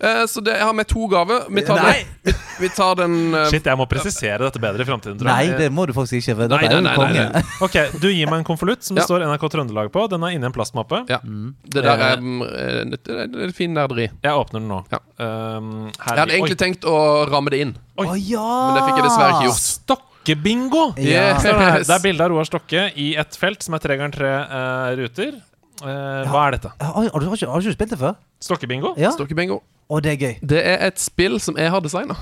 [0.00, 1.46] Eh, Så det, jeg har med to gaver.
[1.50, 1.92] Vi tar, Nei.
[2.02, 5.46] den, vi, vi tar den eh, Shit, jeg må presisere dette bedre i framtiden, Nei,
[5.58, 6.36] det må du faktisk ikke.
[6.38, 7.26] For Nei, dette er jo nei, en nei, nei, konge.
[7.32, 7.58] nei.
[7.68, 9.08] Ok, Du gir meg en konvolutt som det Ja.
[9.10, 10.06] står NRK Trøndelag på.
[10.10, 11.04] Den er inni en plastmappe.
[11.08, 11.18] Ja.
[11.22, 14.08] Det der er, mm, eh, det, det er fin nerderi.
[14.22, 14.82] Jeg åpner den nå.
[14.92, 14.98] Ja.
[15.18, 16.38] Um, her Jeg hadde Oi.
[16.38, 16.96] egentlig tenkt å
[17.30, 18.44] ramme det inn, Å ja!
[18.68, 19.64] men det fikk jeg dessverre ikke gjort.
[19.66, 20.82] Stokkebingo!
[21.00, 21.24] Ja.
[21.34, 21.86] Yes.
[21.88, 24.96] det er bilde av Roar Stokke i et felt som er tre ganger tre eh,
[25.00, 25.38] ruter.
[25.82, 26.70] Eh, Hva er dette?
[26.80, 28.14] Har, har, du, har, ikke, har ikke spilt det før?
[28.42, 28.94] Stokkebingo?
[28.98, 29.12] Ja?
[29.14, 29.60] Stokkebingo.
[29.88, 30.34] Og det er gøy.
[30.50, 32.16] Det er et spill som jeg har designa.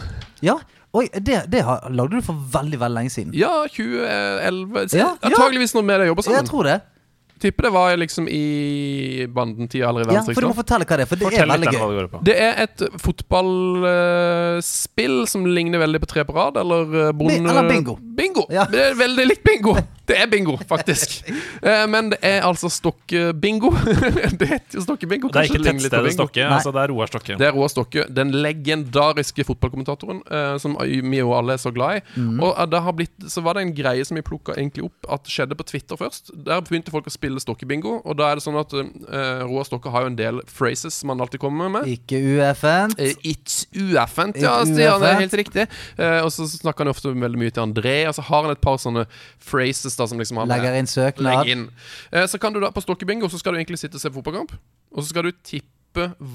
[0.44, 0.58] Ja.
[0.96, 3.34] Oi, det, det har, lagde du for veldig veldig lenge siden.
[3.36, 5.08] Ja, 2011 Ja, ja.
[5.28, 6.50] Antageligvis når vi jobber Jeg sammen.
[6.50, 6.76] tror det.
[7.40, 11.02] Tipper det var liksom i bandentida eller i Ja, for du må fortelle hva det
[11.04, 11.90] er, for det Fortell er litt veldig hva gøy.
[11.90, 12.18] det går på.
[12.28, 17.40] Det er et fotballspill som ligner veldig på tre på rad, eller uh, bonde...
[17.44, 17.94] eller bingo.
[18.16, 18.42] Bingo!
[18.52, 18.64] Ja.
[18.72, 19.76] Det er veldig likt bingo.
[20.06, 21.24] Det er bingo, faktisk.
[21.66, 23.70] Eh, men det er altså Stokke-bingo.
[24.38, 25.28] det heter jo Stokke-bingo.
[25.32, 26.14] Det er ikke ligner litt på tettstedet bingo.
[26.18, 27.36] Stokke, altså det er Roar Stokke.
[27.40, 31.90] Det er Roar Stokke, den legendariske fotballkommentatoren eh, som vi jo alle er så glad
[31.98, 32.00] i.
[32.20, 32.38] Mm.
[32.38, 34.98] Og eh, det har blitt, så var det en greie som vi plukka egentlig opp
[35.16, 36.24] at skjedde på Twitter først.
[36.46, 39.90] Der begynte folk å spille Stokke-bingo, og da er det sånn at uh, Roar Stokke
[39.92, 41.88] har jo en del phrases som han alltid kommer med.
[41.90, 42.98] Ikke ueffent.
[43.00, 45.02] Uh, It's ueffent, ja, It's sier han.
[45.02, 45.66] Det er helt riktig.
[45.98, 48.54] Uh, og så snakker han jo ofte veldig mye til André, og så har han
[48.54, 49.06] et par sånne
[49.42, 51.42] phrases da som liksom han Legger inn søknad.
[51.42, 51.68] Legg inn.
[52.12, 54.54] Eh, så kan du da På Stokkebingo så skal du egentlig sitte og se fotballkamp,
[54.92, 55.75] og så skal du tippe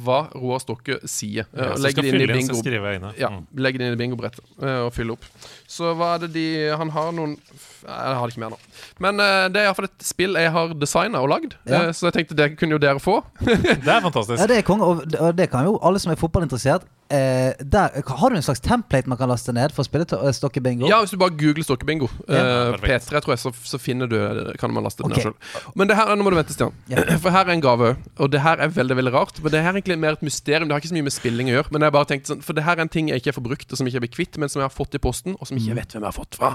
[0.06, 1.46] hva Roar Stokke sier.
[1.54, 2.56] Eh, Ja, legge skal det inn i bingo.
[2.56, 3.08] inn.
[3.18, 3.46] Ja, Mm.
[3.54, 5.26] det inn i bingobrettet eh, og fyll opp.
[5.68, 7.38] Så hva er det de Han har noen
[7.82, 8.58] Jeg har det ikke mer nå.
[9.00, 11.88] Men eh, det er iallfall et spill jeg har designa og lagd, Ja.
[11.88, 13.24] eh, så jeg tenkte det kunne jo dere få.
[13.42, 14.38] Det er fantastisk.
[14.40, 18.30] Ja, det er konge, og det kan jo alle som er fotballinteressert eh, der, Har
[18.30, 20.88] du en slags template man kan laste ned for å spille eh, stokkebingo?
[20.90, 22.72] Ja, hvis du bare googler Stokkebingo, yeah.
[22.74, 24.18] uh, P3, tror jeg, så, så finner du
[24.60, 25.24] Kan man laste det okay.
[25.32, 25.74] ned sjøl.
[25.76, 26.74] Men det her, nå må du vente, Stian.
[26.90, 27.18] Yeah.
[27.24, 28.06] For her er en gave òg.
[28.22, 29.42] Og det her er veldig veldig rart.
[29.52, 30.70] Men det her er egentlig mer et mysterium.
[30.70, 31.72] Det har ikke så mye med spilling å gjøre.
[31.76, 33.68] Men jeg bare tenkte sånn For det her er en ting jeg ikke har forbrukt,
[33.72, 35.58] og som ikke har blir kvitt, men som jeg har fått i posten, og som
[35.60, 36.54] jeg ikke vet hvem jeg har fått fra.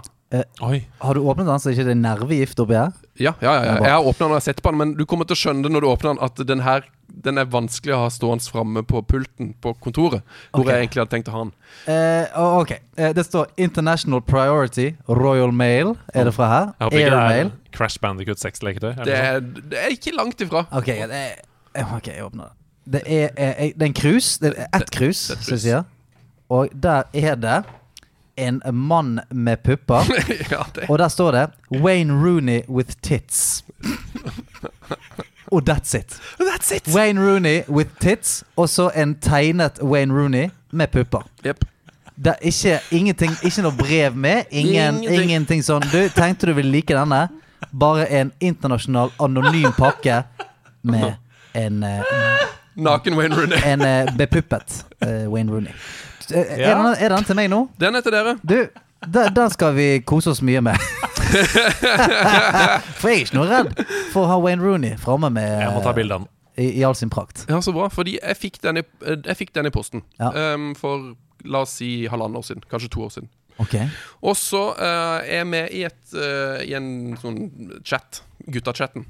[0.66, 0.78] Oi.
[1.04, 2.92] Har du åpnet den så ikke det er nervegift oppi her?
[3.20, 3.74] Ja, ja, ja, ja.
[3.84, 5.40] Jeg har åpna den og jeg har sett på den, men du kommer til å
[5.44, 6.88] skjønne det når du åpner den, at den her
[7.26, 10.24] Den er vanskelig å ha stående framme på pulten på kontoret.
[10.50, 10.72] Hvor Ok.
[10.72, 11.52] jeg egentlig hadde tenkt å ha den.
[11.86, 15.94] Eh, ok, eh, Det står International Priority Royal Mail.
[16.12, 16.66] Er det fra her?
[16.80, 17.46] Jeg håper ikke det Airmail.
[17.46, 18.92] er Crash Bandicoot 6-leketøy.
[18.98, 20.66] eller Det er, det er ikke langt ifra.
[20.72, 21.36] Ok, det er,
[21.76, 22.55] eh, ok, jeg åpner det.
[22.92, 24.38] Det er, er, er en cruise.
[24.40, 25.84] Det er ett cruise, et som jeg sier.
[26.48, 27.62] Og der er det
[28.36, 30.06] en mann med pupper.
[30.52, 33.64] ja, Og der står det 'Wayne Rooney with tits'.
[35.52, 36.12] Og that's it.
[36.40, 36.94] That's it!
[36.94, 41.22] Wayne Rooney with tits, og så en tegnet Wayne Rooney med pupper.
[41.46, 41.64] Yep.
[42.16, 44.42] Det er ikke, ingenting, ikke noe brev med.
[44.50, 45.22] Ingen, Ingenting.
[45.22, 45.84] ingenting sånn.
[45.92, 47.28] Du tenkte du ville like denne?
[47.80, 50.22] Bare en internasjonal anonym pakke
[50.82, 51.14] med
[51.54, 52.00] en, eh,
[52.76, 53.58] Naken Wayne Rooney.
[53.64, 55.72] en eh, bepuppet eh, Wayne Rooney.
[56.30, 56.74] Eh, Er, Ja.
[56.82, 57.68] den, er den til meg nå?
[57.80, 58.36] Den er til dere.
[58.42, 58.56] Du,
[59.06, 60.76] den, den skal vi kose oss mye med.
[62.96, 63.72] For jeg er ikke noe redd
[64.12, 66.30] for å ha Wayne Rooney framme med Jeg må ta bilde av den.
[66.56, 67.44] i, i all sin prakt.
[67.50, 67.88] Ja, så bra.
[67.92, 70.30] Fordi jeg fikk den i, eh, jeg fikk den i posten Ja.
[70.32, 71.14] Ehm, for
[71.44, 72.64] la oss si halvannet år siden.
[72.70, 73.28] Kanskje to år siden.
[73.58, 73.74] Ok
[74.22, 76.88] Og så eh, er jeg med i, et, eh, i en
[77.20, 77.38] sånn
[77.84, 78.22] chat.
[78.52, 79.06] Guttachatten.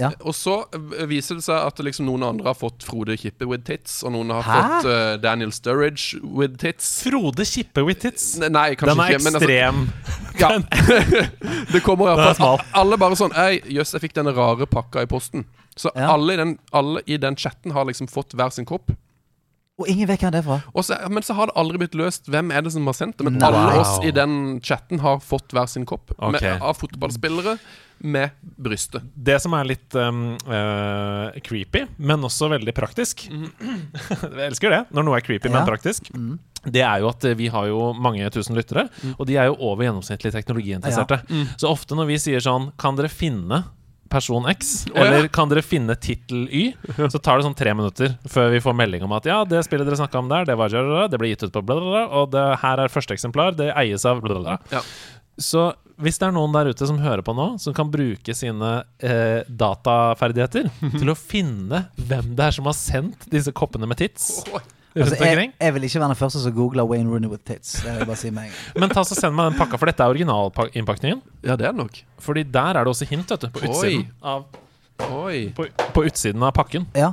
[0.00, 0.08] Ja.
[0.26, 3.62] Og så eh, viser det seg at liksom noen andre har fått Frode Kippe with
[3.68, 4.56] tits, og noen har Hæ?
[4.58, 6.88] fått uh, Daniel Sturridge with tits.
[7.04, 8.32] Frode Kippe with tits.
[8.42, 9.24] N Nei, kanskje Den er ikke.
[9.24, 9.50] men altså-
[10.42, 10.50] Ja.
[11.72, 12.58] det kommer iallfall.
[12.74, 15.46] Alle bare sånn Ei, jøss, jeg fikk denne rare pakka i posten.
[15.78, 16.10] Så Ja.
[16.14, 18.90] alle, i den, alle i den chatten har liksom fått hver sin kopp.
[19.74, 20.60] Og ingen vet hvem det er fra.
[20.70, 23.18] Og så, men så har det aldri blitt løst hvem er det som har sendt
[23.18, 23.26] det.
[23.26, 23.48] Men Nei.
[23.48, 27.56] alle oss i den chatten har fått hver sin kopp med, av fotballspillere
[28.06, 28.30] med
[28.62, 29.02] brystet.
[29.14, 35.06] Det som er litt um, uh, creepy, men også veldig praktisk Jeg elsker det, når
[35.08, 35.56] noe er creepy, Ja.
[35.58, 36.10] men praktisk.
[36.64, 38.86] Det er jo at eh, vi har jo mange tusen lyttere,
[39.18, 41.18] og de er jo over gjennomsnittlig teknologiinteresserte.
[41.60, 43.64] Så ofte når vi sier sånn Kan dere finne
[44.14, 45.02] person X, ja.
[45.02, 46.68] eller kan dere finne tittel Y,
[47.10, 49.88] så tar det sånn tre minutter før vi får melding om at ja, det spillet
[49.88, 50.70] dere snakka om der, det var
[51.10, 53.72] det ble gitt ut på bla, bla, bla, og det her er første eksemplar, det
[53.74, 54.58] eies av bla.
[54.72, 54.84] Ja.
[55.40, 58.70] Så hvis det er noen der ute som hører på nå, som kan bruke sine
[59.02, 64.42] eh, dataferdigheter til å finne hvem det er som har sendt disse koppene med tits
[64.50, 67.72] rundt Altså, jeg, jeg vil ikke være den første som googler Wayne Rooney with tits.
[67.82, 68.50] Det vil jeg bare si meg.
[68.78, 71.22] Men ta så send meg den pakka, for dette er originalinnpakningen.
[71.42, 71.98] Ja, det er nok.
[72.22, 73.48] Fordi der er det også hint, vet du.
[73.50, 73.72] På Oi.
[73.72, 74.44] utsiden, av,
[75.10, 75.40] Oi.
[75.56, 75.66] på,
[75.96, 76.86] på utsiden av pakken.
[76.94, 77.12] Ja.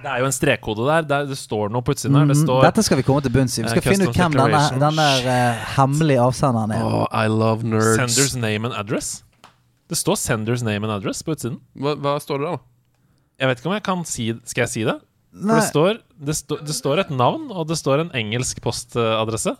[0.00, 1.02] Det er jo en strekkode der.
[1.08, 2.24] der det står noe på utsiden her.
[2.28, 2.44] Det Mhm.
[2.46, 3.62] står Dette skal vi komme til bunns i.
[3.62, 4.80] Vi skal uh, finne ut hvem denne, Declaration.
[4.80, 6.84] denne eh, hemmelige avsenderen er.
[6.84, 7.96] Oh, I love nerds.
[7.96, 9.22] Senders name and address.
[9.88, 11.60] Det står Senders name and address på utsiden.
[11.76, 12.62] Hva, hva står det der, da?
[13.40, 15.00] Jeg vet ikke om jeg kan si Skal jeg si det?
[15.30, 19.54] For det står, det, sto, det står et navn, og det står en engelsk postadresse.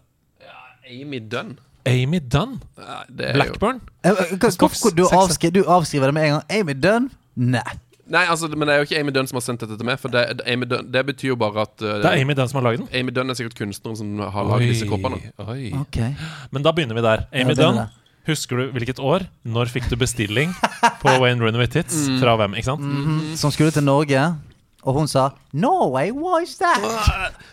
[0.90, 1.54] Amy Dunn.
[1.86, 2.56] Amy Dunn.
[2.76, 3.78] Nei, det er jo Blackburn.
[4.02, 6.58] Eh, eh, hvorfor du, avskri, du avskriver det med en gang?
[6.58, 7.06] Amy Dunn?
[7.36, 7.62] Nei.
[8.10, 10.00] Nei, altså, men det er jo ikke Amy Dunn som har sendt dette til meg.
[10.02, 12.66] For det, Dunn, det betyr jo bare at uh, Det er Amy Dunn som har
[12.66, 12.90] lagd den.
[12.98, 15.22] Amy Dunn er sikkert kunstneren som har lagd disse koppene.
[15.46, 15.70] Oi.
[15.84, 16.10] Okay.
[16.50, 17.26] Men da begynner vi der.
[17.30, 17.82] Amy Ja, Dunn.
[18.28, 19.24] Husker du hvilket år?
[19.48, 20.50] Når fikk du bestilling
[21.00, 22.02] på Wayne Runaway Tits?
[22.10, 22.18] Mm.
[22.20, 22.58] Fra hvem?
[22.58, 22.82] ikke sant?
[22.84, 23.20] Mhm.
[23.40, 24.26] Som skulle til Norge,
[24.82, 26.80] og hun sa Norway, why is that?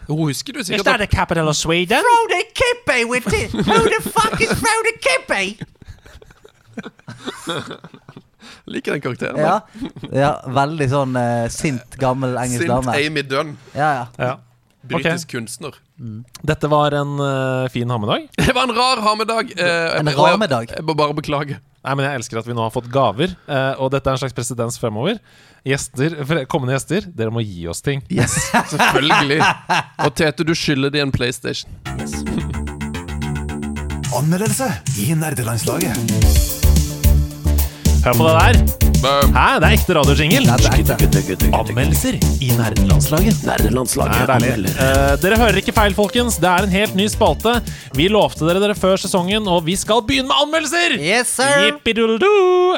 [0.08, 1.98] Hun husker du sikkert at the capital of Sweden?
[2.00, 3.52] Frode Kippe with it!
[3.52, 5.66] Who the fuck is Frode Kippe?
[8.68, 9.40] Liker den karakteren.
[9.40, 9.62] Ja,
[10.12, 12.96] ja veldig sånn uh, sint, gammel engelsk Sint dame.
[13.00, 13.56] Amy Dunn.
[13.76, 14.06] Ja, ja.
[14.20, 14.34] Ja.
[14.88, 15.76] Britisk kunstner.
[16.48, 18.28] Dette var en uh, fin hammedag.
[18.38, 19.52] Det var en rar hammedag.
[19.58, 20.76] Uh, En rar jeg- ramedag.
[20.78, 21.58] Jeg må bare beklage.
[21.88, 24.20] Nei, men Jeg elsker at vi nå har fått gaver, eh, og dette er en
[24.20, 25.22] slags presedens fremover.
[25.68, 28.04] Gjester, Kommende gjester, dere må gi oss ting.
[28.14, 28.38] Yes,
[28.72, 29.42] Selvfølgelig.
[30.06, 31.72] Og Tete, du skylder de en PlayStation.
[32.00, 32.22] Yes.
[34.18, 34.72] Anmeldelse
[35.04, 35.98] i nerdelandslaget.
[38.06, 38.87] Hør på det der!
[38.98, 40.46] Hæ, det er ekte er.
[41.54, 43.44] Anmeldelser i nerdelandslaget.
[43.46, 44.16] Nerdelandslaget.
[44.24, 44.72] er deilig.
[44.74, 46.40] Eh, dere hører ikke feil, folkens.
[46.42, 47.54] Det er en helt ny spalte.
[47.98, 50.96] Vi lovte dere dere før sesongen, og vi skal begynne med anmeldelser!
[50.98, 51.68] Yes, sir!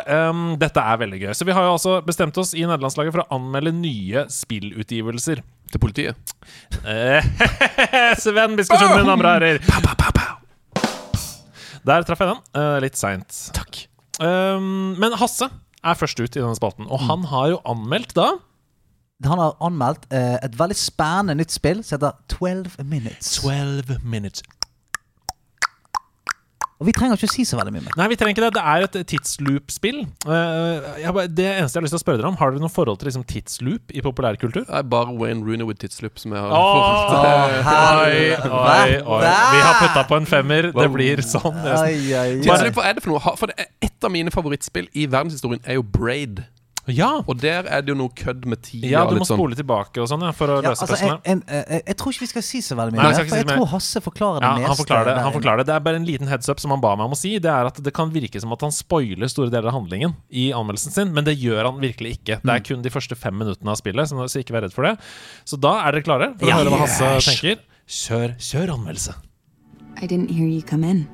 [0.09, 1.31] Um, dette er veldig gøy.
[1.39, 5.39] Så vi har jo altså bestemt oss i nerdelandslaget for å anmelde nye spillutgivelser.
[5.69, 6.35] Til politiet.
[6.81, 7.23] Eh,
[8.23, 9.57] Sven Biskosund, mine damer og herrer.
[11.87, 12.43] Der traff jeg den.
[12.57, 13.41] Uh, litt seint.
[13.55, 13.85] Takk.
[14.19, 15.47] Um, men Hasse
[15.83, 18.29] er først ut i denne spalten, og han har jo anmeldt da
[19.25, 23.33] Han har anmeldt eh, et veldig spennende nytt spill som heter 12 Minutes.
[23.43, 24.43] 12 minutes.
[26.79, 27.95] Og vi trenger ikke å si så veldig mye mer.
[27.99, 28.53] Nei, vi trenger ikke det.
[28.55, 29.97] Det er et tidsloop-spill.
[30.31, 32.71] Eh, bare- det eneste jeg har lyst til å spørre dere om, har dere noe
[32.71, 34.63] forhold til liksom, tidsloop i populærkultur?
[34.63, 37.11] Det er bare Wayne Rooney with tidsloop som jeg har forholdt.
[37.11, 37.25] forhold
[37.59, 38.51] til.
[38.55, 39.19] oi, oi, oi.
[39.19, 40.61] Vi har putta på en femmer.
[40.71, 41.59] Det blir sånn.
[42.45, 43.35] Tidsloop, hva er det for noe?
[43.37, 46.45] For det er Et av mine favorittspill i verdenshistorien er jo Braid.
[46.89, 48.87] Ja, Og der er det jo noe kødd med tida.
[48.87, 49.37] ja du må litt sånn.
[49.37, 51.23] spole tilbake og sånn ja, for å Ja, løse altså, spørsmålet.
[51.25, 53.03] jeg, jeg, eh, jeg tror ikke vi skal si så veldig mye.
[53.03, 53.55] Nei, ikke for si jeg mer.
[53.59, 54.67] tror Hasse forklarer det Ja, meste.
[54.67, 55.23] han forklarer det.
[55.23, 55.65] Han forklarer det.
[55.67, 57.37] Det er bare en liten heads up som han ba meg om å si.
[57.39, 60.51] Det er at det kan virke som at han spoiler store deler av handlingen i
[60.51, 62.41] anmeldelsen sin, men det gjør han virkelig ikke.
[62.41, 64.83] Det er kun de første fem minuttene av spillet, så så ikke vær redd for
[64.83, 64.97] det.
[65.45, 66.55] Så da er dere klare for å Ja.
[66.57, 67.59] høre hva Hasse tenker.
[67.87, 69.15] Kjør, kjør anmeldelse.
[70.01, 71.07] I didn't hear you come in.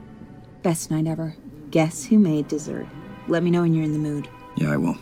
[0.64, 1.34] Best night ever.
[1.72, 2.86] Guess who made dessert?
[3.28, 4.28] Let me know when you're in the mood.
[4.58, 4.96] Yeah, I will.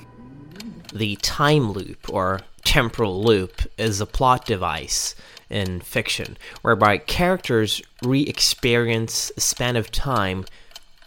[0.94, 5.16] The time loop, or temporal loop, is a plot device
[5.50, 10.46] in fiction whereby characters re experience a span of time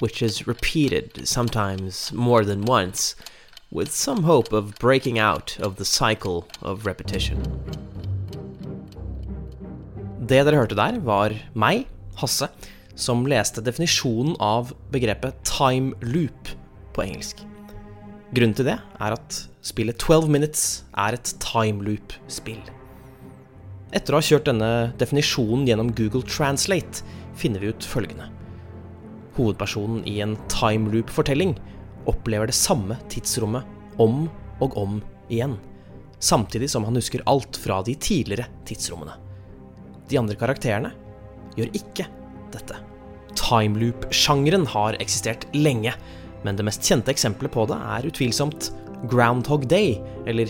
[0.00, 3.14] which is repeated, sometimes more than once,
[3.70, 7.40] with some hope of breaking out of the cycle of repetition.
[10.26, 11.86] Det dere hørte der, var meg,
[12.18, 12.48] Hasse,
[12.96, 16.50] som leste definisjonen av begrepet time loop
[16.92, 17.44] på engelsk.
[18.34, 22.60] Grunnen til det er at spillet 12 Minutes er et time loop-spill.
[23.96, 27.02] Etter å ha kjørt denne definisjonen gjennom Google Translate,
[27.36, 28.28] finner vi ut følgende.
[29.36, 31.56] Hovedpersonen i en time loop-fortelling
[32.08, 33.66] opplever det samme tidsrommet
[34.02, 34.26] om
[34.62, 35.00] og om
[35.32, 35.56] igjen,
[36.22, 39.18] samtidig som han husker alt fra de tidligere tidsrommene.
[40.06, 40.94] De andre karakterene
[41.58, 42.06] gjør ikke
[42.54, 42.78] dette.
[43.36, 45.92] Time loop-sjangeren har eksistert lenge,
[46.46, 48.70] men det mest kjente eksempelet på det er utvilsomt
[49.10, 50.46] Groundhog Day, eller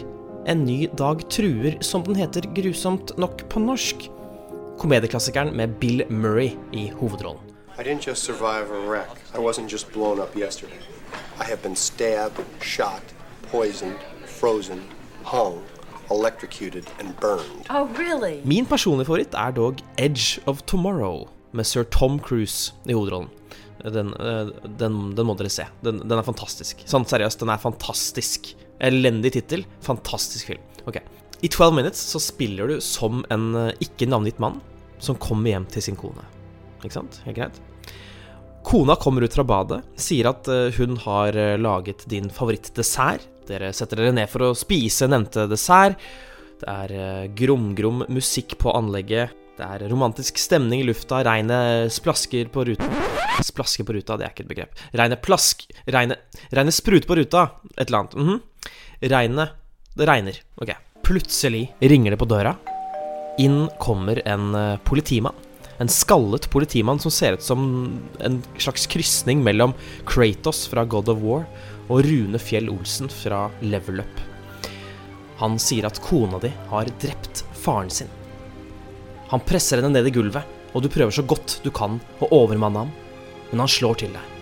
[0.46, 4.10] En ny dag truer, som den heter grusomt nok på norsk.
[4.78, 7.40] Komedieklassikeren med Bill Murray i hovedrollen.
[7.78, 9.10] I didn't just survive a wreck.
[9.34, 10.78] I wasn't just blown up yesterday.
[11.40, 13.02] I have been stabbed, shot,
[13.50, 14.80] poisoned, frozen,
[15.24, 15.62] hung,
[16.10, 17.66] electrocuted, and burned.
[17.70, 18.40] Oh, really?
[18.44, 23.28] Min personlige favoritt er dog Edge of Tomorrow, med sir Tom Cruise i hovedrollen.
[23.84, 24.48] Den, eh,
[24.78, 25.66] den, den må dere se.
[25.84, 26.82] Den, den er fantastisk.
[26.88, 28.52] Sånn seriøst, den er fantastisk.
[28.82, 30.64] Elendig tittel, fantastisk film.
[30.88, 31.00] Ok.
[31.44, 34.60] I 12 Minutes så spiller du som en eh, ikke navngitt mann
[35.02, 36.24] som kommer hjem til sin kone.
[36.80, 37.20] Ikke sant?
[37.26, 37.62] Helt greit?
[38.66, 43.28] Kona kommer ut fra badet, sier at eh, hun har laget din favorittdessert.
[43.46, 46.00] Dere setter dere ned for å spise nevnte dessert.
[46.56, 49.34] Det er grom-grom musikk på anlegget.
[49.56, 51.22] Det er romantisk stemning i lufta.
[51.24, 52.88] Regnet splasker på ruta
[53.44, 54.82] Splasker på ruta, det er ikke et begrep.
[54.96, 55.66] Regnet plask...
[55.92, 57.42] Regnet, regnet spruter på ruta.
[57.76, 58.16] Et eller annet.
[58.16, 58.38] Mhm.
[59.12, 59.56] Regnet
[59.96, 60.40] Det regner.
[60.60, 60.72] Ok.
[61.04, 62.54] Plutselig ringer det på døra.
[63.40, 65.36] Inn kommer en eh, politimann.
[65.80, 67.60] En skallet politimann som ser ut som
[68.24, 69.74] en slags krysning mellom
[70.08, 71.44] Kratos fra God of War
[71.92, 74.22] og Rune Fjell Olsen fra Level Up.
[75.40, 78.15] Han sier at kona di har drept faren sin.
[79.32, 82.84] Han presser henne ned i gulvet, og du prøver så godt du kan å overmanne
[82.84, 82.92] ham,
[83.50, 84.32] men han slår til deg.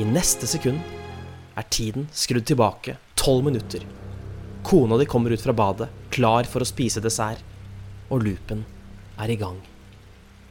[0.00, 0.78] I neste sekund
[1.58, 3.82] er tiden skrudd tilbake tolv minutter.
[4.62, 7.42] Kona di kommer ut fra badet, klar for å spise dessert,
[8.10, 8.62] og loopen
[9.20, 9.58] er i gang.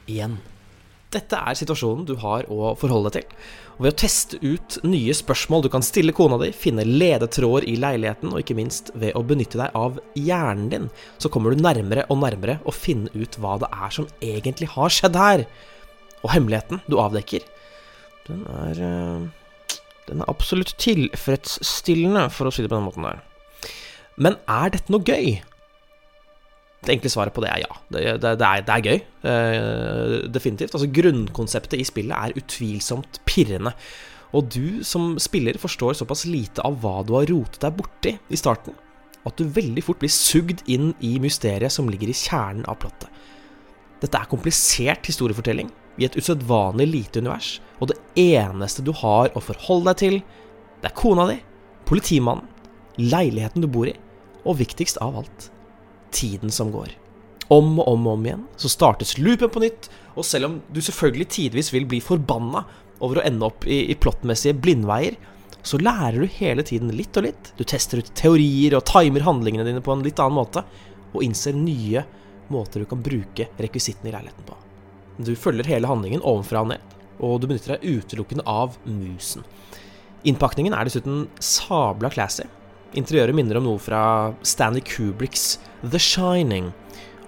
[0.10, 0.38] Igjen.
[1.10, 3.46] Dette er situasjonen du har å forholde deg til.
[3.80, 7.78] Og ved å teste ut nye spørsmål du kan stille kona di, finne ledetråder i
[7.82, 12.06] leiligheten, og ikke minst ved å benytte deg av hjernen din, så kommer du nærmere
[12.12, 15.46] og nærmere å finne ut hva det er som egentlig har skjedd her.
[16.22, 17.48] Og hemmeligheten du avdekker,
[18.28, 19.28] den er eh,
[20.10, 23.20] Den er absolutt tilfredsstillende, for å si det på den måten der.
[24.18, 25.36] Men er dette noe gøy?
[26.90, 27.76] Det enkle svaret på det er ja.
[27.94, 29.02] Det, det, det, er, det er, gøy.
[29.22, 30.74] Uh, definitivt.
[30.74, 33.76] Altså Grunnkonseptet i spillet er utvilsomt pirrende.
[34.34, 38.40] Og du som spiller forstår såpass lite av hva du har rotet deg borti i
[38.40, 38.74] starten,
[39.26, 43.10] at du veldig fort blir sugd inn i mysteriet som ligger i kjernen av plottet.
[44.02, 49.44] Dette er komplisert historiefortelling i et usedvanlig lite univers, og det eneste du har å
[49.44, 50.20] forholde deg til,
[50.80, 51.40] det er kona di,
[51.90, 52.46] politimannen,
[53.02, 53.98] leiligheten du bor i,
[54.46, 55.50] og viktigst av alt
[56.16, 56.94] tiden som går.
[57.50, 60.82] Om og om og om igjen så startes loopen på nytt, og selv om du
[60.84, 62.66] selvfølgelig tidvis vil bli forbanna
[63.00, 65.18] over å ende opp i, i plottmessige blindveier,
[65.64, 67.52] så lærer du hele tiden litt og litt.
[67.58, 70.64] Du tester ut teorier og timer handlingene dine på en litt annen måte,
[71.12, 72.06] og innser nye
[72.54, 74.58] måter du kan bruke rekvisittene i leiligheten på.
[75.20, 79.44] Du følger hele handlingen ovenfra og ned, og du benytter deg utelukkende av musen.
[80.28, 82.48] Innpakningen er dessuten sabla classy.
[82.98, 84.02] Interiøret minner om noe fra
[84.42, 86.72] Stanley Kubricks The Shining.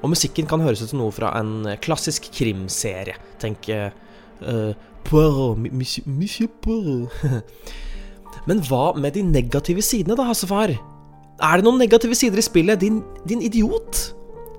[0.01, 3.17] Og musikken kan høres ut som noe fra en klassisk krimserie.
[3.41, 4.71] Tenk uh,
[5.05, 7.13] Poirot, Monsieur, Monsieur Poirot.
[8.49, 10.73] Men hva med de negative sidene, da, Hassefar?
[11.41, 14.01] Er det noen negative sider i spillet, din, din idiot?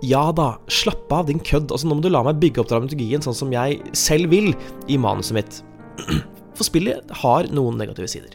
[0.02, 1.70] Ja da, slapp av, din kødd.
[1.70, 4.50] Altså, nå må du la meg bygge opp dramaturgien sånn som jeg selv vil
[4.90, 5.60] i manuset mitt.
[6.58, 8.34] For spillet har noen negative sider.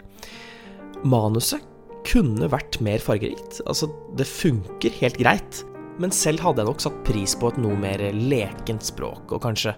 [1.07, 1.63] Manuset
[2.07, 3.61] kunne vært mer fargerikt.
[3.67, 5.63] Altså, det funker helt greit.
[5.97, 9.73] Men selv hadde jeg nok satt pris på et noe mer lekent språk, og kanskje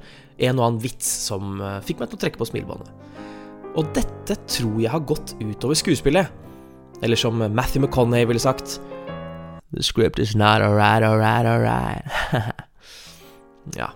[0.49, 2.91] en og annen vits som uh, fikk meg til å trekke på smilebåndet.
[3.80, 6.27] Og dette tror jeg har gått utover skuespillet.
[7.06, 8.80] Eller som Matthew McConney ville sagt
[9.72, 12.03] The script is not alright, alright, alright.
[13.80, 13.91] ja,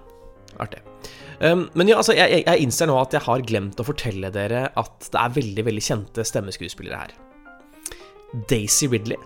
[0.62, 0.84] artig.
[1.42, 4.68] Um, men ja, altså, jeg, jeg innser nå at jeg har glemt å fortelle dere
[4.80, 7.16] at det er veldig, veldig kjente stemmeskuespillere her.
[8.34, 9.18] Daisy Ridley,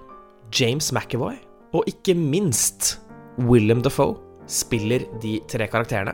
[0.51, 1.37] James McAvoy
[1.71, 2.97] og ikke minst
[3.39, 4.17] William Defoe
[4.51, 6.11] spiller de tre karakterene.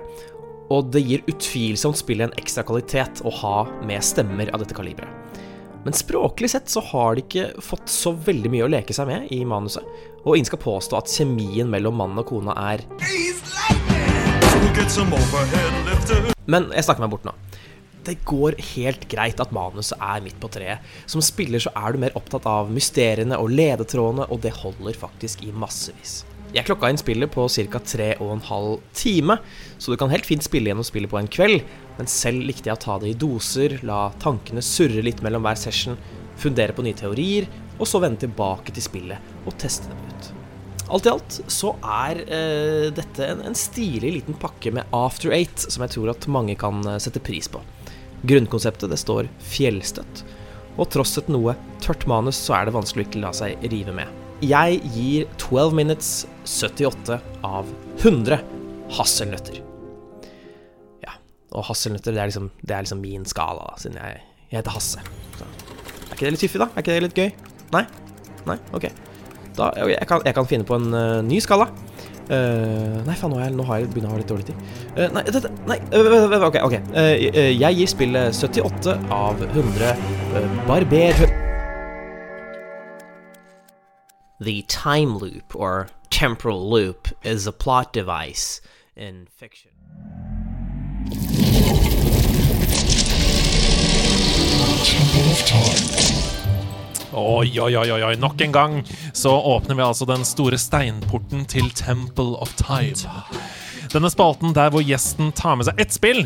[0.69, 5.09] Og det gir utvilsomt spillet en ekstra kvalitet å ha med stemmer av dette kaliberet.
[5.83, 9.33] Men språklig sett så har de ikke fått så veldig mye å leke seg med
[9.33, 9.83] i manuset,
[10.21, 12.85] og ingen skal påstå at kjemien mellom mannen og kona er
[16.45, 17.33] Men jeg snakker meg bort nå.
[18.03, 20.83] Det går helt greit at manuset er midt på treet.
[21.07, 25.45] Som spiller så er du mer opptatt av mysteriene og ledetrådene, og det holder faktisk
[25.47, 26.23] i massevis.
[26.53, 27.79] Jeg klokka inn spillet på ca.
[27.81, 29.39] tre og en halv time,
[29.81, 31.63] så du kan helt fint spille gjennom spillet på en kveld,
[31.97, 35.57] men selv likte jeg å ta det i doser, la tankene surre litt mellom hver
[35.57, 35.97] session,
[36.37, 37.49] fundere på nye teorier,
[37.79, 40.33] og så vende tilbake til spillet og teste dem ut.
[40.93, 45.63] Alt i alt så er eh, dette en, en, stilig liten pakke med After Eight
[45.63, 47.63] som jeg tror at mange kan eh, sette pris på.
[48.23, 50.23] Grunnkonseptet det står fjellstøtt,
[50.79, 53.95] og tross et noe tørt manus så er det vanskelig å ikke la seg rive
[53.95, 54.19] med.
[54.43, 56.11] Jeg gir 12 Minutes
[56.47, 57.69] 78 av
[58.01, 58.39] 100
[58.97, 59.59] hasselnøtter.
[61.03, 61.17] Ja,
[61.51, 64.75] og hasselnøtter det er liksom, det er liksom min skala, da, siden jeg, jeg heter
[64.75, 65.03] Hasse.
[65.39, 65.47] Så.
[66.07, 66.69] Er ikke det litt fiffig, da?
[66.71, 67.29] Er ikke det litt gøy?
[67.75, 67.85] Nei?
[68.47, 68.59] Nei?
[68.75, 68.87] Ok.
[69.57, 71.67] Da, jeg, kan, jeg kan finne på en uh, ny skala.
[72.33, 74.61] Uh, nei, faen, nå, jeg, nå har jeg begynner å ha litt dårlig tid.
[74.95, 76.57] Uh, nei, dette, nei uh, OK.
[76.65, 76.75] ok
[77.59, 79.93] Jeg gir spillet 78 av 100
[80.69, 81.25] barber...
[84.39, 88.59] The time loop, or temporal loop, is a plot device
[88.95, 89.71] in fiction.
[94.83, 96.42] Temple of Time.
[97.13, 98.79] Oi, oi, oi, oi, nok en gang
[99.13, 102.97] så åpner vi altså den store steinporten til Temple of Time.
[103.91, 106.25] Denne spalten der hvor gjesten tar med seg ett spill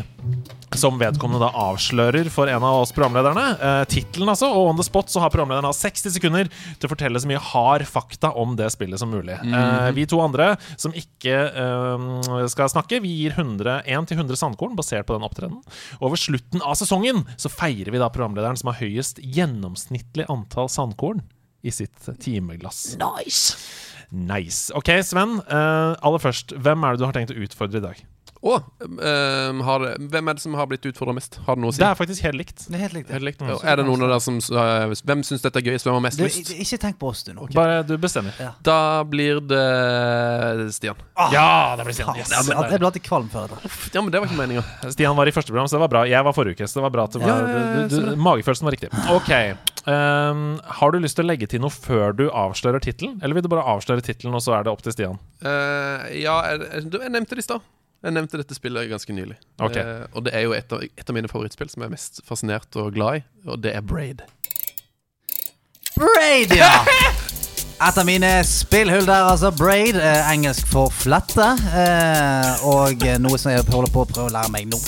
[0.76, 3.44] som vedkommende da avslører for en av oss programlederne.
[3.56, 4.50] Eh, Tittelen, altså.
[4.52, 7.86] Og on the spot så har programlederen 60 sekunder til å fortelle så mye hard
[7.88, 9.38] fakta om det spillet som mulig.
[9.42, 9.54] Mm.
[9.56, 12.06] eh, vi to andre som ikke eh,
[12.52, 15.64] skal snakke, vi gir 100, 1-100 sandkorn basert på den opptredenen.
[16.04, 21.24] Over slutten av sesongen så feirer vi da programlederen som har høyest gjennomsnittlig antall sandkorn
[21.66, 22.92] i sitt timeglass.
[23.00, 23.56] Nice!
[24.10, 24.72] Nice.
[24.74, 25.38] Ok, Sven.
[25.44, 28.04] Uh, aller først, hvem er det du har tenkt å utfordre i dag?
[28.38, 28.54] Å,
[29.02, 31.40] ehm, har hvem er det som har blitt utfordra mest?
[31.46, 31.80] Har det noe å si?
[31.82, 32.60] Det er faktisk helt likt.
[32.68, 33.10] Det er helt likt.
[33.10, 33.40] Helt likt.
[33.42, 33.50] Mm.
[33.66, 35.88] Er det noen av dere som uh, Hvem syns dette er gøyest?
[35.88, 36.52] Hvem har mest Du, lyst?
[36.54, 37.48] ikke tenk på oss, du nå.
[37.56, 38.36] Bare du bestemmer.
[38.62, 40.98] Da blir det Stian.
[41.34, 42.14] Ja, det blir Stian.
[42.18, 42.30] Yes.
[42.30, 43.72] Ja, men Jeg ble alltid kvalm før dette.
[43.94, 44.62] Ja, men det var ikke meninga.
[44.94, 46.04] Stian var i første program, så det var bra.
[46.06, 47.96] Jeg var forrige uke, så det var bra at det var, Ja, ja, ja, du,
[47.96, 48.16] du, det.
[48.28, 48.92] magefølelsen var riktig.
[49.16, 49.32] Ok.
[49.88, 50.44] Um,
[50.78, 53.50] har du lyst til å legge til noe før du avslører tittelen, eller vil du
[53.50, 55.18] bare avsløre tittelen, og så er det opp til Stian?
[55.42, 57.64] Uh, ja, jeg, jeg, jeg nevnte det i stad.
[58.04, 59.36] Jeg nevnte dette spillet ganske nylig.
[59.58, 59.82] Okay.
[59.82, 62.20] Eh, og det er jo et av, et av mine favorittspill som jeg er mest
[62.28, 64.22] fascinert og glad i, og det er Braid.
[65.98, 66.72] Braid, ja!
[67.78, 69.52] Et av mine spillhull der, altså.
[69.54, 71.44] Braid, eh, engelsk for flette.
[71.78, 74.80] Eh, og noe som jeg holder på å prøve å lære meg nå.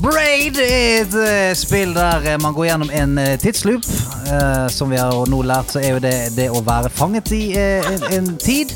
[0.00, 3.84] Braid er et eh, spill der eh, man går gjennom en eh, tidsloop.
[4.32, 7.42] Eh, som vi har nå lært, så er jo det det å være fanget i
[7.52, 8.72] eh, en, en tid.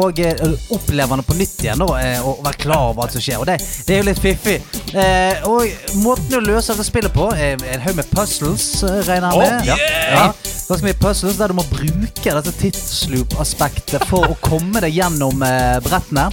[0.00, 0.40] Og eh,
[0.74, 3.38] oppleve det på nytt igjen da, eh, og være klar over hva som skjer.
[3.42, 4.56] Og det, det er jo litt fiffig.
[4.94, 9.30] Eh, og måten å løse dette spillet på er en haug med puzzles, eh, regner
[9.30, 9.54] jeg med.
[9.62, 9.78] Oh, ja.
[9.78, 10.12] yeah!
[10.14, 10.26] Ja.
[10.64, 15.76] Ganske mye puzzles der du må bruke dette tidsloop-aspektet for å komme deg gjennom eh,
[15.84, 16.24] brettene.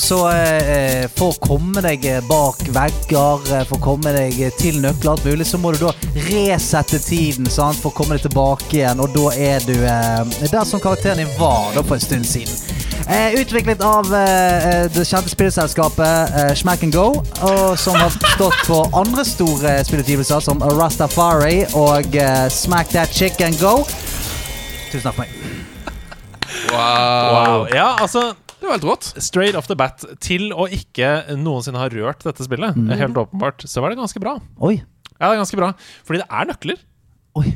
[0.00, 4.54] Så eh, for å komme deg eh, bak vegger, eh, for å komme deg eh,
[4.56, 5.92] til nøkler, alt mulig, så må du da
[6.30, 9.04] resette tiden sant, for å komme deg tilbake igjen.
[9.04, 12.55] Og da er du eh, der som karakteren din var da for en stund siden.
[13.06, 18.64] Eh, utviklet av eh, det kjente spillselskapet eh, Smack and Go, og som har stått
[18.66, 23.84] for andre store spillutgivelser som Rastafari og eh, Smack That Chick and Go.
[24.90, 25.30] Tusen takk for meg.
[26.72, 27.68] Wow.
[27.70, 29.12] Ja, altså Det var helt rått.
[29.22, 30.02] Straight off the bat.
[30.18, 32.90] Til å ikke noensinne ha rørt dette spillet, mm.
[32.98, 34.34] helt åpenbart, så var det ganske bra.
[34.58, 34.80] Oi.
[35.14, 35.70] Ja, det er ganske bra.
[36.02, 36.82] Fordi det er nøkler.
[37.38, 37.46] Oi.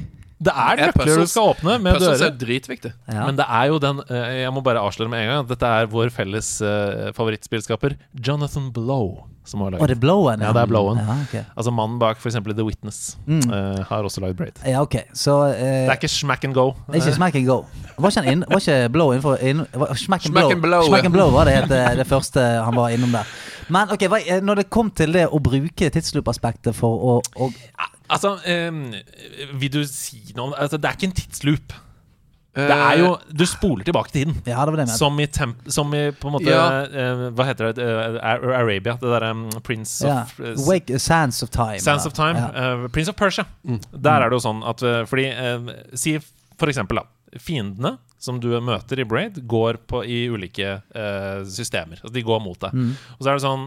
[0.41, 2.31] Det er Er nøkler du skal åpne med Puzzles dører.
[2.33, 2.93] er dritviktig.
[3.13, 3.27] Ja.
[3.27, 5.41] Men det er jo den eh, Jeg må bare avsløre med en gang.
[5.45, 9.27] at Dette er vår felles uh, favorittspillskaper Jonathan Blow.
[9.45, 10.99] Som har laget Og det er Blowen, Ja, det er Blowen.
[11.01, 11.43] Ja, okay.
[11.57, 12.35] Altså Mannen bak f.eks.
[12.45, 13.41] The Witness Mm.
[13.51, 14.61] uh, har også lagd Braid.
[14.65, 14.97] Ja, ok.
[15.13, 16.71] Så uh, Det er ikke smack and go.
[16.89, 17.65] Det er ikke Smack and Go.
[17.99, 19.65] Var ikke, inn, var ikke Blow innenfor inn,
[19.97, 20.51] Smack and Smack Blow.
[20.53, 21.69] and Blow, Smack and Blow var det, het,
[21.99, 23.25] det første han var innom der.
[23.69, 24.07] Men ok,
[24.43, 27.51] når det kom til det å bruke tidsloop-aspektet for å, å
[28.11, 28.35] Altså,
[28.71, 28.81] um,
[29.61, 31.77] vil du si noe altså, Det er ikke en tidsloop.
[32.51, 34.35] Det er jo Du spoler tilbake tiden.
[34.43, 34.89] Ja, det var det.
[34.91, 36.65] Som i, temp, som i på en måte Ja.
[36.91, 37.85] uh, Hva heter det?
[37.87, 38.19] Uh,
[38.59, 38.97] Arabia.
[38.99, 40.25] Det derre um, Prince ja.
[40.25, 41.79] of uh, Wake, Sands of Time.
[41.79, 42.35] Sands of Time.
[42.43, 42.51] Ja.
[42.51, 43.47] eh, Prince of Persia.
[43.95, 46.17] Der er det jo sånn at eh, Fordi eh, Si
[46.61, 47.39] for eksempel, da.
[47.41, 52.03] Fiendene som du møter i Braid, går på, i ulike eh, systemer.
[52.03, 52.75] Altså de går mot deg.
[52.77, 52.91] Mm.
[53.15, 53.63] Og så er det sånn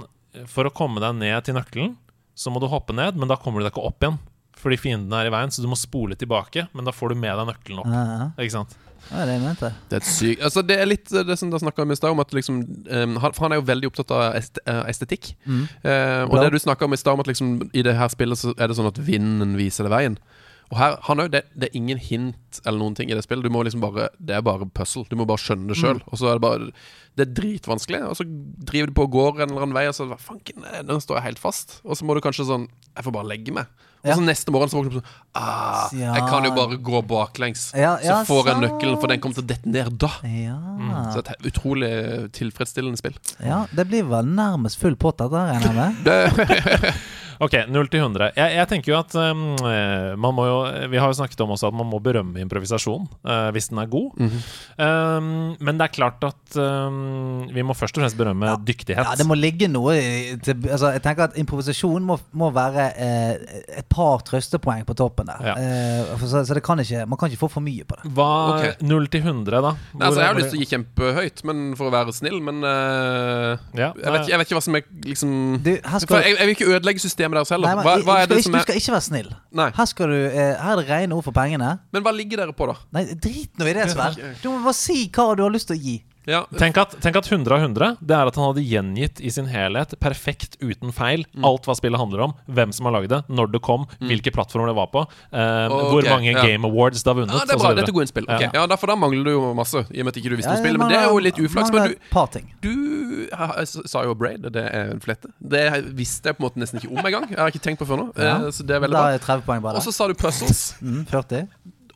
[0.51, 1.95] For å komme deg ned til nøkkelen,
[2.37, 4.19] så må du hoppe ned, men da kommer du deg ikke opp igjen.
[4.63, 7.35] Fordi fiendene er i veien, så du må spole tilbake, men da får du med
[7.35, 7.91] deg nøkkelen opp.
[7.91, 8.27] Ja, ja.
[8.39, 8.77] Ikke sant?
[9.09, 9.69] Det det jeg mente.
[9.91, 12.21] Det er sykt Altså Det er litt eh, det som du snakka om i stad,
[12.37, 15.33] liksom um, For han er jo veldig opptatt av est eh, estetikk.
[15.45, 15.65] Mm.
[15.83, 18.39] Eh, og det du snakka om i stad, om at liksom i det her spillet
[18.39, 20.17] så er det sånn at vinden viser deg veien.
[20.73, 23.45] Og her, han det, det er ingen hint eller noen ting i det spillet.
[23.45, 25.05] Du må liksom bare Det er bare puzzle.
[25.09, 25.99] Du må bare skjønne det sjøl.
[26.01, 26.09] Mm.
[26.09, 26.71] Og så er det bare
[27.13, 28.01] Det er dritvanskelig.
[28.09, 30.65] Og så driver du på og går en eller annen vei, og så hva fanken,
[30.89, 31.77] den står jeg helt fast.
[31.85, 33.69] Og så må du kanskje sånn Jeg får bare legge meg.
[34.03, 34.25] Og så Ja.
[34.27, 37.69] neste morgen så våkner du sånn ah, Jeg kan jo bare gå baklengs.
[37.77, 40.09] Ja, ja, så får jeg nøkkelen, for den kommer til å dette ned da.
[40.27, 40.57] Ja.
[41.13, 41.91] Så et utrolig
[42.35, 43.15] tilfredsstillende spill.
[43.39, 46.93] ja, det blir vel nærmest full pott, dette, regner jeg med.
[47.41, 48.31] Ok, 0 til 100.
[48.37, 49.43] Jeg, jeg tenker jo at um,
[50.19, 50.57] man må jo
[50.91, 53.89] Vi har jo snakket om også at man må berømme improvisasjon uh, hvis den er
[53.91, 54.11] god.
[54.77, 59.05] um, men det er klart at um, vi må først og fremst berømme dyktighet.
[59.05, 59.95] Ja, det må ligge noe
[60.43, 65.29] til, altså, Jeg tenker at improvisasjon må, må være uh, et par trøstepoeng på toppen
[65.31, 65.43] der.
[65.51, 65.55] Ja.
[65.57, 68.11] Uh, for så, så det kan ikke, man kan ikke få for mye på det.
[68.13, 68.81] Hva Ok.
[68.83, 69.71] 0 til 100, da?
[69.95, 72.39] Nei, altså, jeg har lyst til å gi kjempehøyt, men for å være snill.
[72.43, 75.31] Men Ja, jeg, vet, jeg vet ikke hva som er liksom
[75.63, 75.71] Du,
[76.03, 77.67] skal, jeg, jeg vil ikke ødelegge systemet heller.
[77.67, 79.01] Nei, men, hva, hva er du, det skal, som ikke- er du skal ikke være
[79.07, 79.29] snill.
[79.51, 79.69] Nei.
[79.71, 81.79] Her, skal du, eh, her er det rene ord for pengene.
[81.91, 82.75] Men hva ligger dere på, da?
[82.91, 84.35] Nei, drit nå i det, Sven.
[84.41, 86.03] Du må bare si hva du har lyst til å gi.
[86.29, 89.29] Ja, Tenk at, tenk at 100 av 100 Det er at han hadde gjengitt i
[89.33, 93.21] sin helhet, perfekt, uten feil, alt hva spillet handler om, hvem som har lagd det,
[93.27, 96.45] når det kom, hvilke plattformer det var på, um, okay, hvor mange ja.
[96.45, 97.35] Game Awards det har vunnet.
[97.35, 97.73] ja, det er bra.
[97.75, 98.27] Dette er gode innspill.
[98.29, 98.49] Okay.
[98.53, 98.63] Ja.
[98.63, 100.59] Ja, for da mangler du jo masse, i og med at ikke du visste Ja,
[100.59, 100.79] om spillet.
[100.79, 101.73] Men det er jo litt uflaks.
[101.73, 105.29] Men du, du jeg sa jo Braid, det er en flette.
[105.39, 105.65] Det
[105.97, 107.27] visste jeg på en måte nesten ikke om engang.
[107.31, 108.07] Jeg har ikke tenkt på før nå.
[108.17, 108.37] Ja.
[108.47, 109.17] Eh, Så det er veldig bra.
[109.27, 109.79] 30 poeng bare.
[109.79, 111.47] Og så sa du puzzles, Mm, 40.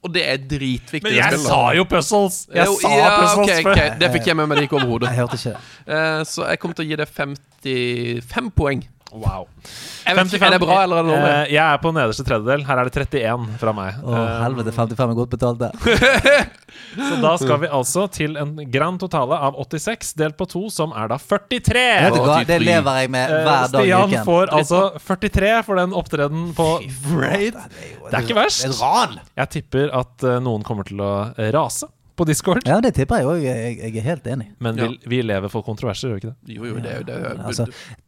[0.04, 1.04] og det er dritviktig.
[1.04, 2.48] Men jeg sa jo puzzles!
[2.54, 3.98] Jeg Jo, sa ja, puzzles okay, før.
[4.00, 5.10] Det fikk jeg med meg, det gikk over hodet.
[5.10, 5.56] Jeg hørte ikke.
[5.88, 8.86] Eh, Så jeg kommer til å gi det 55 poeng.
[9.12, 9.46] Wow.
[10.06, 11.30] Jeg vet ikke, Er det bra, eller er det dårlig?
[11.32, 12.66] Eh, jeg er på nederste tredjedel.
[12.68, 14.02] Her er det 31 fra meg.
[14.04, 15.72] Å, Eh, helvete, 55 er godt betalt, det.
[16.98, 20.92] Så da skal vi altså til en grand totale av 86 delt på to, som
[20.98, 21.84] er da 43.
[22.08, 24.26] Vet du hva, det lever jeg med Eh, hver dag i Stian uken.
[24.28, 26.68] får altså 43 for den opptreden på
[27.18, 27.58] Raid.
[27.58, 28.64] Det er ikke verst.
[28.64, 29.20] Det er et ran!
[29.44, 31.88] Jeg tipper at eh, noen kommer til å eh, rase
[32.18, 32.66] på Discord.
[32.66, 33.44] Ja, det tipper jeg òg.
[33.46, 34.50] Jeg, jeg er helt enig.
[34.64, 36.58] Men vi, vi lever for kontroverser, gjør vi ikke det?
[36.58, 37.18] Jo, jo, det er jo det.
[37.22, 37.68] er Altså,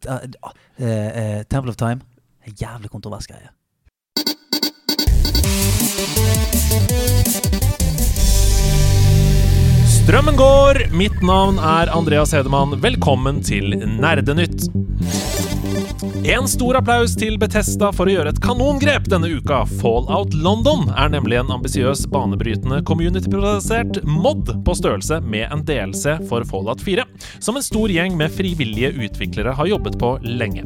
[0.10, 0.27] uh,
[0.81, 2.02] uh, Temple of Time
[2.44, 3.53] er en jævlig kontrovers greie.
[9.99, 10.88] Strømmen går!
[10.98, 12.80] Mitt navn er Andreas Hedemann.
[12.81, 14.72] Velkommen til Nerdenytt.
[15.99, 19.65] En stor applaus til Betesta for å gjøre et kanongrep denne uka.
[19.81, 26.45] Fallout London er nemlig en ambisiøs, banebrytende community-produsert mod på størrelse med en DLC for
[26.47, 27.03] Fallout 4,
[27.43, 30.63] som en stor gjeng med frivillige utviklere har jobbet på lenge.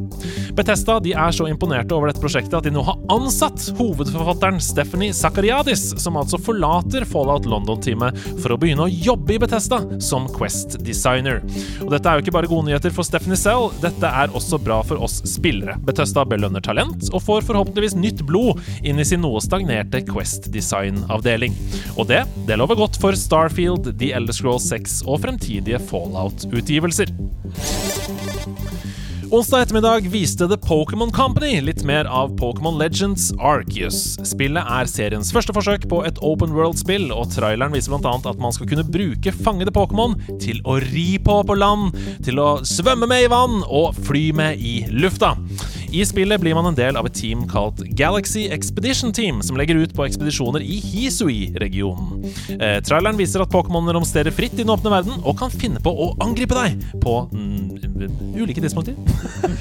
[0.54, 5.96] Betesta er så imponerte over dette prosjektet at de nå har ansatt hovedforfatteren Stephanie Zakariadis,
[5.98, 11.42] som altså forlater Fallout London-teamet for å begynne å jobbe i Betesta som Quest-designer.
[11.82, 14.78] Og dette er jo ikke bare gode nyheter for Stephanie selv, dette er også bra
[14.86, 15.76] for oss spillere.
[15.86, 21.56] Betøsta belønner talent, og får forhåpentligvis nytt blod inn i sin noe stagnerte Quest-design-avdeling.
[21.96, 27.12] Og det, det lover godt for Starfield, The Elder Scrolls 6 og fremtidige Fallout-utgivelser.
[29.34, 33.96] Onsdag ettermiddag viste The Pokémon Company litt mer av Pokémon Legends Arceus.
[34.22, 38.12] Spillet er seriens første forsøk på et open world-spill, og traileren viser bl.a.
[38.14, 42.60] at man skal kunne bruke fangede Pokémon til å ri på på land, til å
[42.62, 45.32] svømme med i vann og fly med i lufta.
[45.94, 49.78] I spillet blir man en del av et team kalt Galaxy Expedition Team, som legger
[49.78, 52.24] ut på ekspedisjoner i Hisui-regionen.
[52.56, 55.90] Eh, traileren viser at Pokémoner romsterer fritt i den åpne verden og kan finne på
[55.94, 57.70] å angripe deg på mm,
[58.40, 58.94] ulike tidspunkter.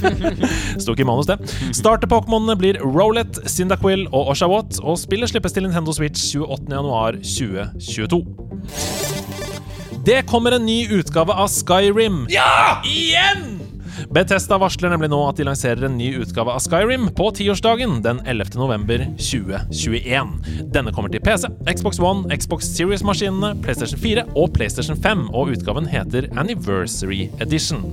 [0.81, 1.37] Sto ikke i manus, det.
[1.69, 8.25] Starter Pokémonene blir Rowlet, Cyndaquil og Oshawott, og spillet slippes til Nintendo Switch 28.1.2022.
[10.03, 12.25] Det kommer en ny utgave av Skyrim.
[12.33, 12.81] Ja!
[12.89, 13.62] Igjen!
[14.13, 18.21] Bethesda varsler nemlig nå at de lanserer en ny utgave av Skyrim på tiårsdagen den
[18.29, 18.55] 11.
[18.59, 20.33] november 2021.
[20.73, 25.89] Denne kommer til PC, Xbox One, Xbox Series-maskinene, PlayStation 4 og PlayStation 5, og utgaven
[25.89, 27.83] heter Anniversary Edition.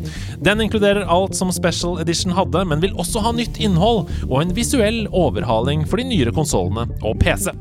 [0.45, 4.55] Den inkluderer alt som Special Edition hadde, men vil også ha nytt innhold og en
[4.57, 7.53] visuell overhaling for de nyere konsollene og PC.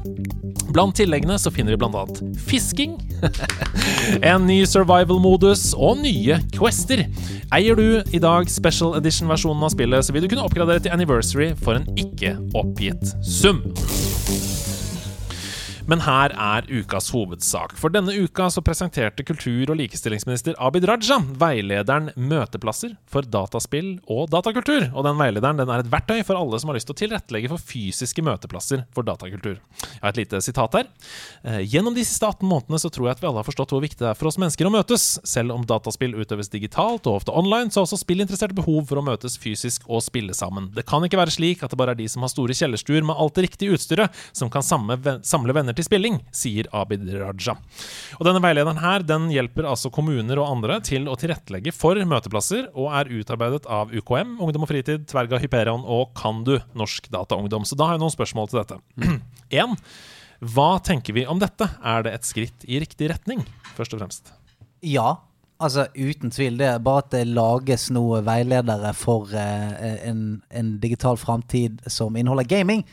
[0.70, 2.98] Blant tilleggene så finner vi annet fisking,
[4.32, 7.06] en ny survival-modus og nye quester.
[7.56, 11.54] Eier du i dag Special Edition-versjonen av spillet, så vil du kunne oppgradere til Anniversary
[11.60, 13.64] for en ikke oppgitt sum.
[15.90, 17.72] Men her er ukas hovedsak.
[17.80, 24.28] For denne uka så presenterte kultur- og likestillingsminister Abid Raja veilederen Møteplasser for dataspill og
[24.30, 24.86] datakultur.
[24.94, 27.50] Og den veilederen den er et verktøy for alle som har lyst til å tilrettelegge
[27.50, 29.58] for fysiske møteplasser for datakultur.
[29.82, 30.92] Jeg har et lite sitat her.
[31.42, 33.82] Eh, Gjennom de siste 18 månedene så tror jeg at vi alle har forstått hvor
[33.82, 35.08] viktig det er for oss mennesker å møtes.
[35.26, 39.06] Selv om dataspill utøves digitalt og ofte online, så har også spillinteresserte behov for å
[39.10, 40.70] møtes fysisk og spille sammen.
[40.78, 43.18] Det kan ikke være slik at det bare er de som har store kjellerstuer med
[43.18, 47.56] alt det riktige utstyret, som kan samle, venner til spilling, sier Abid Raja.
[48.20, 52.70] Og denne veilederen her, den hjelper altså kommuner og andre til å tilrettelegge for møteplasser,
[52.76, 57.68] og er utarbeidet av UKM, Ungdom og Fritid, Tverga Hyperion og Kandu, Norsk Dataungdom.
[57.68, 58.82] Så da har jeg noen spørsmål til dette.
[59.50, 59.72] En,
[60.54, 61.66] hva tenker vi om dette?
[61.82, 63.42] Er det et skritt i riktig retning,
[63.74, 64.30] først og fremst?
[64.86, 65.16] Ja,
[65.58, 66.60] altså uten tvil.
[66.60, 72.20] Det er bare at det lages noen veiledere for eh, en, en digital framtid som
[72.20, 72.86] inneholder gaming,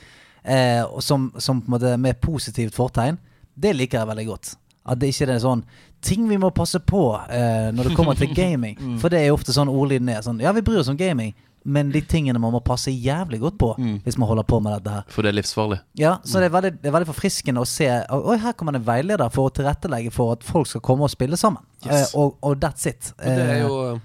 [0.46, 3.18] eh, som, som på en måte med positivt fortegn.
[3.56, 4.54] Det liker jeg veldig godt.
[4.86, 5.64] At det ikke er sånn
[6.06, 7.00] ting vi må passe på
[7.32, 8.76] eh, når det kommer til gaming.
[8.78, 8.96] Mm.
[9.02, 10.20] For det er jo ofte sånn ordlyden er.
[10.22, 11.32] Sånn, ja, vi bryr oss om gaming,
[11.66, 13.96] men de tingene man må passe jævlig godt på Mm.
[14.04, 15.08] hvis man holder på med dette her.
[15.10, 15.80] For det er livsfarlig.
[15.98, 18.84] Ja, så det er veldig, det er veldig forfriskende å se Oi, her kommer det
[18.84, 21.64] en veileder for å tilrettelegge for at folk skal komme og spille sammen.
[21.82, 22.12] Yes.
[22.14, 23.10] Eh, og, og that's it.
[23.18, 23.98] Og det er Eh, jo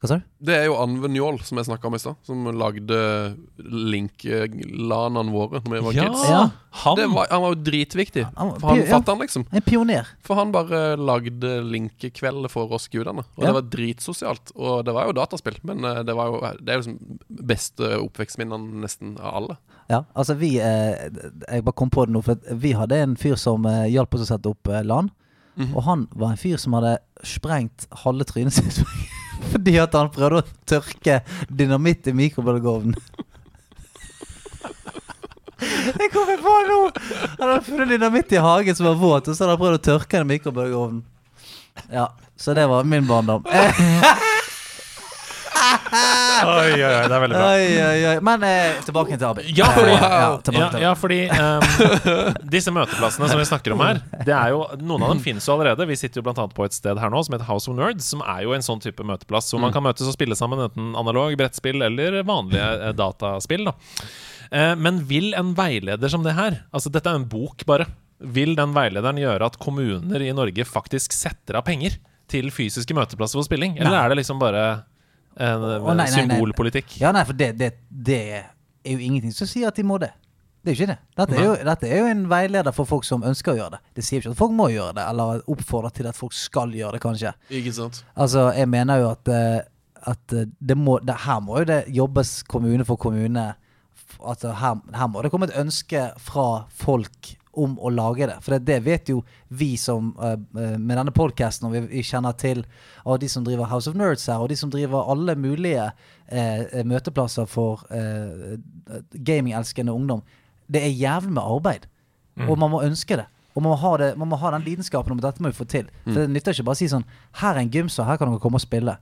[0.00, 0.22] Hva sa du?
[0.48, 2.96] Det er jo Anve Njål, som jeg snakka om i stad, som lagde
[3.60, 6.22] link-lanene våre Når vi var Ja, kids.
[6.30, 6.38] Ja.
[6.84, 8.24] han Det var, han var jo dritviktig.
[8.38, 9.00] Han For han ja.
[9.06, 9.44] han, liksom.
[9.52, 10.08] En pioner.
[10.24, 13.26] For han bare lagde linkekvelder for oss gudene.
[13.36, 13.46] Og Ja.
[13.50, 14.52] det var dritsosialt.
[14.56, 17.92] Og det var jo dataspill, men eh, det var jo Det er jo liksom beste
[18.00, 19.56] oppvekstminnene nesten av alle.
[19.90, 21.10] Ja, altså vi eh,
[21.50, 24.24] Jeg bare kom på det nå, for vi hadde en fyr som eh, hjalp oss
[24.24, 25.10] å sette opp eh, LAN.
[25.56, 25.74] Mhm.
[25.76, 28.80] Og han var en fyr som hadde sprengt halve trynet sitt
[29.52, 32.96] fordi at han prøvde å tørke dynamitt i mikrobølgeovnen.
[35.60, 36.80] Jeg kommer på nå!
[37.36, 39.86] Han hadde funnet dynamitt i hagen som var våt, og så hadde han prøvd å
[39.90, 41.04] tørke den i mikrobølgeovnen.
[41.92, 43.44] Ja, så det var min barndom.
[45.70, 47.48] Oi, oi, oi, det er veldig bra.
[47.52, 48.14] Oi, oi, oi.
[48.24, 49.48] Men eh, tilbake til Abid.
[49.56, 54.00] Ja, fordi, Eh, ja, ja, ja, fordi um, disse møteplassene som vi snakker om her,
[54.26, 55.86] det er jo, noen av dem finnes jo allerede.
[55.90, 58.08] Vi sitter jo blant annet på et sted her nå som heter House of Nerds,
[58.14, 60.92] som er jo en sånn type møteplass hvor man kan møtes og spille sammen, enten
[60.98, 63.70] analog, brettspill eller vanlige eh, dataspill.
[63.70, 63.76] da
[64.50, 67.84] Eh, Men vil en veileder som det her Altså, dette er en bok, bare.
[68.18, 71.94] Vil den veilederen gjøre at kommuner i Norge faktisk setter av penger
[72.30, 73.76] til fysiske møteplasser for spilling?
[73.78, 74.00] Eller Nei.
[74.02, 74.64] er det liksom bare
[75.40, 76.14] en oh, nei, nei, nei.
[76.14, 76.98] symbolpolitikk?
[77.00, 78.50] Ja, nei, for det, det, det er
[78.92, 80.12] jo ingenting som sier at de må det.
[80.60, 80.98] Det er jo ikke det.
[81.16, 83.82] Dette er jo, dette er jo en veileder for folk som ønsker å gjøre det.
[83.96, 86.74] Det sier jo ikke at folk må gjøre det, eller oppfordrer til at folk skal
[86.76, 87.32] gjøre det, kanskje.
[87.56, 88.02] Ikke sant?
[88.12, 89.60] Altså, jeg mener jo at eh,
[90.08, 93.52] at eh, det må, det, her må jo det jobbes kommune for kommune.
[94.20, 98.36] Altså, her, her må det komme et ønske fra folk om å lage det.
[98.44, 99.20] For det, det vet jo
[99.58, 100.36] vi som eh,
[100.78, 102.62] med denne podcasten, og vi, vi kjenner til
[103.04, 105.88] og de som driver House of Nerds her, og de som driver alle mulige
[106.28, 108.54] eh, møteplasser for uh,
[109.26, 110.22] gamingelskende ungdom.
[110.70, 111.90] Det er jævlig med arbeid.
[112.46, 113.26] Og man må ønske det.
[113.56, 115.58] Og man må, ha det, man må ha den lidenskapen om at dette må vi
[115.58, 115.88] få til.
[116.06, 117.02] For det nytter ikke bare å si sånn
[117.40, 118.94] Her er en gymsal, her kan dere komme og spille.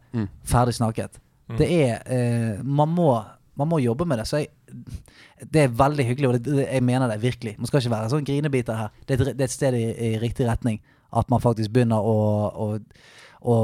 [0.48, 1.20] Ferdig snakket.
[1.60, 3.12] Det er man, må,
[3.60, 4.26] man må jobbe med det.
[4.30, 4.50] Så jeg,
[5.52, 7.54] det er veldig hyggelig, og det, jeg mener det virkelig.
[7.58, 8.88] Man skal ikke være sånn grinebiter her.
[9.06, 10.80] Det er et, sted i, i riktig retning.
[11.14, 12.16] At man faktisk begynner å,
[12.52, 12.66] å,
[13.48, 13.54] å,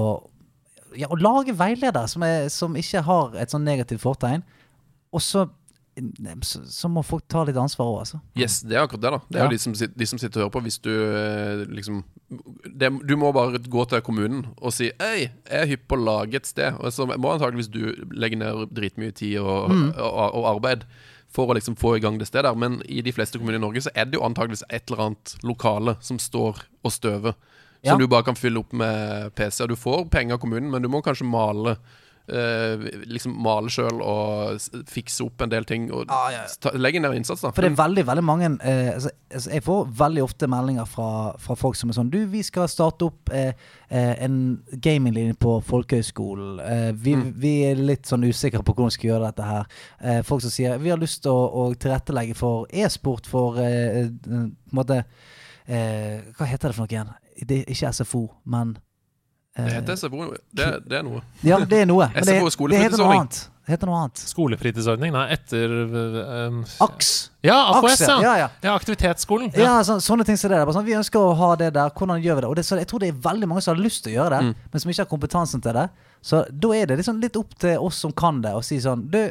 [0.97, 4.45] ja, å lage veiledere som, er, som ikke har et sånn negativt fortegn.
[5.15, 5.45] Og så,
[6.43, 8.19] så, må folk ta litt ansvar òg, altså.
[8.39, 9.21] Yes, det er akkurat det, da.
[9.29, 9.51] Det er Ja.
[9.51, 10.63] jo de som, de som sitter og hører på.
[10.67, 12.03] Hvis du eh, liksom
[12.67, 16.05] det, Du må bare gå til kommunen og si Hei, jeg er hypp på å
[16.05, 16.75] lage et sted.
[16.81, 19.93] Og så må antakeligvis du legge ned dritmye tid og, Mm.
[19.99, 20.87] og, og arbeid
[21.35, 22.53] for å liksom få i gang det stedet.
[22.57, 25.35] Men i de fleste kommuner i Norge så er det jo antakeligvis et eller annet
[25.43, 27.35] lokale som står og støver.
[27.85, 27.97] Som Ja.
[27.99, 29.65] du bare kan fylle opp med PC.
[29.65, 31.77] Og du får penger av kommunen, men du må kanskje male
[32.29, 34.61] eh, liksom male sjøl og
[34.91, 35.91] fikse opp en del ting.
[35.93, 37.51] Og ta, legge ned innsats, da.
[37.55, 41.09] For det er veldig veldig mange eh, altså, Jeg får veldig ofte meldinger fra,
[41.43, 43.53] fra folk som er sånn Du, vi skal starte opp eh,
[43.89, 44.39] eh, en
[44.85, 46.61] gaminglinje på folkehøyskolen.
[46.65, 47.29] Eh, vi, Mm.
[47.39, 49.69] vi er litt sånn usikre på hvordan vi skal gjøre dette her.
[50.01, 53.61] Eh, folk som sier vi har lyst til å, å tilrettelegge for e-sport for på
[53.63, 55.03] en måte
[55.67, 57.13] eh, Hva heter det for noe igjen?
[57.45, 58.77] Det er ikke SFO, men
[59.57, 60.29] Det heter SFO.
[60.51, 61.21] Det, det er noe.
[61.47, 62.09] Ja, det er noe.
[62.15, 63.37] Men det, SFO det heter noe annet.
[63.65, 64.21] Det heter noe annet.
[64.29, 65.13] Skolefritidsordning?
[65.15, 65.71] Nei, etter
[66.51, 67.13] um, AKS.
[67.47, 68.17] Ja, AKS, ja.
[68.21, 68.49] ja, ja.
[68.67, 69.55] ja aktivitetsskolen.
[69.57, 70.59] Ja, sånn, sånne ting som det.
[70.59, 70.73] der.
[70.77, 71.95] Sånn, vi ønsker å ha det der.
[71.97, 72.51] Hvordan gjør vi det?
[72.51, 74.35] Og det, så jeg tror det er veldig mange som har lyst til å gjøre
[74.37, 74.69] det, Mm.
[74.75, 75.87] men som ikke har kompetansen til det.
[76.21, 79.07] Så da er det liksom litt opp til oss som kan det, å si sånn
[79.13, 79.23] Du,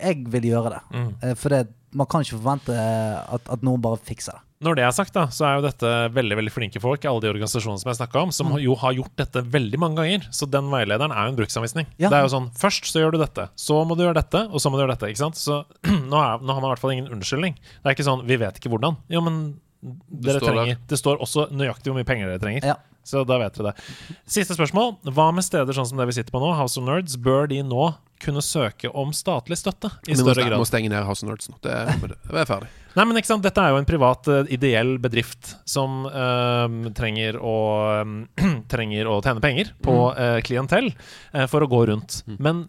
[0.00, 0.80] jeg vil gjøre det.
[0.96, 1.10] Mm.
[1.22, 1.60] Eh, For det,
[1.92, 4.46] man kan ikke forvente at, at noen bare fikser det.
[4.60, 7.30] Når det er sagt, da, så er jo dette veldig veldig flinke folk, alle de
[7.30, 8.58] organisasjonene som jeg snakka om, som Mm.
[8.60, 10.26] jo har gjort dette veldig mange ganger.
[10.36, 11.86] Så den veilederen er jo en bruksanvisning.
[11.96, 12.10] Ja.
[12.12, 14.60] Det er jo sånn Først så gjør du dette, så må du gjøre dette, og
[14.60, 15.08] så må du gjøre dette.
[15.08, 15.40] Ikke sant?
[15.40, 17.56] Så nå, er, nå har man i hvert fall ingen unnskyldning.
[17.56, 19.00] Det er ikke sånn Vi vet ikke hvordan.
[19.08, 19.40] Jo, men
[19.82, 20.76] dere står der.
[20.90, 22.66] Det står også nøyaktig hvor mye penger dere trenger.
[22.74, 22.76] Ja.
[23.10, 23.84] Så da vet dere det.
[24.28, 24.98] Siste spørsmål.
[25.16, 27.16] Hva med steder sånn som det vi sitter på nå, House of Nerds?
[27.16, 27.86] Bør de nå
[28.20, 30.50] kunne søke om statlig støtte i Vi større grad?
[30.52, 30.60] grad?
[30.60, 31.56] må stenge ned House of Nerds nå.
[31.64, 32.68] Det, er- det er ferdig.
[32.98, 33.42] Nei, men ikke sant?
[33.46, 37.54] Dette er jo en privat, eh, ideell bedrift som eh, trenger, å,
[38.02, 42.20] eh, trenger å tjene penger på eh, klientell eh, for å gå rundt.
[42.36, 42.66] Men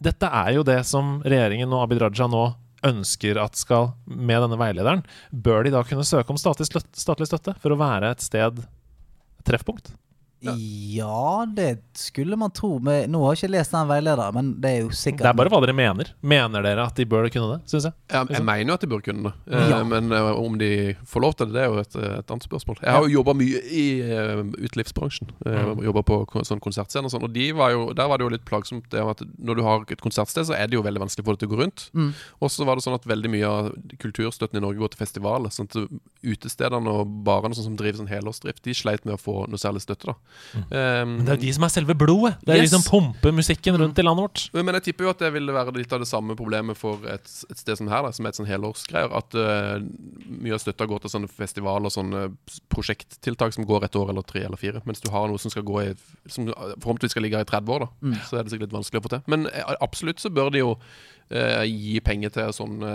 [0.00, 2.46] dette er jo det som regjeringen og Abid Raja nå
[2.86, 5.04] ønsker at skal med denne veilederen.
[5.32, 8.62] Bør de da kunne søke om statlig støtte, for å være et sted
[9.48, 9.92] treffpunkt?
[10.40, 12.78] Ja, det skulle man tro.
[12.78, 15.38] Men nå har jeg ikke lest den veilederen, men det er jo sikkert Det er
[15.40, 16.12] bare hva dere mener.
[16.22, 17.96] Mener dere at de bør kunne det, syns jeg?
[18.12, 19.82] Ja, jeg mener jo at de bør kunne det, Eh, Ja.
[19.84, 22.78] men eh, om de får lov til det, det er jo et, et annet spørsmål.
[22.82, 23.86] Jeg har jo jobba mye i
[24.68, 25.30] utelivsbransjen.
[25.44, 25.82] Mm.
[25.88, 28.46] Jobba på sånn konsertscener og sånn, og de var jo, der var det jo litt
[28.48, 31.34] plagsomt det at når du har et konsertsted, så er det jo veldig vanskelig for
[31.36, 31.88] det til å gå rundt.
[31.96, 32.12] Mm.
[32.44, 33.70] Og så var det sånn at veldig mye av
[34.02, 35.52] kulturstøtten i Norge går til festivaler.
[35.54, 35.78] Sånn at
[36.22, 39.84] utestedene og barene sånn som driver sånn helårsdrift, de sleit med å få noe særlig
[39.84, 40.16] støtte, da.
[40.54, 42.34] Um, Men det er jo de som er selve blodet.
[42.44, 42.70] Det er Yes.
[42.70, 44.44] de som pumper musikken rundt i landet vårt.
[44.54, 47.26] Men jeg tipper jo at det ville være litt av det samme problemet for et,
[47.50, 49.12] et sted som her, da, som er et sånn helårsgreier.
[49.18, 49.78] At uh,
[50.28, 52.24] mye av støtta går til sånne festivaler og sånne
[52.72, 54.82] prosjekttiltak som går et år eller tre eller fire.
[54.88, 55.90] Mens du har noe som skal gå i
[56.28, 57.88] Som forhåpentligvis skal ligge her i 30 år, da.
[58.08, 58.16] Mm.
[58.28, 59.22] Så er det sikkert litt vanskelig å få til.
[59.32, 62.92] Men eh, absolutt så bør de jo uh, gi penger til sånne,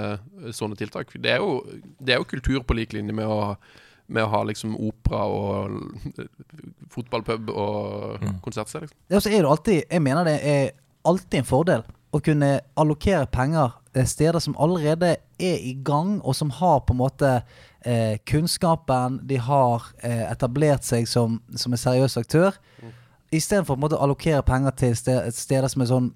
[0.54, 1.14] sånne tiltak.
[1.18, 1.64] Det er, jo,
[2.00, 3.56] det er jo kultur på lik linje med å
[4.08, 5.78] med å ha liksom opera og
[6.94, 8.86] fotballpub og konsertsted.
[8.86, 8.98] Liksom.
[9.10, 10.72] Ja, så er det alltid, jeg mener det er
[11.08, 16.36] alltid en fordel å kunne allokere penger til steder som allerede er i gang, og
[16.38, 17.32] som har på en måte
[17.86, 22.58] eh, kunnskapen, de har eh, etablert seg som, som en seriøs aktør,
[23.34, 26.12] istedenfor på en å allokere penger til steder, steder som er sånn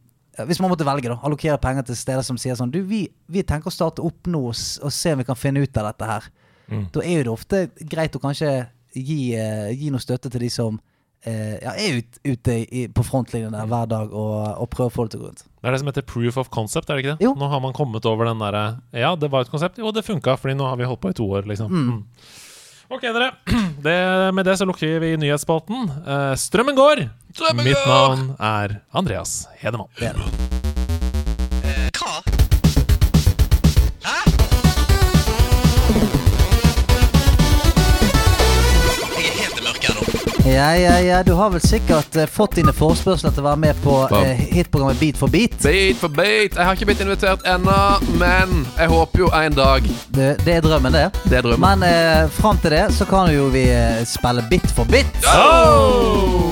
[0.45, 1.15] hvis man måtte velge, da.
[1.25, 4.43] Allokere penger til steder som sier sånn Du, vi, vi tenker å starte opp nå
[4.51, 6.27] og, og se om vi kan finne ut av dette her.
[6.67, 6.85] Mm.
[6.93, 8.51] Da er jo det ofte greit å kanskje
[8.93, 10.79] gi, eh, gi noe støtte til de som
[11.23, 14.33] eh, ja, er ut, ute i, på frontlinjen der hver dag og,
[14.63, 15.45] og prøver å få det til å gå rundt.
[15.47, 17.27] Det er det som heter proof of concept, er det ikke det?
[17.27, 17.35] Jo.
[17.39, 18.65] Nå har man kommet over den derre
[18.95, 19.79] Ja, det var et konsept.
[19.81, 21.71] Jo, det funka, fordi nå har vi holdt på i to år, liksom.
[21.71, 21.87] Mm.
[21.95, 22.03] Mm.
[22.89, 23.31] Ok, dere.
[23.87, 25.91] Det, med det så lukker vi nyhetsspalten.
[26.01, 27.03] Eh, strømmen går!
[27.35, 27.87] Strømmen Mitt går!
[27.91, 29.91] navn er Andreas Hedemann.
[29.99, 30.15] Det
[40.47, 41.17] Ja, ja, ja.
[41.27, 44.21] Du har vel sikkert eh, fått dine forespørsler til å være med på Hva?
[44.23, 45.57] eh, hitprogrammet Beat for beat.
[45.65, 46.55] Beat for beat.
[46.55, 47.77] Jeg har ikke blitt invitert ennå,
[48.21, 49.89] men jeg håper jo en dag.
[50.15, 51.05] Det, det er drømmen, det.
[51.27, 51.65] Det er drømmen.
[51.67, 55.19] Men eh, fram til det så kan jo vi eh, spille Bit for bit.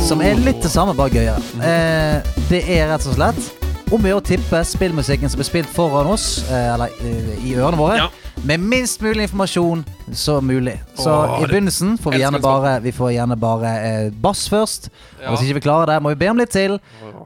[0.06, 1.40] Som er litt det samme, bare gøyere.
[1.64, 5.70] Eh, det er rett og slett om å gjøre å tippe spillmusikken som blir spilt
[5.72, 8.08] foran oss, eh, eller eh, i ørene våre,
[8.46, 9.84] med minst mulig informasjon
[10.14, 10.76] så mulig.
[10.98, 12.48] Så Åh, i begynnelsen får vi gjerne sånn.
[12.48, 14.90] bare, vi får gjerne bare eh, bass først.
[15.22, 15.30] Ja.
[15.30, 16.80] Og hvis ikke vi klarer det, må vi be om litt til.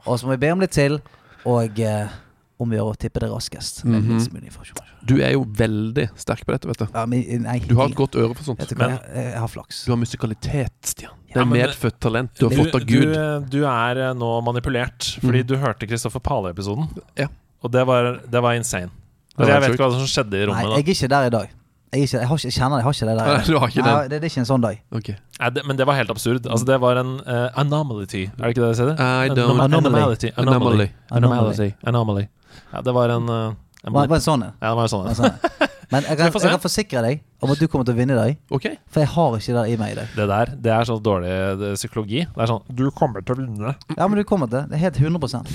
[0.04, 1.00] Og så må vi be om litt til,
[1.48, 2.12] og eh,
[2.60, 3.82] om å gjøre å tippe det raskest.
[3.84, 4.44] Mm Mhm.
[4.44, 4.76] informasjon.
[5.04, 6.86] Du er jo veldig sterk på dette, vet du.
[6.94, 8.60] Ja, men, nei, Du har et godt øre for sånt.
[8.68, 9.84] Du hva, jeg, jeg har flaks.
[9.86, 11.12] Du har musikalitet, Stian.
[11.32, 13.50] Det er men- medfødt talent du har fått av Gud.
[13.50, 15.46] du er eh, nå manipulert, fordi Mm.
[15.46, 16.88] du hørte Kristoffer Pale-episoden.
[17.16, 17.26] Ja.
[17.62, 18.90] Og det var, det var insane.
[19.36, 20.64] Det var jeg vet ikke hva som skjedde i rommet.
[20.68, 21.48] Nei, jeg er ikke der i dag.
[21.92, 23.26] Jeg, ikke, jeg, har ikke, jeg kjenner det, jeg har ikke det der.
[23.26, 24.10] Nei, du har ikke Nei, det.
[24.10, 24.76] det, er ikke en sånn dag.
[24.92, 25.16] Okay.
[25.40, 26.46] Nei, det, men det var helt absurd.
[26.46, 28.02] Altså, det var en uh, anomaly.
[28.02, 29.00] Er det ikke det det heter?
[29.00, 29.64] Anomaly.
[29.64, 30.30] Anomaly.
[30.36, 30.36] Anomaly.
[30.36, 30.88] Anomaly.
[31.10, 31.72] Anomaly.
[31.84, 32.28] Anomaly.
[32.70, 34.56] Ja, det var en, eh, en Var, var en sånn en?
[34.60, 35.14] Ja, det var en sånn en.
[35.14, 35.68] en sånn en.
[35.90, 38.18] Men jeg kan, jeg kan forsikre deg om at du kommer til å vinne i
[38.18, 38.36] dag.
[38.54, 38.68] Ok.
[38.94, 40.12] For jeg har ikke det i meg i dag.
[40.14, 42.22] Det der det er sånn dårlig det, psykologi.
[42.30, 43.74] Det er sånn Du kommer til å vinne.
[43.96, 44.68] Ja, men du kommer til.
[44.70, 45.50] Det er helt 100%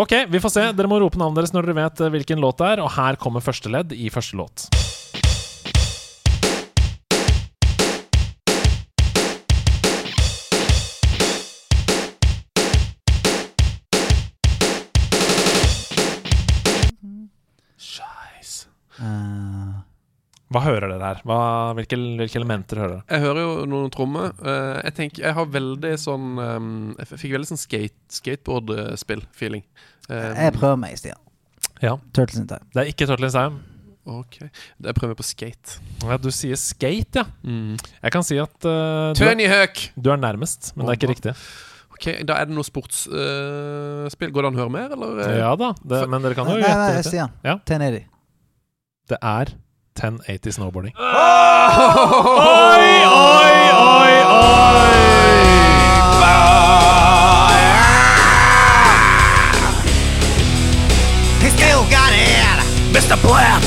[0.00, 0.64] Ok, vi får se.
[0.78, 2.84] Dere må rope navnet deres når dere vet eh, hvilken låt det er.
[2.86, 4.70] Og her kommer første ledd i første låt.
[20.48, 21.18] Hva hører dere her?
[21.28, 21.38] Hva,
[21.76, 23.04] hvilke, hvilke elementer hører dere?
[23.12, 24.30] Jeg hører jo noen trommer.
[24.40, 29.64] Eh, jeg tenker, jeg har veldig sånn um, Jeg fikk veldig sånn skate, skateboardspill-feeling.
[30.08, 31.20] Um, jeg prøver meg, Stian.
[31.84, 31.98] Ja.
[32.16, 32.64] Turtles in Time.
[32.72, 33.60] Det er ikke Turtles in Time.
[34.08, 34.38] Ok.
[34.40, 35.76] Jeg prøver på skate.
[36.08, 37.26] Ja, du sier skate, ja.
[37.44, 37.76] Mm.
[38.06, 39.68] Jeg kan si at uh, du, er,
[40.00, 41.36] du er nærmest, men det er ikke riktig.
[41.92, 44.32] Ok, Da er det noe sportsspill.
[44.32, 45.20] Går det an å høre mer, eller?
[45.26, 45.36] eh?
[45.42, 47.04] Ja da, det, men dere kan jo Nei, nei, nei.
[47.04, 47.36] Stian.
[47.44, 47.58] Ja.
[47.60, 48.06] 1080.
[49.12, 49.52] Det er
[49.98, 50.94] 1080 snowboarding.
[50.96, 51.04] Oi,
[53.04, 54.12] oi, oi,
[61.42, 62.62] He still got it,
[62.94, 63.16] Mr.
[63.22, 63.64] Blimp.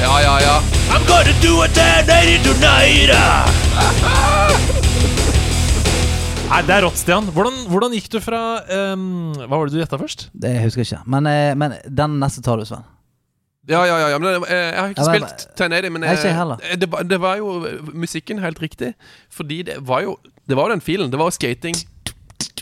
[0.00, 0.62] Ja, ja, ja.
[0.90, 3.10] I'm gonna do a 1080 tonight.
[6.52, 7.24] Nei, det er rått, Stian.
[7.32, 8.38] Hvordan, hvordan gikk du fra
[8.92, 10.26] um, Hva var det du gjetta først?
[10.36, 10.98] Det husker jeg ikke.
[11.14, 12.82] Men, eh, men den neste tar du, Sven.
[13.70, 14.18] Ja, ja, ja, ja.
[14.20, 16.90] Men, eh, jeg har ikke Ja, men- spilt 1080, men Nei, ikke jeg eh, det,
[16.92, 18.92] var, det var jo eh, musikken helt riktig.
[19.32, 21.10] Fordi det var jo Det var jo den filen.
[21.10, 21.74] Det var jo skating.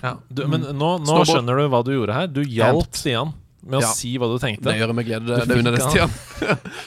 [0.05, 1.27] Ja, du, men nå, nå Snowboard.
[1.27, 2.27] skjønner du hva du gjorde her.
[2.31, 3.89] Du hjalp Stian med å Ja.
[3.93, 4.65] si hva du tenkte.
[4.71, 5.27] Det gjør jeg med glede.
[5.27, 6.11] Det, det unner fikk Stian.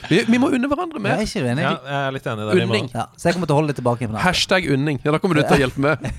[0.09, 1.17] vi, vi må unne hverandre Jeg mer.
[1.19, 1.61] er ikke uenig.
[1.63, 2.53] Ja, jeg er litt enig der.
[2.55, 2.89] vi må- Unning.
[2.93, 4.21] Ja, så jeg kommer til å holde litt tilbake på den.
[4.23, 4.99] Hashtag unning.
[5.05, 5.97] Ja, Da kommer du til å hjelpe med.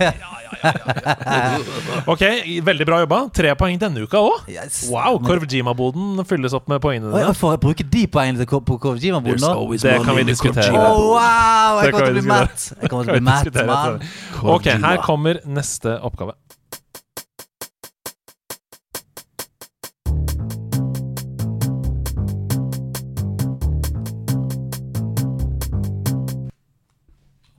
[2.06, 2.22] Ok,
[2.64, 3.18] veldig bra jobba.
[3.34, 4.46] Tre poeng denne uka òg.
[4.50, 4.84] Yes.
[4.92, 7.26] Wow, Korvjima-boden fylles opp med poengene Oi, dine.
[7.32, 9.52] jeg får jeg bruke de poengene til Ko- på Kojima-boden nå?
[9.82, 10.70] Det kan vi diskutere.
[10.72, 11.80] Oh, wow!
[11.82, 12.72] Jeg Det kommer kan til å bli matt.
[12.80, 14.00] Jeg kommer til å bli matt, mann.
[14.54, 16.32] Ok, her kommer neste oppgave.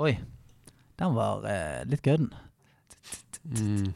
[0.06, 0.14] Oi.
[0.99, 2.30] Den var eh, litt gødden.
[3.45, 3.94] Mm.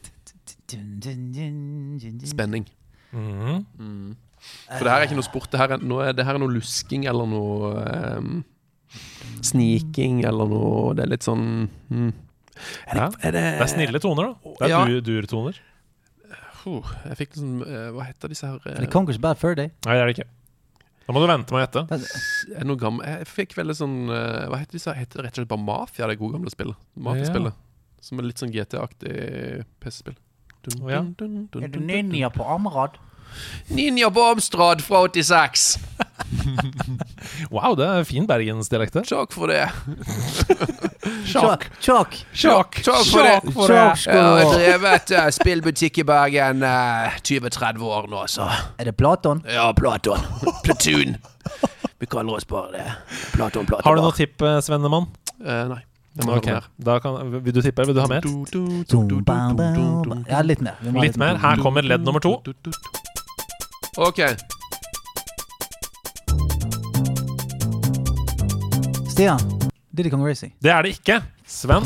[2.29, 2.65] Spenning.
[3.11, 3.65] Mhm.
[3.79, 4.15] Mm.
[4.69, 5.49] For det her er ikke noe sport.
[5.51, 7.71] Det her er, noe, det her er noe lusking eller noe
[8.19, 8.37] um,
[9.45, 11.43] sniking eller noe Det er litt sånn
[11.91, 12.07] mm.
[12.87, 14.53] er, det, er det Det er snille toner, da.
[14.61, 14.79] Det er Ja.
[14.87, 15.59] dur- durtoner.
[16.65, 17.51] Uh, jeg fikk liksom
[17.95, 19.71] Hva heter disse her Er det Conquers Bad Fur Day?
[19.87, 20.29] Nei, det er det ikke.
[21.09, 21.81] Da må du vente med å gjette.
[22.53, 24.93] Er noe gammel Jeg fikk veldig sånn eh, Hva heter de?
[24.93, 26.77] Heter det rett og slett bare Mafia, det gode gamle spillet?
[27.01, 27.57] Mafia-spillet.
[28.05, 29.15] Som er litt sånn GTA-aktig
[29.81, 30.19] PC-spill.
[30.77, 31.01] Oh, Ja.
[31.01, 32.99] Er du ninja på Amrad?
[33.73, 35.79] Ninja på Amstrad fra 86.
[37.53, 38.95] Wow, det er fin bergensdialekt.
[39.09, 39.65] Sjokk for det.
[41.29, 41.65] Sjokk.
[41.81, 42.17] Sjokk.
[42.33, 42.79] Sjokk.
[42.83, 43.53] For det.
[43.55, 43.81] For det.
[44.05, 48.47] Jeg har drevet uh, spillbutikk i Bergen uh, 20-30 år nå, så
[48.77, 49.43] Er det Platon?
[49.49, 50.21] Ja, Platon.
[50.65, 51.17] Platoon.
[51.99, 52.87] Vi kaller oss bare det.
[53.33, 53.85] Platon, Platon.
[53.87, 55.09] Har du noe tipp, eh, Svennemann?
[55.41, 55.81] Uh, nei.
[56.19, 56.69] Jeg må Ok, høre mer.
[56.83, 57.83] da kan, Vil du tippe?
[57.87, 58.25] Vil du ha mer?
[60.27, 60.79] Ja, litt mer.
[60.83, 61.37] Vi Litt mer.
[61.39, 62.37] Her kommer ledd nummer to.
[63.99, 64.23] OK.
[69.19, 69.39] Stian.
[69.91, 70.53] Diddy Kong Racing.
[70.63, 71.17] Det er det ikke.
[71.43, 71.83] Sven.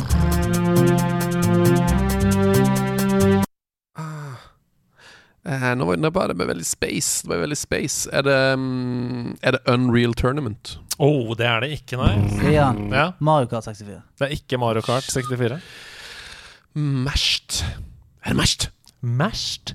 [3.98, 4.36] Eh,
[5.46, 7.24] Eh, nå var nå var det med veldig space.
[7.24, 8.06] Det var veldig space.
[8.14, 10.78] Er det, mm, er det Unreal Tournament?
[11.00, 12.14] Oh, det er det ikke, nei.
[12.38, 12.94] Stian.
[12.94, 13.08] Ja.
[13.20, 13.98] Mario Kart 64.
[14.20, 15.58] Det er ikke Mario Kart 64.
[16.76, 17.66] Mashed.
[18.24, 18.70] Er det Mashed?
[19.02, 19.74] Mashed?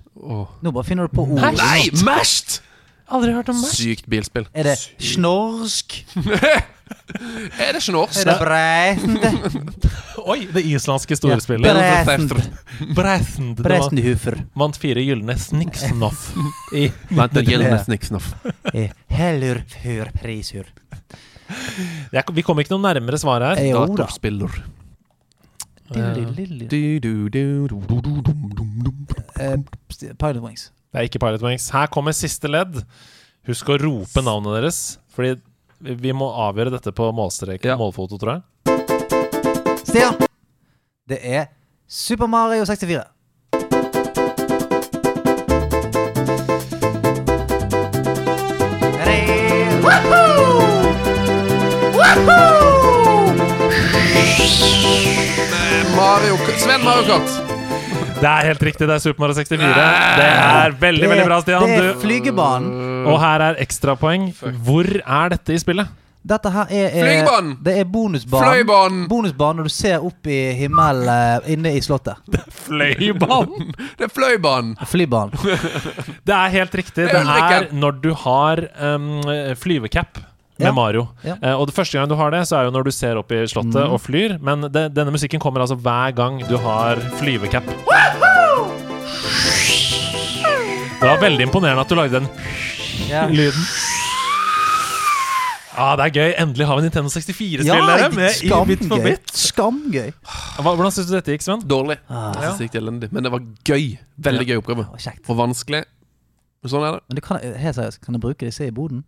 [0.62, 1.42] Nå bare finner du på ord.
[1.58, 2.62] Nei, Mashed!
[3.10, 3.82] Aldri hørt om Mashed.
[3.82, 4.46] Sykt bilspill.
[4.54, 6.04] Er det snorsk?
[7.62, 8.18] Er det ikke norsk?
[8.20, 9.30] Er det breisende?
[10.30, 11.68] Oi, det islandske storspillet.
[11.68, 12.02] Ja.
[12.96, 13.56] Bresend.
[13.56, 13.64] Det.
[14.58, 16.26] Vant fire gylne sniksnoff
[17.18, 18.32] Vant en gylne sniksnoff.
[19.14, 20.68] Heller før prishur.
[22.36, 23.72] Vi kom ikke noe nærmere svaret her.
[23.96, 24.58] Datorspiller.
[29.40, 29.56] Eh,
[30.18, 30.68] Pilot Wings.
[30.92, 31.70] Det er ikke Pilot Wings.
[31.72, 32.82] Her kommer siste ledd.
[33.48, 34.80] Husk å rope navnet deres,
[35.14, 35.38] fordi
[35.78, 37.78] vi må avgjøre dette på målstreken.
[37.78, 38.42] Målfoto, tror jeg.
[39.86, 40.18] Stian!
[41.08, 41.46] Det er
[41.88, 43.04] Super Mario 64.
[55.96, 57.47] Mario Sven Mario Kart.
[58.18, 58.86] Det er helt riktig.
[58.88, 59.58] Det er Super Mario 64.
[59.58, 61.62] Det er veldig, Det- veldig bra, Stian.
[61.62, 63.06] det er flygebanen.
[63.06, 64.32] Og her er ekstrapoeng.
[64.66, 65.86] Hvor er dette i spillet?
[66.28, 67.52] Dette her er, er Flygebanen!
[67.64, 68.48] Det er bonusbanen.
[68.48, 69.04] Fløybanen!
[69.08, 72.18] Bonusbanen når du ser opp i himmelen eh, inne i slottet.
[72.28, 73.70] Det er fløybanen!
[73.96, 74.74] Det er fløybanen!
[74.90, 75.38] Flybanen.
[76.28, 77.06] Det er helt riktig.
[77.08, 79.22] Det er når du har um,
[79.56, 80.18] flyvecap
[80.58, 80.72] med Ja.
[80.74, 81.06] Mario.
[81.22, 81.38] Ja.
[81.38, 83.32] Uh, og det første gang du har det, så er jo når du ser opp
[83.32, 83.94] i slottet mm.
[83.94, 84.36] og flyr.
[84.42, 87.64] Men det, denne musikken kommer altså hver gang du har flyvecap.
[90.98, 92.28] Det var veldig imponerende at du lagde den
[93.08, 93.26] Ja.
[93.30, 93.62] lyden.
[95.78, 96.32] Ah, det er gøy.
[96.42, 99.30] Endelig har vi Nintendo 64-spillere Ja, med i bit for bit.
[99.30, 100.10] Skamgøy.
[100.58, 101.60] Hva, hvordan syns du dette gikk, Sven?
[101.62, 101.98] Dårlig.
[102.10, 102.32] Ah.
[102.34, 102.50] Ja.
[102.58, 103.12] det gikk elendig.
[103.12, 103.96] Men det var gøy.
[104.18, 104.88] Veldig gøy oppgave.
[105.28, 105.84] Og vanskelig.
[106.64, 107.00] Men Sånn er det.
[107.08, 109.04] Men det kan, helt seriøst, kan jeg bruke disse i boden?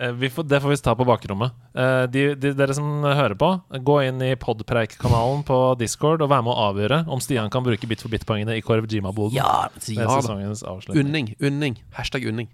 [0.00, 1.52] Eh, Vi får, det får vi ta på bakrommet.
[1.74, 3.50] Eh, De, de, dere som hører på,
[3.84, 7.86] gå inn i Podpreik-kanalen på Discord og vær med å avgjøre om Stian kan bruke
[7.90, 9.36] bit for bit-poengene i Korv Jima-boden.
[9.36, 11.04] Ja, ja sesongens avslutning.
[11.06, 11.34] Unning.
[11.40, 11.82] Unning.
[11.98, 12.48] Hashtag unning.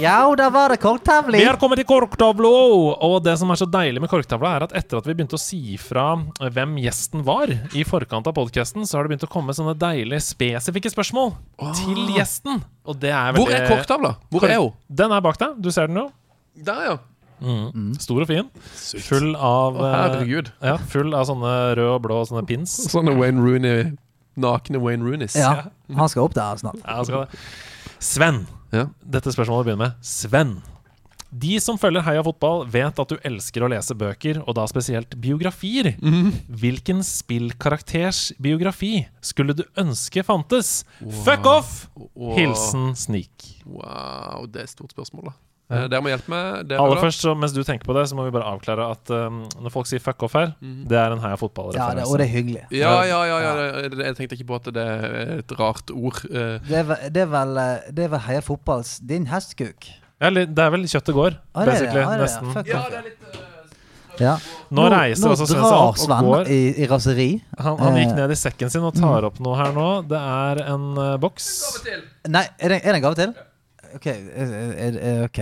[0.00, 2.50] Ja, og der var det Vi har kommet til korktavla!
[3.04, 5.40] Og det som er så deilig med korktavla, er at etter at vi begynte å
[5.40, 9.54] si fra hvem gjesten var i forkant av podkasten, så har det begynt å komme
[9.56, 11.34] sånne deilige, spesifikke spørsmål
[11.82, 12.62] til gjesten.
[12.88, 14.12] Og det er veldig Hvor er korktavla?
[14.32, 14.76] Hvor er hun?
[14.88, 15.58] Den er bak deg.
[15.60, 16.06] Du ser den jo.
[16.56, 16.96] Der, ja.
[17.40, 17.92] Mm.
[18.00, 18.48] Stor og fin.
[19.08, 20.52] Full av oh, herregud.
[20.64, 22.76] Ja, full av sånne røde og blå sånne pins.
[22.92, 23.90] Sånne Wayne Rooney
[24.40, 25.36] Nakne Wayne Rooneys.
[25.36, 26.80] Ja, han skal opp der snart.
[26.84, 27.28] Ja, skal.
[28.00, 28.44] Sven.
[28.72, 28.88] Ja.
[29.02, 30.58] Dette spørsmålet begynner med Sven.
[31.30, 35.14] De som følger Heia fotball, vet at du elsker å lese bøker, og da spesielt
[35.22, 35.92] biografier.
[36.02, 36.32] Mhm.
[36.50, 40.84] Hvilken spillkarakters biografi skulle du ønske fantes?
[41.22, 41.88] Fuck off!
[42.16, 42.34] Wow.
[42.34, 43.62] Hilsen Snik.
[43.64, 45.36] Wow, det er et stort spørsmål, da.
[45.70, 45.84] Ja.
[45.84, 46.72] Eh, Dere må hjelpe meg.
[46.74, 47.02] Aller da.
[47.04, 49.70] først, så, mens du tenker på det, så må vi bare avklare at um, når
[49.70, 50.80] folk sier fuck off her, mm.
[50.90, 52.08] det er en Heia Ja, det, fotball-referanse.
[52.10, 52.64] og det er hyggelig.
[52.74, 53.38] Ja, ja, ja.
[53.46, 53.52] ja,
[53.88, 56.18] det- Jeg tenkte ikke på at det er et rart ord.
[56.30, 56.58] eh.
[56.66, 59.86] Det er, vel- det er vel, eh, det er vel Heia Fotballs din hestkuk.
[60.20, 62.02] Ja, det er vel kjøttet går, Ah, det det, basically.
[62.02, 62.66] ah, det det, nesten.
[62.66, 63.46] Ja, det er litt
[64.20, 64.34] Ja.
[64.76, 66.48] Nå reiser nå også Sven seg opp og Sven går.
[66.52, 67.28] i, i raseri.
[67.56, 69.86] Han, han gikk ned i sekken sin og tar opp noe her nå.
[70.10, 71.46] Det er en uh, boks.
[72.28, 73.32] Nei, er det, er det en gave til?
[73.96, 74.06] OK.
[74.06, 74.54] Er,
[74.86, 75.40] er, er, ok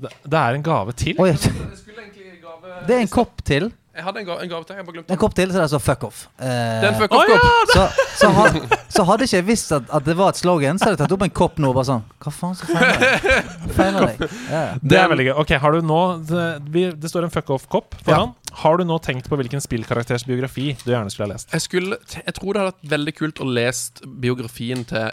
[0.00, 1.14] Det, det er en gave til.
[1.20, 3.66] Oi, Jeg skulle egentlig gave det er en kopp til.
[3.96, 4.76] Jeg hadde en gave, en gave til.
[4.78, 6.20] Jeg bare glemte En kopp til, så det er så fuck off.
[6.40, 7.42] Eh, Det er en fuck off-kopp.
[7.44, 8.56] ja, så, så, had,
[8.96, 11.14] så hadde ikke jeg visst at, at det var et slogan, så hadde jeg tatt
[11.16, 13.50] opp en kopp nå og bare sånn Hva faen så feiler deg?
[13.76, 14.24] Feiler deg?
[14.48, 14.62] Ja.
[14.80, 15.34] Det er veldig gøy.
[15.42, 16.00] Ok, har du nå
[16.30, 16.46] Det,
[16.78, 18.32] vi, det står en fuck off-kopp foran.
[18.52, 21.52] Har du nå tenkt på hvilken spillkarakters biografi du gjerne skulle ha lest?
[21.54, 25.06] Jeg, skulle, jeg tror det hadde vært veldig kult å lese biografien til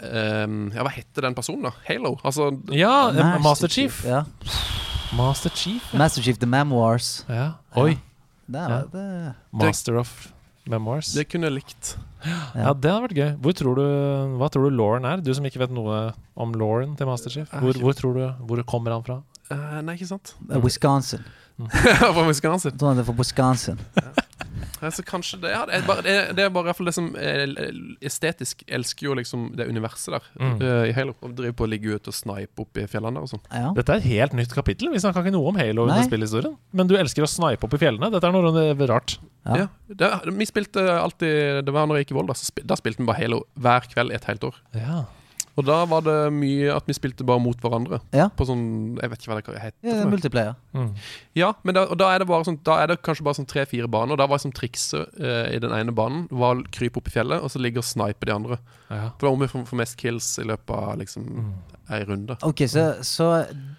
[0.44, 1.72] um, Ja, hva heter den personen, da?
[1.86, 2.16] Halo?
[2.26, 4.00] Altså Ja, eh, Master Master Chief.
[4.08, 4.24] Ja.
[5.16, 5.86] Master Chief?
[5.92, 5.98] ja.
[6.02, 7.24] Master Chief The Memoirs.
[7.30, 7.52] Ja.
[7.76, 7.94] Oi.
[8.48, 8.82] Det er, Ja.
[8.92, 10.12] det, Master of
[10.68, 11.12] Memoirs.
[11.16, 11.94] Det kunne jeg likt.
[12.54, 13.30] Ja, det hadde vært gøy.
[13.40, 13.84] Hvor tror du,
[14.40, 15.22] hva tror du Lauren er?
[15.24, 17.48] Du som ikke vet noe om Lauren til Master Chief.
[17.48, 19.20] Hvor, hvor tror du Hvor kommer han fra?
[19.48, 20.34] Uh, nei, ikke sant?
[20.60, 21.22] Wisconsin.
[21.98, 22.70] Fra Wisconsin.
[22.72, 23.80] Jeg tror det er fra Wisconsin.
[24.78, 26.92] Altså, kanskje det, ja, det, er bare, det, det er bare i hvert fall det
[26.94, 27.40] som er
[28.06, 30.52] estetisk elsker jo liksom det universet der Mm.
[30.62, 31.16] eh, i Halo.
[31.26, 33.42] Og driver på å ligge ute og snipe opp i fjellene der og sånn.
[33.50, 33.72] Ja.
[33.74, 34.92] Dette er et helt nytt kapittel.
[34.94, 35.96] Vi snakka ikke noe om Halo Nei.
[35.96, 36.54] under spillhistorien.
[36.78, 38.12] Men du elsker å snipe opp i fjellene.
[38.14, 39.18] Dette er noe rart.
[39.48, 39.56] Ja.
[39.64, 39.68] Ja.
[39.88, 42.34] Det, vi spilte alltid Det var når jeg gikk i Volda,
[42.68, 44.62] da spilte vi bare Halo hver kveld i et helt år.
[44.78, 45.02] Ja.
[45.58, 47.98] Og da var det mye at vi spilte bare mot hverandre.
[48.14, 48.28] Ja.
[48.38, 49.78] På sånn Jeg vet ikke hva det heter.
[49.82, 50.54] Ja, multiplayer.
[50.72, 50.84] Mm.
[50.92, 51.14] multiplayer.
[51.38, 53.48] Ja, men da, og da er det bare sånn Da er det kanskje bare sånn
[53.50, 54.14] tre-fire baner.
[54.14, 57.14] Og da var liksom trikset eh, i den ene banen Var å krype opp i
[57.16, 58.60] fjellet, og så ligge og snipe de andre.
[58.88, 59.10] Ja.
[59.18, 61.26] For da om vi får mest kills i løpet av liksom
[61.90, 62.36] ei runde.
[62.44, 63.28] Ok, så, så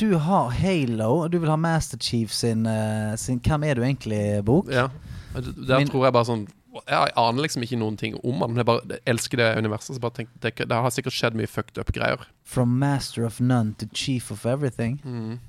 [0.01, 3.83] du har Halo, og du vil ha Master Chief sin, eh, sin Hvem er du
[3.85, 4.71] egentlig-bok?
[4.73, 4.87] Ja.
[5.35, 8.57] Der Min- tror jeg bare sånn Jeg aner liksom ikke noen ting om han.
[8.59, 9.95] Jeg bare elsker det universet.
[9.95, 12.27] Så bare tenk, det, det har sikkert skjedd mye fucked up greier.
[12.45, 14.99] From Master of None to Chief of Everything.
[15.03, 15.39] Mm.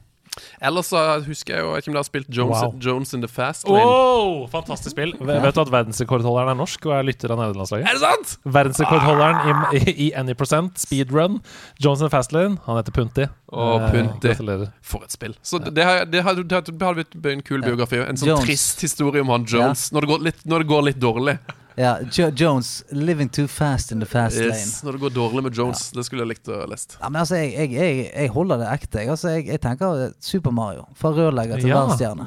[0.62, 2.74] Ellers så husker jeg jo ikke om dere har spilt Jones, Wow.
[2.80, 3.82] Jones in the Fast Lane.
[3.84, 5.12] Oh, fantastisk spill.
[5.18, 7.88] Vet vet du at verdensrekordholderen er norsk og er lytter av nederlandslaget?
[7.90, 8.36] Er det sant?
[8.58, 9.40] Verdensrekordholderen
[9.74, 11.40] i, i, i Any Percent speedrun,
[11.82, 13.26] Fast Fastlane, han heter Punti.
[13.50, 14.28] Oh, Eh, Punti.
[14.30, 14.70] Gratulerer.
[14.82, 15.34] For et spill.
[15.42, 17.98] Så det, det, har, det, har, det, har, det hadde blitt en kul biografi.
[18.02, 18.46] En sånn Jones.
[18.46, 21.36] trist historie om han Jones når, det går litt, når det går litt dårlig.
[21.78, 24.48] Ja, jo Jones, 'Living Too Fast in the Fast Lane'.
[24.56, 25.90] Yes, når det går dårlig med Jones.
[25.94, 26.96] Det skulle jeg likt å lest.
[27.00, 28.98] Ja, men altså, jeg, jeg, jeg, jeg holder det ekte.
[29.04, 30.84] Jeg, altså, jeg, jeg tenker eh, Super Mario.
[30.98, 31.80] Fra rørlegger til Ja.
[31.80, 32.26] verdensstjerne.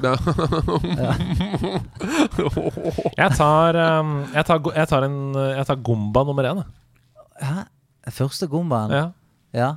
[3.16, 6.62] Jeg tar, um, jeg tar, jeg tar, en, jeg tar Gomba nummer én.
[7.42, 7.64] Hæ?
[8.14, 8.90] Første gombaen?
[8.92, 9.04] Ja.
[9.54, 9.68] Ja.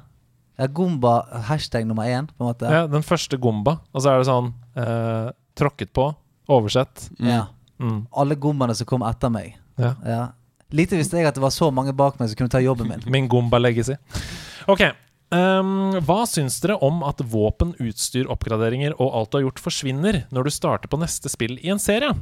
[0.60, 0.68] ja.
[0.68, 2.72] Gomba hashtag nummer én, på en måte.
[2.72, 3.78] Ja, den første Gomba.
[3.94, 6.10] Og så er det sånn uh, tråkket på,
[6.52, 7.10] oversett.
[7.24, 7.46] Ja.
[7.82, 8.06] Mm.
[8.12, 9.58] Alle gombaene som kom etter meg.
[9.78, 9.94] Ja.
[10.76, 13.04] Lite visste jeg at det var så mange bak meg som kunne ta jobben min.
[13.14, 13.96] Min Gomba legacy.
[14.68, 14.84] Ok.
[15.28, 20.22] Um, hva syns dere om at våpen, utstyr, oppgraderinger og alt du har gjort, forsvinner
[20.32, 22.14] når du starter på neste spill i en serie?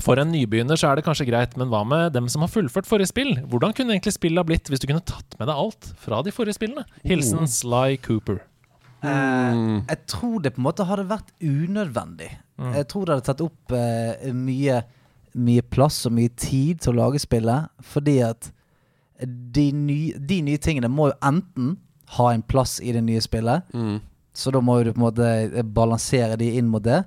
[0.00, 2.88] For en nybegynner så er det kanskje greit, men hva med dem som har fullført
[2.88, 3.34] forrige spill?
[3.50, 6.32] Hvordan kunne egentlig spillet ha blitt hvis du kunne tatt med deg alt fra de
[6.34, 6.86] forrige spillene?
[7.04, 8.40] Hilsen Sly Cooper.
[9.02, 9.60] Eh,
[9.90, 12.30] jeg tror det på en måte hadde vært unødvendig.
[12.62, 12.74] Mm.
[12.78, 14.82] Jeg tror det hadde tatt opp eh, mye,
[15.34, 17.72] mye plass og mye tid til å lage spillet.
[17.92, 18.52] Fordi at
[19.26, 21.76] de, ny, de nye tingene må jo enten
[22.18, 23.68] ha en plass i det nye spillet.
[23.74, 23.98] Mm.
[24.32, 27.02] Så da må jo du på en måte balansere de inn mot det.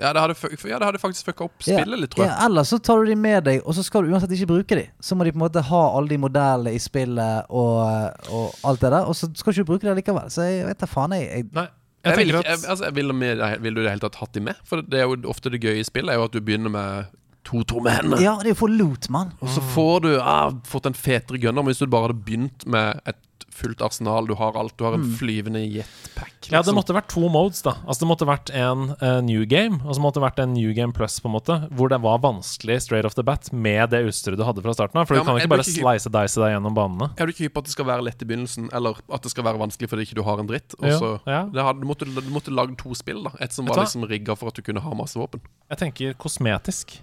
[0.00, 0.34] Ja, det hadde,
[0.66, 2.30] ja, det hadde faktisk fucka opp Ja, spillet litt, tror jeg.
[2.32, 4.78] Ja, ellers så tar du de med deg, og så skal du uansett ikke bruke
[4.78, 4.86] de.
[5.04, 8.82] Så må de på en måte ha alle de modellene i spillet og, og alt
[8.82, 10.32] det der, og så skal du ikke bruke det likevel.
[10.32, 11.68] Så jeg vet da faen, jeg, jeg Nei.
[12.04, 14.16] Jeg, vil, ikke, at- jeg, altså, jeg vil, med, vil du i det hele tatt
[14.22, 14.54] hatt de med?
[14.68, 17.10] For det er jo ofte det gøye i spill er jo at du begynner med
[17.46, 18.20] to tomme hender.
[18.22, 19.32] Ja, det er jo for loot, mann.
[19.42, 22.66] Og så får du ah, fått en fetere gunner, men hvis du bare hadde begynt
[22.70, 23.18] med et
[23.52, 25.16] fullt arsenal, du har alt, du har en Mm.
[25.18, 26.74] flyvende jetpack Ja, det liksom.
[26.78, 27.74] måtte vært to modes, da.
[27.86, 30.92] Altså Det måtte vært en uh, new game, og så måtte vært en new game
[30.92, 31.56] plus, på en måte.
[31.70, 34.96] Hvor det var vanskelig straight off the bat med det utstyret du hadde fra starten
[35.00, 35.06] av.
[35.06, 37.10] For Ja, du kan jo ikke bare ikke- slice dice deg gjennom banene.
[37.20, 39.30] Er du ikke hypp på at det skal være lett i begynnelsen, eller at det
[39.30, 40.74] skal være vanskelig fordi ikke du har en dritt?
[40.82, 41.44] Ja, ja.
[41.46, 43.30] det hadde, du, måtte, du måtte lage to spill, da.
[43.40, 45.40] Et som var liksom rigga for at du kunne ha masse våpen.
[45.70, 46.98] Jeg tenker kosmetisk.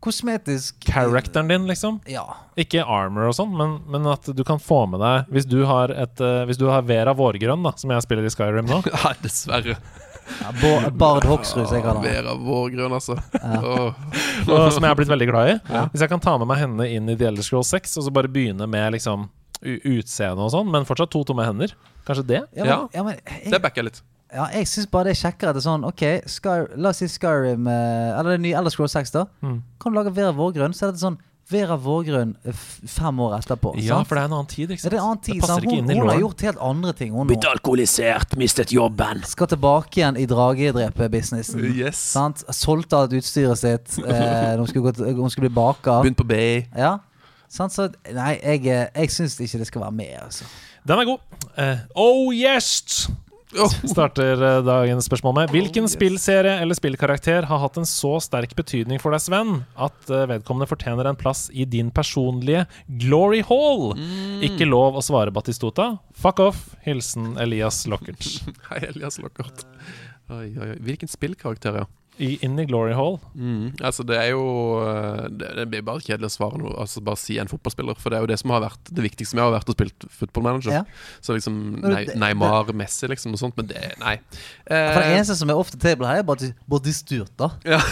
[0.00, 1.98] Kosmetisk Characteren din, liksom.
[2.08, 2.24] Ja.
[2.60, 5.92] Ikke armor og sånn, men, men at du kan få med deg Hvis du har,
[5.92, 9.12] et, uh, hvis du har Vera Vårgrønn, da, som jeg spiller i Skyrim nå Ja,
[9.20, 9.76] dessverre.
[10.40, 10.52] Ja,
[10.94, 12.04] Bard Hoksrud, som jeg kaller.
[12.06, 13.18] Vera Vårgrønn, altså.
[13.34, 13.60] Ja.
[13.60, 14.70] Oh.
[14.70, 15.58] som jeg har blitt veldig glad i.
[15.72, 15.84] Ja.
[15.90, 18.14] Hvis jeg kan ta med meg henne inn i The Elder Scrolls 6, og så
[18.14, 19.26] bare begynne med liksom
[19.60, 21.74] utseende og sånn, men fortsatt to tomme hender.
[22.06, 22.40] Kanskje det?
[22.56, 24.02] Ja, men, ja, men jeg, Det backer jeg litt.
[24.34, 27.00] Ja, jeg syns bare det er kjekkere at det er sånn OK, Sky, la oss
[27.02, 29.26] si Skyrim eh, Eller det nye Elder Scroll 6, da.
[29.42, 29.58] Mm.
[29.82, 31.18] Kan du lage Vera Vårgrønn, så er det sånn
[31.50, 32.54] Vera Vårgrønn eh,
[32.86, 33.72] fem år etterpå.
[33.82, 34.08] Ja, sant?
[34.08, 35.54] for det er en annen tid, ikke Ja, det er en annen Det tid, passer
[35.56, 35.66] sant?
[35.66, 37.12] ikke Hun, inn i hun har gjort helt andre ting.
[37.16, 39.24] Hun Blitt alkoholisert, mistet jobben.
[39.26, 41.64] Skal tilbake igjen i dragedrepe-businessen.
[41.74, 41.98] Yes.
[42.14, 42.44] Sant?
[42.54, 43.98] Solgte alt utstyret sitt.
[44.10, 46.02] Eh, hun, skulle gå til, hun skulle bli baker.
[46.04, 46.38] Begynt på B.
[46.76, 46.96] Ja.
[47.50, 47.74] Sant?
[47.74, 50.46] Så nei, jeg, eh, jeg syns ikke det skal være med, altså.
[50.86, 51.18] Den er god.
[51.58, 53.08] Uh, oh yes!
[53.50, 59.00] Starter eh, dagens spørsmål med Hvilken spillserie eller spillkarakter har hatt en så sterk betydning
[59.02, 62.66] for deg, Sven, at eh, vedkommende fortjener en plass i din personlige
[63.02, 63.96] glory hall?
[64.46, 65.96] Ikke lov å svare Batistota.
[66.14, 66.62] Fuck off.
[66.86, 68.22] Hilsen Elias Lockert.
[68.70, 69.66] Hei, Elias Lockert.
[70.30, 70.78] Oi, oi, oi.
[70.86, 71.88] Hvilken spillkarakter, ja?
[72.20, 73.16] I, inn i glory hall.
[73.34, 73.72] Mm.
[73.86, 74.42] Altså, det er jo
[74.84, 76.74] eh, Det, det blir bare kjedelig å svare noe.
[76.82, 77.96] Altså, bare si en fotballspiller.
[78.00, 79.78] For det er jo det som har vært det viktigste med å ha vært og
[79.78, 80.74] spilt football manager.
[80.80, 80.84] Ja.
[81.24, 83.56] Så liksom nei, det- Neymar, Messi, liksom, og sånt.
[83.56, 84.16] Men det Nei.
[84.68, 86.50] For det Eh, eneste som er off the table her, er bare
[86.84, 87.80] de styrte Ja.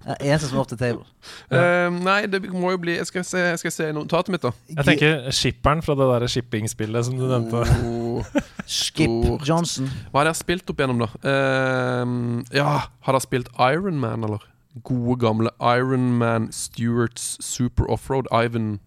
[0.00, 1.04] Det eneste som er off the table.
[1.52, 4.52] eh, nei, det må jo bli Jeg skal se, jeg skal se notatet mitt, da.
[4.72, 7.62] Jeg tenker skipperen fra det der shippingspillet som du nevnte.
[7.84, 8.24] Oh,
[8.70, 9.10] Skip.
[9.48, 9.88] Johnson.
[10.12, 11.08] Hva har dere spilt opp igjennom, da?
[11.26, 12.68] Uh, ja,
[13.02, 14.44] har dere spilt Iron Man, eller?
[14.86, 18.28] Gode, gamle Iron Man Stewarts Super Offroad.
[18.30, 18.78] Ivan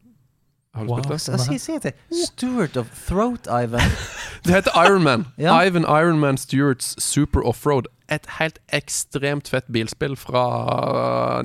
[0.73, 1.01] Har du Wow.
[1.03, 1.39] spilt det?
[1.43, 1.91] Si si det.
[2.29, 3.81] Stewart of Throat Ivan.
[4.45, 5.27] Det heter Iron Man.
[5.37, 5.61] Ja.
[5.65, 7.85] Ivan Iron Man Stewarts Super Offroad.
[8.09, 11.41] Et helt ekstremt fett bilspill fra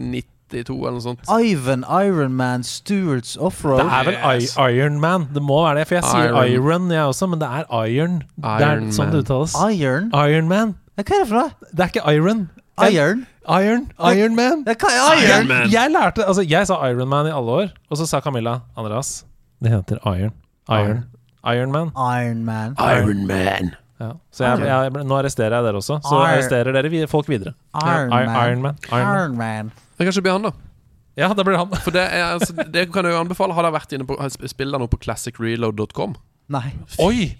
[0.50, 1.20] 92 eller noe sånt.
[1.28, 3.82] Ivan Ironman Stewarts Offroad.
[3.84, 4.54] Det er vel Yes.
[4.56, 4.74] Ironman.
[4.78, 5.28] Iron Man.
[5.34, 6.52] Det må være det, for jeg sier Iron.
[6.52, 8.18] Iron, jeg også, men det er Iron.
[8.36, 9.24] det er Iron sånn det Man.
[9.24, 9.56] uttales.
[9.78, 10.10] Iron?
[10.14, 10.74] Ironman.
[10.96, 11.50] Hva er det for noe?
[11.72, 12.48] Det er ikke Iron.
[12.78, 13.26] Iron?
[13.48, 13.84] Iron.
[13.98, 14.64] Iron Man.
[14.66, 15.48] Ja, hva er Iron?
[15.48, 18.60] Jeg, jeg lærte Altså, jeg sa Iron Man i alle år, og så sa Camilla
[18.76, 19.24] Andreas
[19.62, 20.32] Det heter Iron.
[20.68, 21.04] Iron.
[21.44, 21.90] Ironman.
[21.94, 22.18] Man.
[22.18, 22.74] Iron Man.
[22.78, 24.12] Iron Ja.
[24.30, 25.96] Så jeg, jeg, nå arresterer jeg dere også.
[26.06, 27.54] Så arresterer dere folk videre.
[27.74, 28.28] Ironman.
[28.28, 28.76] Iron Man.
[28.92, 29.72] Iron Iron Man.
[29.98, 30.52] Det kan ikke bli han, da.
[31.18, 31.72] Ja, det blir han.
[31.82, 33.54] For det, er, altså, det kan jeg jo anbefale.
[33.56, 34.14] Har dere vært inne på
[34.46, 36.14] Spill deg på classicreload.com?
[36.54, 36.68] Nei.
[37.02, 37.34] Oi!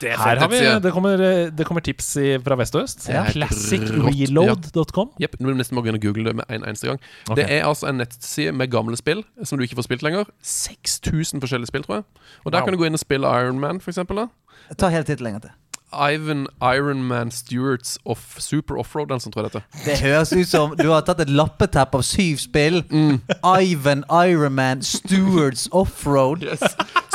[0.00, 1.20] Det er Her har vi, det, kommer,
[1.54, 3.06] det kommer tips i, fra vest og øst.
[3.08, 5.12] Helt Classicreload.com.
[5.22, 5.36] Jepp.
[5.40, 7.00] Du nesten gå inn og google det med en eneste gang.
[7.28, 7.38] Okay.
[7.40, 10.28] Det er altså en nettside med gamle spill som du ikke får spilt lenger.
[10.42, 12.04] 6000 forskjellige spill, tror jeg.
[12.44, 12.66] Og der Wow.
[12.66, 14.16] kan du gå inn og spille Iron Man, for eksempel.
[14.16, 14.74] Da.
[14.78, 15.56] Ta hele tittelen en gang til.
[15.92, 19.62] Ivan Ironman Stewards of Super Offroad, Den som tror dette.
[19.84, 22.82] det høres ut som du har tatt et lappeteppe av syv spill.
[22.90, 23.20] Mm.
[23.44, 26.42] Ivan Ironman Stewards Offroad.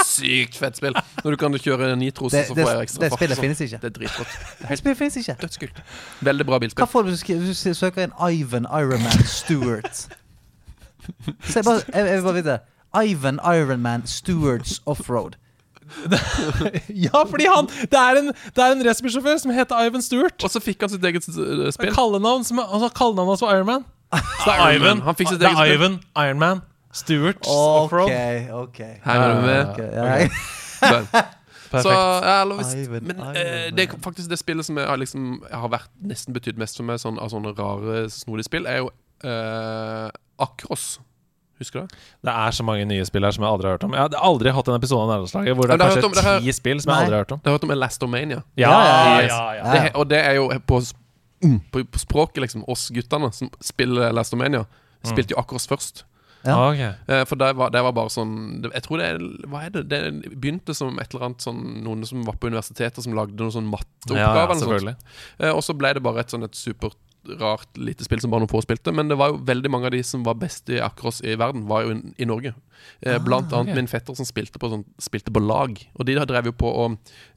[0.06, 0.94] Sykt fett spill.
[1.24, 3.42] Når du kan kjøre nitros, Det- så får jeg ekstra det spillet sånn.
[3.44, 3.82] finnes ikke.
[3.82, 4.28] Det er dritrått.
[4.28, 5.36] Det Det helt spillet finnes ikke.
[5.42, 5.82] dødskult.
[6.22, 10.08] Veldig bra Hva får du hvis du søker inn Ivan Ironman Stewart?
[11.44, 12.60] Så jeg, bare, jeg, jeg vil bare vite.
[12.96, 15.36] Ivan Ironman Stewards Offroad.
[17.06, 20.38] Ja, fordi han Det er en, det er en racersjåfør som heter Ivan Stewart.
[20.44, 21.94] Og så fikk han sitt eget uh, spill.
[21.96, 23.88] Kallenavn som altså, Kallenavnet hans var Iron Man.
[24.14, 25.02] Så det er Iron Ivan.
[25.08, 25.80] Han fikk sitt eget er spill.
[25.80, 26.64] Ivan Ironman
[26.94, 28.12] Stewart Ok,
[28.64, 28.96] okay.
[29.04, 29.68] Her Henger du med?
[29.70, 31.28] Okay, yeah.
[31.70, 34.88] Så, ja, eller hvis, Ivan, Men Ivan, eh, det er faktisk det spillet som jeg
[34.88, 38.48] har, liksom, jeg har vært nesten betydd mest for meg sånn, av sånne rare, snodige
[38.48, 38.90] spill, er jo
[39.22, 40.08] eh,
[40.42, 40.96] Akros.
[41.60, 41.98] Husker du det?
[42.24, 43.92] Det er så mange nye spill her som jeg aldri har hørt om.
[43.98, 46.24] Jeg har aldri hatt en episode av Nærlandslaget hvor det er hørt om, det kanskje
[46.32, 47.04] har- ti spill som jeg Nei.
[47.06, 47.40] aldri har hørt om.
[47.44, 48.44] Du har hørt om Elastomania?
[48.56, 49.64] Ja, Ja, ja, ja, ja.
[49.64, 49.72] ja.
[49.84, 50.82] Det, og det er jo på,
[51.44, 54.66] mm, på, på språket, liksom, oss guttene som spiller Elastomania,
[55.04, 56.04] spilte jo akkurat først.
[56.46, 56.56] Ja.
[56.70, 56.80] Ok.
[56.80, 59.18] Eh, For det var, det var bare sånn Jeg tror det er
[59.52, 59.82] Hva er det?
[59.90, 63.52] Det begynte som et eller annet sånn Noen som var på universitetet som lagde noen
[63.52, 64.64] sånn Ja, ja, eller noe sånt.
[64.64, 64.96] selvfølgelig.
[65.42, 66.56] Eh, Og så ble det bare et sånn et
[67.26, 68.94] superrart lite spill som bare noen få spilte.
[68.96, 71.68] Men det var jo veldig mange av de som var best i akkurat i verden,
[71.68, 72.54] var jo i, i Norge.
[73.02, 73.76] Eh, Blant annet okay.
[73.82, 75.76] min fetter som spilte på, sånn, spilte på lag.
[76.00, 76.86] Og de drev jo på å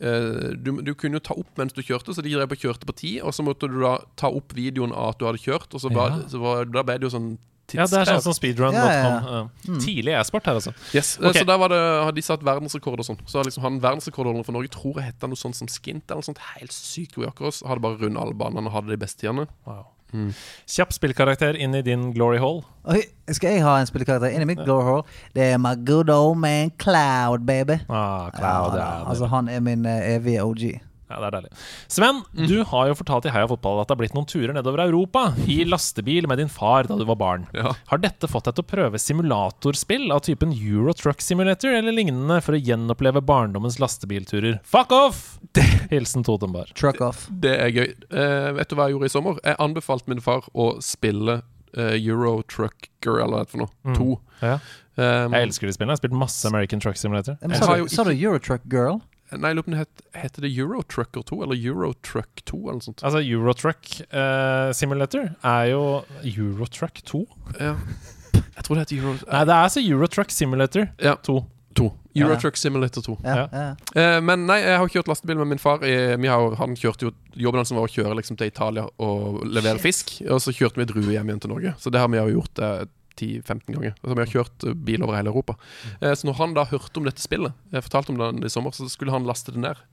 [0.00, 2.88] eh, du, du kunne jo ta opp mens du kjørte, så de drev på kjørte
[2.88, 3.14] på ti.
[3.22, 5.92] Og så måtte du da ta opp videoen av at du hadde kjørt, og så,
[5.92, 6.28] var, Ja.
[6.30, 7.32] så var, da ble det jo sånn
[7.72, 8.74] Ja, det er sånn som speedrun.com.
[8.76, 10.74] Ja, ja, Ja, Tidlig e-sport her, altså.
[10.93, 11.40] Yes, Okay.
[11.40, 13.20] Så der var det, har de satt verdensrekord og sånn.
[13.26, 16.20] Så har liksom han verdensrekordholderen for Norge tror jeg hette noe sånt som Skint eller
[16.20, 16.43] noe sånt.
[16.59, 17.52] Helt sykt god jakke.
[17.68, 19.48] Hadde bare rundt alle banene og hadde de beste tidene.
[19.64, 19.86] Wow.
[20.68, 22.60] Kjapp spillkarakter inn i din glory hall.
[22.93, 23.01] Oi,
[23.32, 25.05] skal jeg ha en spillekarakter inni mitt glory hall?
[25.32, 27.78] Det er my good old man Cloud, baby.
[27.89, 30.66] Ah, Cloud, Ja, ja, altså, han er min uh, evige OG.
[31.12, 31.51] Ja, det er deilig.
[31.93, 34.84] Sven, du har jo fortalt i Heia Fotball at det har blitt noen turer nedover
[34.86, 37.47] Europa i lastebil med din far da du var barn.
[37.56, 37.74] Ja.
[37.93, 42.40] Har dette fått deg til å prøve simulatorspill av typen Euro Truck Simulator eller lignende
[42.44, 44.60] for å gjenoppleve barndommens lastebilturer?
[44.64, 45.22] Fuck off!
[45.93, 46.72] Hilsen Totenbar.
[46.78, 47.26] Truck off.
[47.28, 47.89] Det er gøy.
[48.12, 49.40] Uh, vet du hva jeg gjorde i sommer?
[49.44, 53.74] Jeg anbefalte min far å spille uh, Euro Trucker, eller hva det er for noe.
[53.84, 53.98] Mm.
[53.98, 54.16] To.
[54.43, 54.56] Ja.
[54.97, 55.94] Um, Jeg elsker de spillene.
[55.94, 57.39] Jeg har spilt masse American Truck Simulator.
[57.40, 59.01] Men sa, du, jo sa du Eurotruck Girl?
[59.32, 62.80] Nei, jeg lurer på om det het, heter det Eurotrucker 2, eller Eurotruck 2, eller
[62.80, 63.04] noe sånt.
[63.06, 65.82] Altså, Eurotruck uh, Simulator er jo
[66.22, 67.22] Eurotruck 2?
[67.60, 67.76] Ja.
[68.32, 69.16] Jeg tror det heter Euro...
[69.24, 71.16] Nei, det er altså Eurotruck Simulator Ja.
[71.24, 71.38] 2.
[71.74, 71.88] 2.
[72.20, 72.60] Eurotruck Ja.
[72.60, 73.18] Simulator 2.
[73.24, 73.46] Ja.
[73.48, 73.68] Ja.
[73.96, 75.84] Eh, men nei, jeg har kjørt lastebil med min far.
[75.84, 79.40] I, vi har, han kjørte jo Jobben hans var å kjøre liksom, til Italia og
[79.48, 80.18] levere fisk.
[80.28, 81.72] Og så kjørte vi drue hjem igjen til Norge.
[81.80, 82.82] Så det har vi jo gjort eh,
[83.18, 83.94] 10-15 ganger.
[84.02, 85.56] Altså, vi har kjørt eh, bil over hele Europa.
[86.01, 88.74] Eh, så når han da hørte om dette spillet, jeg fortalte om det i sommer,
[88.76, 89.84] så skulle han laste det ned.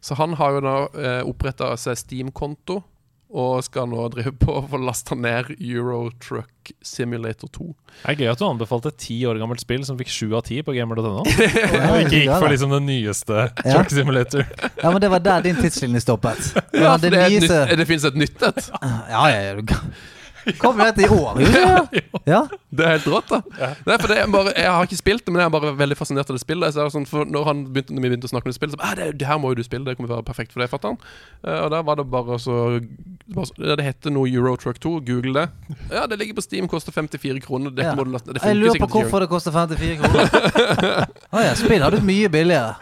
[0.00, 2.82] Så han har jo da eh, oppretta seg Steam-konto.
[3.30, 7.66] Og skal nå drive på å få lasta ned Euro Truck Simulator 2.
[8.00, 10.42] Det er gøy at du anbefalte et ti år gammelt spill som fikk sju av
[10.48, 11.20] ti på gamer.no.
[11.22, 11.28] Og
[12.02, 13.76] ikke gikk for liksom den nyeste Ja.
[13.76, 14.42] Truck Simulator.
[14.66, 16.42] ja, men det var der din tidslinje stoppet.
[16.74, 18.72] Ja, for det det, er nyeste nytt, det finnes et nytt et.
[18.82, 19.78] Ja, ja, ja.
[20.60, 21.06] Kom jo dette i
[21.52, 22.02] det?
[22.28, 22.40] Ja.
[22.70, 23.40] Det er helt rått, da.
[23.86, 25.96] Nei, for det er bare, jeg har ikke spilt det, men jeg er bare veldig
[25.98, 26.74] fascinert av det spillet.
[26.74, 28.58] Så er det sånn, for når, han begynte, når vi begynte å snakke om det
[28.58, 29.84] spillet, så ah, det, det her må jo du spille.
[29.88, 31.00] Det kommer til å være perfekt for deg, fatter'n.
[31.42, 32.56] Eh, og der var det bare så
[33.34, 34.94] bare, Det heter noe Euro Truck 2.
[35.08, 35.76] Google det.
[35.90, 37.74] Ja, det ligger på Steam, koster 54 kroner.
[37.74, 37.94] Det Ja.
[37.98, 40.30] må du det Jeg lurer på hvorfor det koster 54 kroner.
[41.34, 42.76] Å ja, spill har du mye billigere.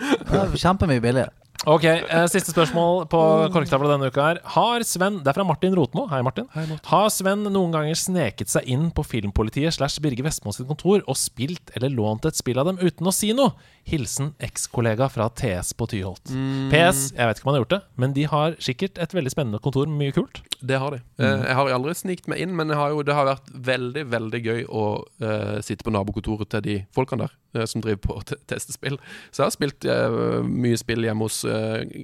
[0.55, 1.33] Kjempemye billigere.
[1.67, 3.21] Ok, eh, Siste spørsmål på
[3.51, 4.39] korktavla denne uka her.
[4.55, 6.07] Har Sven Det er fra Martin Rotmo.
[6.07, 6.47] Hei, Martin.
[6.87, 11.17] Har Sven noen ganger sneket seg inn på Filmpolitiet slash Birger Vestmo sitt kontor og
[11.19, 13.57] spilt eller lånt et spill av dem uten å si noe?
[13.89, 16.31] Hilsen ekskollega fra TS på Tyholt.
[16.31, 16.69] Mm.
[16.71, 19.33] PS, jeg vet ikke om han har gjort det, men de har sikkert et veldig
[19.33, 20.43] spennende kontor med mye kult.
[20.61, 21.01] Det har de.
[21.19, 21.45] Mm.
[21.47, 24.41] jeg har aldri snikt meg inn, men jeg har jo, det har vært veldig veldig
[24.45, 24.85] gøy å
[25.25, 28.99] uh, sitte på nabokontoret til de folkene der uh, som driver på testespill te- spill.
[29.33, 31.48] Så jeg har spilt uh, mye spill hjemme hos eh,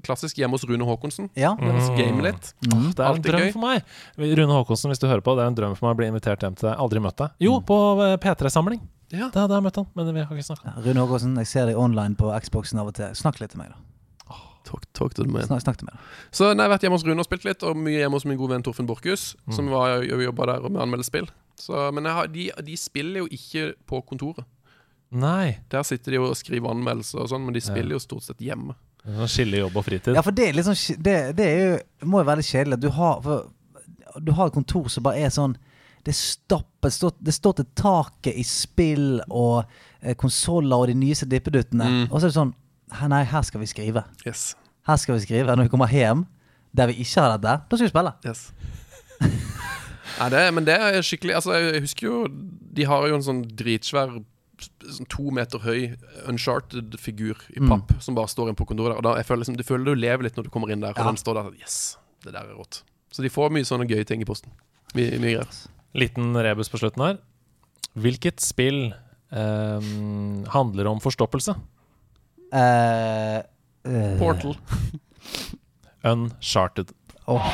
[0.07, 1.31] Klassisk hjemme hos Rune Håkonsen.
[1.39, 1.55] Ja.
[1.59, 1.79] Mm.
[1.99, 2.51] Game litt.
[2.66, 2.91] Mm.
[2.95, 3.53] Det er en drøm gøy.
[3.55, 3.95] for meg.
[4.19, 6.45] Rune Håkonsen, hvis du hører på, det er en drøm for meg å bli invitert
[6.47, 6.77] hjem til deg.
[6.85, 7.35] Aldri møtt deg.
[7.45, 8.83] Jo, på eh, P3-samling.
[9.15, 9.29] Ja.
[9.31, 10.77] Der, hadde jeg møtt han, men vi har ikke snakka.
[10.85, 13.12] Rune Håkonsen, jeg ser deg online på Xboxen av og til.
[13.19, 13.81] Snakk litt til meg, da.
[14.65, 15.45] Talk, talk to the man.
[15.45, 15.99] Snakk, til meg.
[16.33, 18.25] Så nei, jeg har vært hjemme hos Rune og spilt litt, og mye hjemme hos
[18.25, 19.53] min gode venn Torfinn Borchhus, Mm.
[19.53, 21.29] som var, jobba der med å anmelde spill.
[21.61, 24.47] Så, men jeg har, de, de spiller jo ikke på kontoret.
[25.15, 25.59] Nei.
[25.71, 28.75] Der sitter de og skriver anmeldelser og sånn, men de spiller jo stort sett hjemme.
[29.28, 30.16] Skille jobb og fritid.
[30.16, 31.76] Ja, for det er sånn Det, det er jo,
[32.09, 32.81] må jo være litt kjedelig.
[32.81, 33.51] Du har, for,
[34.16, 35.59] du har et kontor som bare er sånn
[36.05, 39.64] Det stopper, Det står til taket i spill og
[40.01, 41.85] eh, konsoller og de nyeste dippeduttene.
[41.85, 42.05] Mm.
[42.10, 42.55] Og så er det sånn
[42.94, 44.05] «Hæ, Nei, her skal vi skrive.
[44.28, 44.52] Yes.
[44.86, 45.56] Her skal vi skrive.
[45.56, 46.26] Når vi kommer hjem
[46.76, 48.12] der vi ikke har dette, da skal vi spille.
[48.26, 48.48] Yes.
[50.18, 52.16] Nei, det, men det er skikkelig Altså, jeg husker jo
[52.76, 54.26] De har jo en sånn dritsvær sånn
[55.09, 55.97] to meter høy
[56.28, 57.68] Uncharted-figur i Mm.
[57.68, 58.97] papp som bare står inne på kontoret.
[58.97, 60.90] Og da, jeg føler liksom, Du føler du lever litt når du kommer inn der,
[60.90, 61.05] og Ja.
[61.05, 62.82] den står der Yes, det der er rått.
[63.12, 64.51] Så de får mye sånne gøye ting i posten.
[64.94, 65.68] My, mye greier.
[65.94, 67.18] Liten rebus på slutten her.
[67.97, 68.93] Hvilket spill
[69.32, 71.55] ehm, handler om forstoppelse?
[72.52, 73.43] Uh,
[73.86, 74.18] uh.
[74.18, 74.56] Portal.
[76.05, 76.93] Uncharted.
[77.26, 77.51] Åh.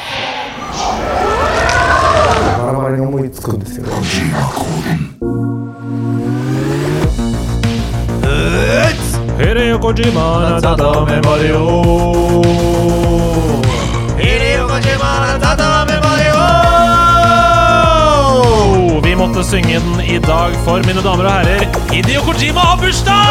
[9.40, 11.62] Hideo Kojima natata me Mario.
[14.18, 16.40] Hideo Kojima natata me Mario.
[19.00, 23.26] Vi måtte synge den i dag, for mine damer og herrer, Hideo Kojima har bursdag!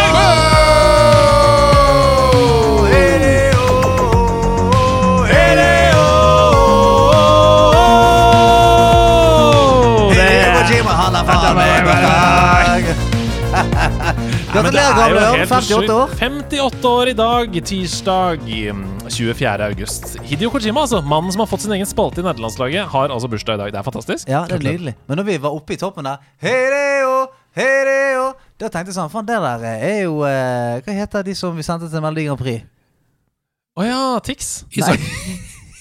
[10.10, 12.49] Hideo Kojima, han er faen meg bursdag!
[14.60, 15.42] Gratulerer, gamle ørn.
[15.48, 16.14] 58 år.
[16.20, 19.52] 58 år i dag, tirsdag mm, 24.
[19.70, 20.08] august.
[20.28, 23.56] Hideo Kojima, altså, mannen som har fått sin egen spalte i nederlandslaget, har altså bursdag
[23.56, 23.72] i dag.
[23.72, 24.28] Det er fantastisk.
[24.28, 24.98] Ja, det er nydelig.
[25.08, 27.14] Men når vi var oppe i toppen der Hideo,
[27.56, 28.26] Hideo
[28.60, 31.66] Da tenkte jeg sånn Faen, det der er jo eh, Hva heter de som vi
[31.66, 32.68] sendte til Melodi Grand Prix?
[33.80, 34.52] Å ja, Tix.
[34.76, 35.00] Isak.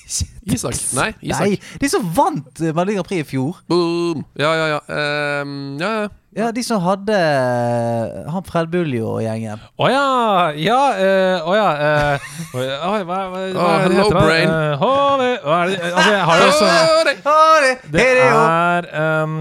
[0.08, 0.78] Isak?
[0.96, 1.42] Nei, Isak.
[1.44, 3.58] Nei, de som vant eh, Melodi Grand Prix i fjor.
[3.68, 4.24] Boom.
[4.40, 4.80] Ja, ja, ja.
[5.42, 6.08] Um, ja, ja.
[6.38, 9.58] Ja, de som hadde eh, han Fred Buljo og gjengen.
[9.80, 10.02] Å ja!
[10.60, 12.16] Ja, eh, å ja Uh,
[12.58, 14.18] oi, hva, hva, hva Oh, er det hello, heter?
[14.22, 14.48] brain.
[14.48, 16.72] Uh, holy, hva er det Altså, jeg har jo sånn
[17.92, 18.88] Det er
[19.24, 19.34] um,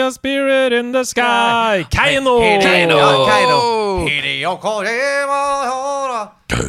[0.00, 1.84] see a spirit in the sky.
[1.90, 2.40] Keino!
[2.40, 2.96] Keiino.
[4.60, 5.42] Kojima,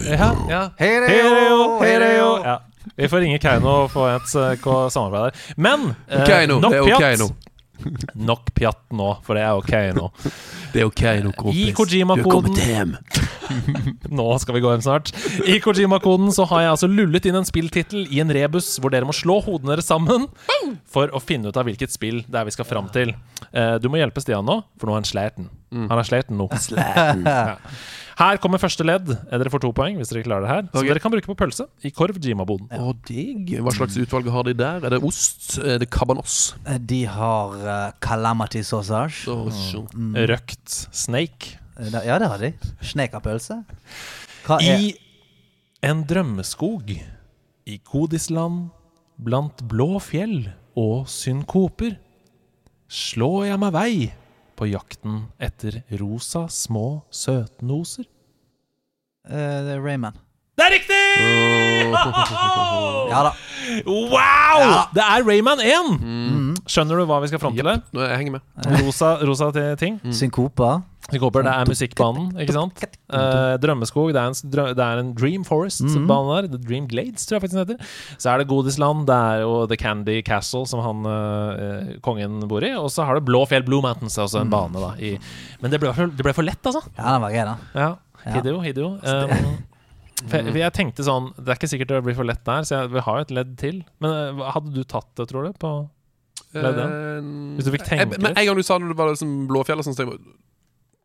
[0.10, 0.70] Ja, ja.
[0.78, 2.44] Hideo, Hideo.
[2.44, 2.62] Ja.
[2.96, 5.32] Vi får ringe Keiino og få et eh, samarbeid der.
[5.58, 7.22] Men eh, Keiino, nok pjatt.
[8.30, 10.08] Nok pjatt nå, for det er ok nå.
[10.74, 11.62] Det er ok nå, kompis.
[11.62, 12.96] I Du Kojima-koden kommet hjem.
[14.22, 15.12] Nå skal vi gå hjem snart.
[15.48, 19.08] I Kojima-koden så har jeg altså lullet inn en spilltittel i en rebus hvor dere
[19.08, 20.28] må slå hodene deres sammen
[20.92, 23.14] for å finne ut av hvilket spill det er vi skal fram til.
[23.52, 25.50] Eh, du må hjelpe Stian nå, for nå er han sliten.
[25.72, 26.50] Han er sliten nå.
[27.32, 27.58] Ja.
[28.22, 29.08] Her kommer første ledd.
[29.32, 30.66] Dere får to poeng hvis dere klarer det her.
[30.70, 30.90] Som Ok.
[30.92, 32.68] dere kan bruke på pølse i Korv-Jima-boden.
[32.78, 33.50] Å, digg.
[33.66, 34.86] Hva slags utvalg har de der?
[34.86, 35.58] Er det ost?
[35.58, 36.54] Er det cabanos?
[36.68, 39.26] Eh, De har uh, calamity sausage.
[39.26, 40.14] Så, Mm.
[40.30, 41.58] Røkt snake.
[41.80, 42.54] Eh, Ja, det har de.
[42.84, 43.64] Snekapølse.
[44.62, 44.94] I
[45.82, 46.92] en drømmeskog
[47.66, 48.70] i Kodisland,
[49.18, 51.98] blant blå fjell og synkoper,
[52.88, 54.14] slår jeg meg vei
[54.58, 58.06] på jakten etter rosa små søtnoser.
[59.30, 60.16] Eh, det er Rayman.
[60.58, 61.02] Det er riktig!
[63.12, 63.32] Ja da.
[63.86, 64.62] Wow!
[64.96, 65.90] Det er Rayman 1!
[66.72, 67.82] Skjønner du hva vi skal fram til her?
[67.94, 68.44] Nå jeg henger med.
[68.86, 69.98] Rosa, rosa ti- ting.
[70.16, 70.78] Synkopa.
[71.12, 72.84] Synkoper, det er musikkbanen, ikke sant?
[73.12, 76.48] Eh, Drømmeskog, det er en, det er en Dream Forest-bane der.
[76.54, 77.96] The Dream Glades, tror jeg faktisk den heter.
[78.22, 82.64] Så er det Godisland, det er jo The Candy Castle, som han eh, kongen bor
[82.64, 82.72] i.
[82.80, 84.94] Og så har det Blå fjell, Blue Mountains, altså en bane, da.
[85.04, 85.18] I,
[85.64, 86.86] men det ble, for, det ble for lett, altså.
[86.96, 87.58] Ja, den var da.
[87.76, 87.92] Ja.
[88.26, 88.90] Hideo, Hideo.
[90.22, 92.62] Um, for jeg, jeg tenkte sånn Det er ikke sikkert det blir for lett der,
[92.62, 93.80] så jeg, vi har jo et ledd til.
[94.04, 95.54] Men eh, hadde du tatt det, tror du?
[95.58, 95.72] På
[96.54, 96.86] ledd det?
[97.58, 98.22] Hvis du fikk tenke litt?
[98.22, 100.38] Men en gang du sa det var liksom Blåfjell og sånn, så jeg bare-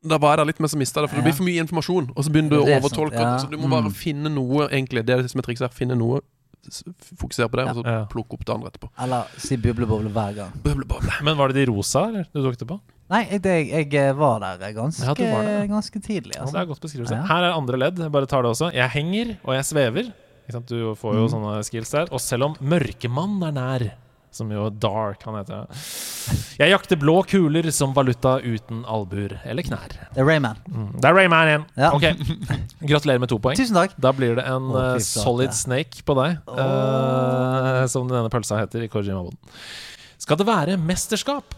[0.07, 1.09] da var jeg der litt, mer som mista det.
[1.11, 3.17] For det blir for mye informasjon, og så begynner du å er overtolke.
[3.25, 3.39] ja.
[3.43, 3.95] Så du må bare Mm.
[3.97, 5.03] finne noe, egentlig.
[5.07, 5.73] Det er det som er trikset her.
[5.75, 6.21] Finne noe,
[7.17, 8.91] fokusere på det, og så plukke opp det andre etterpå.
[9.03, 10.53] Eller si bubleboble hver gang.
[11.25, 12.79] Men var det de rosa eller, du tok det på?
[13.13, 16.35] Nei, det, jeg, var der ganske, Ja, var der, ganske tidlig.
[16.35, 16.57] Ja, Altså.
[16.57, 17.15] det er godt beskrivelse.
[17.21, 17.27] Ja.
[17.31, 18.01] Her er andre ledd.
[18.03, 18.73] Jeg bare tar det også.
[18.75, 20.09] Jeg henger, og jeg svever.
[20.67, 21.31] Du får jo Mm.
[21.31, 22.09] sånne skills der.
[22.15, 23.85] Og selv om Mørkemann er nær,
[24.31, 25.67] som jo Dark han heter
[26.59, 29.89] Jeg jakter blå kuler som valuta uten albuer eller knær.
[30.13, 30.57] Det er Rayman.
[30.69, 31.01] Mm.
[31.01, 31.65] Det er Rayman igjen.
[31.77, 31.91] Ja.
[31.95, 32.03] Ok.
[32.91, 33.57] Gratulerer med to poeng.
[33.57, 33.95] Tusen takk.
[33.99, 35.57] Da blir det en oh, solid ja.
[35.57, 39.39] snake på deg, eh, som denne pølsa heter i Kojima-boden.
[40.19, 41.55] Skal det være mesterskap?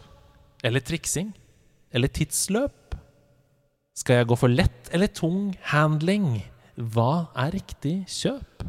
[0.64, 1.32] Eller triksing?
[1.94, 2.96] Eller tidsløp?
[3.98, 6.40] Skal jeg gå for lett eller tung handling?
[6.78, 8.66] Hva er riktig kjøp?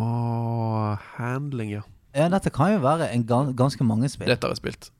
[0.00, 1.82] Åh, handling, ja.
[2.16, 4.30] Ja, dette kan jo være en gan ganske mange spill.
[4.30, 4.90] Dette har jeg spilt.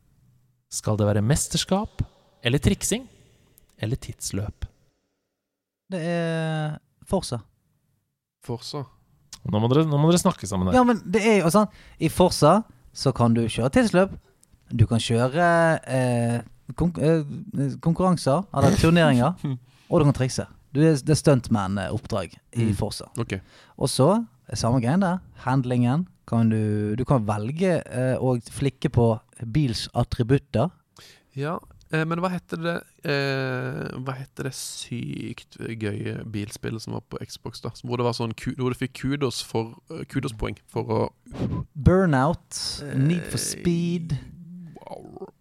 [0.70, 2.05] Skal det være mesterskap?
[2.47, 3.09] Eller triksing?
[3.81, 4.69] Eller tidsløp?
[5.91, 6.77] Det er
[7.09, 7.41] Forsa.
[8.47, 8.85] Forsa.
[9.51, 10.77] Nå må dere, nå må dere snakke sammen her.
[10.78, 12.61] Ja, men det er jo sånn I Forsa
[12.93, 14.12] så kan du kjøre tidsløp.
[14.70, 15.47] Du kan kjøre
[15.90, 19.34] eh, eh, konkurranser, eller turneringer,
[19.90, 20.47] og du kan trikse.
[20.70, 22.76] Du det er stuntman-oppdrag i Mm.
[22.78, 23.09] Forsa.
[23.18, 23.40] Okay.
[23.76, 25.18] Og så er samme greien der.
[25.42, 29.18] Handlingen kan du Du kan velge eh, å flikke på
[29.51, 30.70] bils attributter.
[31.34, 31.59] Ja,
[31.90, 37.18] eh, men hva heter det eh, Hva heter det sykt gøye bilspillet som var på
[37.26, 37.70] Xbox, da?
[37.82, 41.01] Hvor det var sånn Hvor du fikk kudos for eh, Kudospoeng for å
[41.74, 44.14] Burnout, Need for Speed,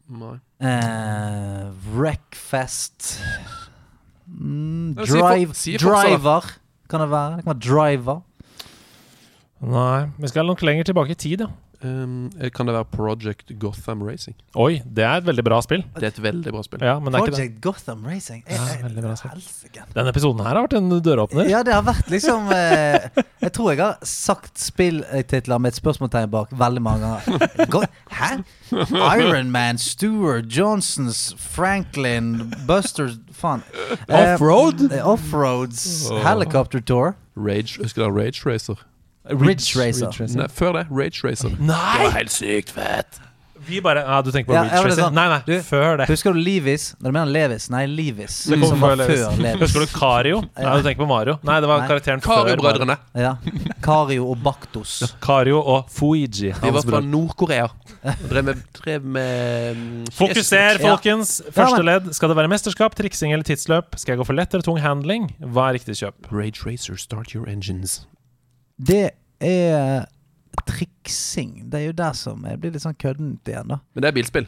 [0.10, 0.36] Nei.
[0.62, 3.20] eh, Wreckfest
[4.28, 5.54] mm, Drive.
[5.80, 6.52] Driver
[6.90, 7.38] kan det være.
[7.38, 8.22] Det kan være Driver.
[9.60, 11.48] Nei, vi skal nok lenger tilbake i tid, ja.
[11.82, 14.36] Um, eh, kan det være Project Gotham Racing?
[14.60, 15.86] Oi, det er et veldig bra spill.
[15.96, 16.82] Det er et veldig bra spill.
[16.84, 17.38] Ja, men det er ikke det.
[17.38, 18.44] Project Gotham Racing.
[18.50, 19.32] Ja, Jeg- jeg- veldig bra spill.
[19.32, 19.86] helsike.
[19.96, 21.50] Denne episoden her har vært en døråpner.
[21.50, 23.08] Ja, det har vært liksom eh,
[23.42, 27.66] Jeg tror jeg har sagt spilltitler med et spørsmålstegn bak veldig mange ganger.
[27.70, 28.44] Go Hæ?
[29.22, 33.64] Iron Man, Stuart, Johnsons, Franklin, Buster Faen.
[34.10, 34.92] Eh, Offroad?
[34.92, 36.10] eh, Offroads.
[36.24, 37.16] Helicopter Tour.
[37.38, 38.76] Rage, Husker du Rage Racer?
[39.30, 40.14] Ridge Racer.
[40.36, 41.56] Nei, før det, Rage Racer.
[41.60, 41.98] Nei!
[41.98, 43.20] Det var helt sykt fett.
[43.70, 45.02] Vi bare Ja, du tenker på Ja, Ridge ja, er Racer?
[45.04, 46.06] sånn, Nei, nei, du, før det.
[46.10, 46.86] Husker du Levis?
[47.04, 47.68] Når du mener Levis?
[47.70, 48.38] Nei, Levis.
[48.50, 49.20] Det kom som var Levis.
[49.28, 49.62] før Levis.
[49.62, 50.40] Husker du Cario?
[50.58, 51.36] Nei, du tenker på Mario.
[51.46, 51.90] Nei, det var Nei.
[51.92, 52.96] karakteren før Cario-brødrene.
[53.20, 53.36] Ja.
[53.86, 54.96] Cario og Baktos.
[55.22, 56.54] Cario og Fuiji.
[56.64, 57.04] De var fra.
[57.06, 57.68] Nord-Korea.
[58.32, 61.42] Drev med, drev med mm, Fokuser, folkens!
[61.46, 62.10] Ja, Første ledd.
[62.16, 64.00] Skal det være mesterskap, triksing eller tidsløp?
[64.00, 65.30] Skal jeg gå for lett eller tung handling?
[65.44, 66.32] Hva er riktig kjøp?
[66.32, 68.00] Rage Racer, start your engines.
[68.80, 69.12] Det
[69.44, 70.06] er
[70.66, 71.70] triksing.
[71.70, 73.80] Det er jo der som jeg blir litt sånn køddent igjen, da.
[73.96, 74.48] Men det er bilspill.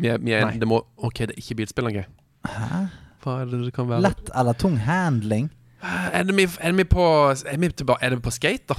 [0.00, 0.58] Vi er, vi er, Nei.
[0.60, 2.06] det må, OK, det er ikke bilspill engang.
[2.48, 2.84] Hæ?
[3.20, 4.00] Hva er det det kan være?
[4.06, 5.50] Lett eller tung handling?
[5.84, 8.78] Er det vi, er det vi på Er, vi tilbake, er det på skate, da?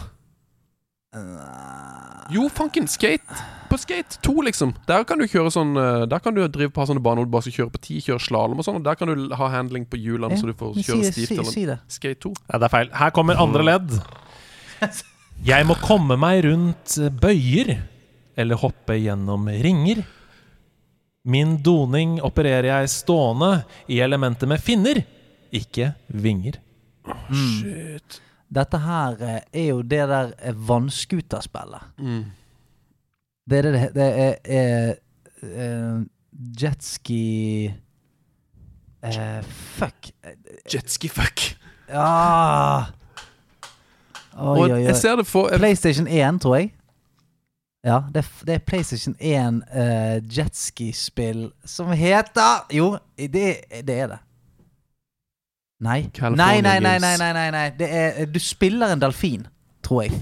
[2.32, 3.38] Jo, fanken, skate.
[3.70, 4.74] På skate 2, liksom.
[4.88, 7.34] Der kan du kjøre sånn eh, Der kan du drive på sånne baner hvor du
[7.34, 8.80] bare skal kjøre på ti, kjøre slalåm og sånn.
[8.82, 11.46] Og der kan du ha handling på hjulene, Ja, så du får kjøre si- stivt.
[11.46, 11.78] si- si det.
[11.92, 12.34] Skate 2.
[12.52, 12.90] Ja, det er feil.
[13.02, 13.98] Her kommer andre ledd.
[15.52, 17.76] Jeg må komme meg rundt bøyer
[18.40, 20.04] eller hoppe gjennom ringer.
[21.30, 25.02] Min doning opererer jeg stående i elementet med finner,
[25.54, 26.58] ikke vinger.
[27.30, 28.22] Shit.
[28.52, 31.92] Dette her eh, er jo det der eh, vannskuterspillet.
[32.02, 32.24] Mm.
[33.48, 34.96] Det er det det, er, er,
[35.42, 36.02] er eh,
[36.62, 37.72] Jetski
[39.04, 39.40] uh,
[39.78, 40.12] Fuck.
[40.70, 41.46] Jetski-fuck.
[41.90, 42.92] Ja
[44.38, 44.82] Oi, Og oi, oi.
[44.86, 46.72] jeg ser det for jeg, PlayStation 1, tror jeg.
[47.84, 53.48] Ja, det, er det er PlayStation 1 uh, jetskispill som heter Jo, det,
[53.88, 54.20] det er det.
[55.82, 56.04] Nei.
[56.22, 57.66] Nei, nei, nei, nei, nei, nei, nei.
[57.80, 59.48] Det er, du spiller en delfin,
[59.84, 60.12] tror jeg.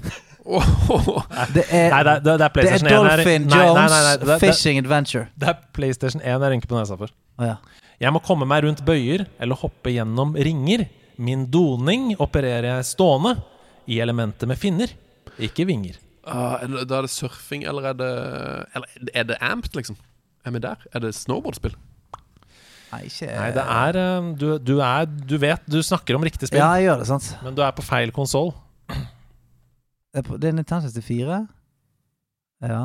[1.54, 3.76] Det er, Nei, det er, det er det er PlayStation 1 er, Dolphin Nei, Jones
[3.76, 5.26] nei, nei, nei, det, det, Fishing Adventure.
[5.38, 7.12] det er PlayStation 1 jeg rynker på nesa for.
[7.38, 7.84] Oh, ja.
[8.00, 10.86] Jeg må komme meg rundt bøyer eller hoppe gjennom ringer.
[11.20, 13.36] Min doning opererer jeg stående
[13.90, 14.92] i elementet med finner,
[15.40, 15.98] ikke vinger.
[16.24, 18.10] Uh, er det- da er det surfing, eller er det
[18.76, 19.96] Eller er det amped, liksom?
[20.44, 20.76] Er vi der?
[20.94, 21.74] Er det snowboardspill?
[22.92, 26.48] Nei, ikke Nei, det er eh, du, du er Du vet du snakker om riktig
[26.50, 27.28] spill, Ja, jeg gjør det, sant.
[27.42, 28.52] men du er på feil konsoll.
[28.90, 31.48] Det er på- det er Nintendo 64.
[32.62, 32.80] Ja.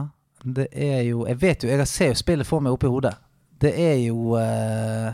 [0.45, 3.15] Det er jo Jeg vet jo, jeg ser jo spillet for meg oppi hodet.
[3.61, 5.13] Det er jo eh,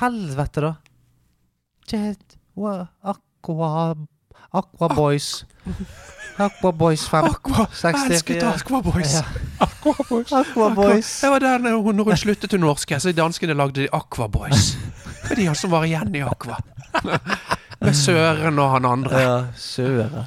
[0.00, 0.74] Helvete, da.
[1.90, 3.94] Jet wa, Aqua
[4.56, 5.44] Aqua Boys.
[6.38, 7.28] Aqua Boys 5.
[7.30, 7.66] Aqua!
[7.82, 8.12] Jeg 64.
[8.12, 9.14] elsket Aqua Boys!
[9.14, 9.46] Ja.
[9.60, 11.22] Aquaboys.
[11.22, 14.76] Jeg var der når hun, sluttet til norsk, så danskene lagde de Aqua Boys.
[15.22, 16.58] Det er de som var igjen i Aqua.
[17.80, 19.20] Med Søren og han andre.
[19.20, 20.26] Ja, Søren.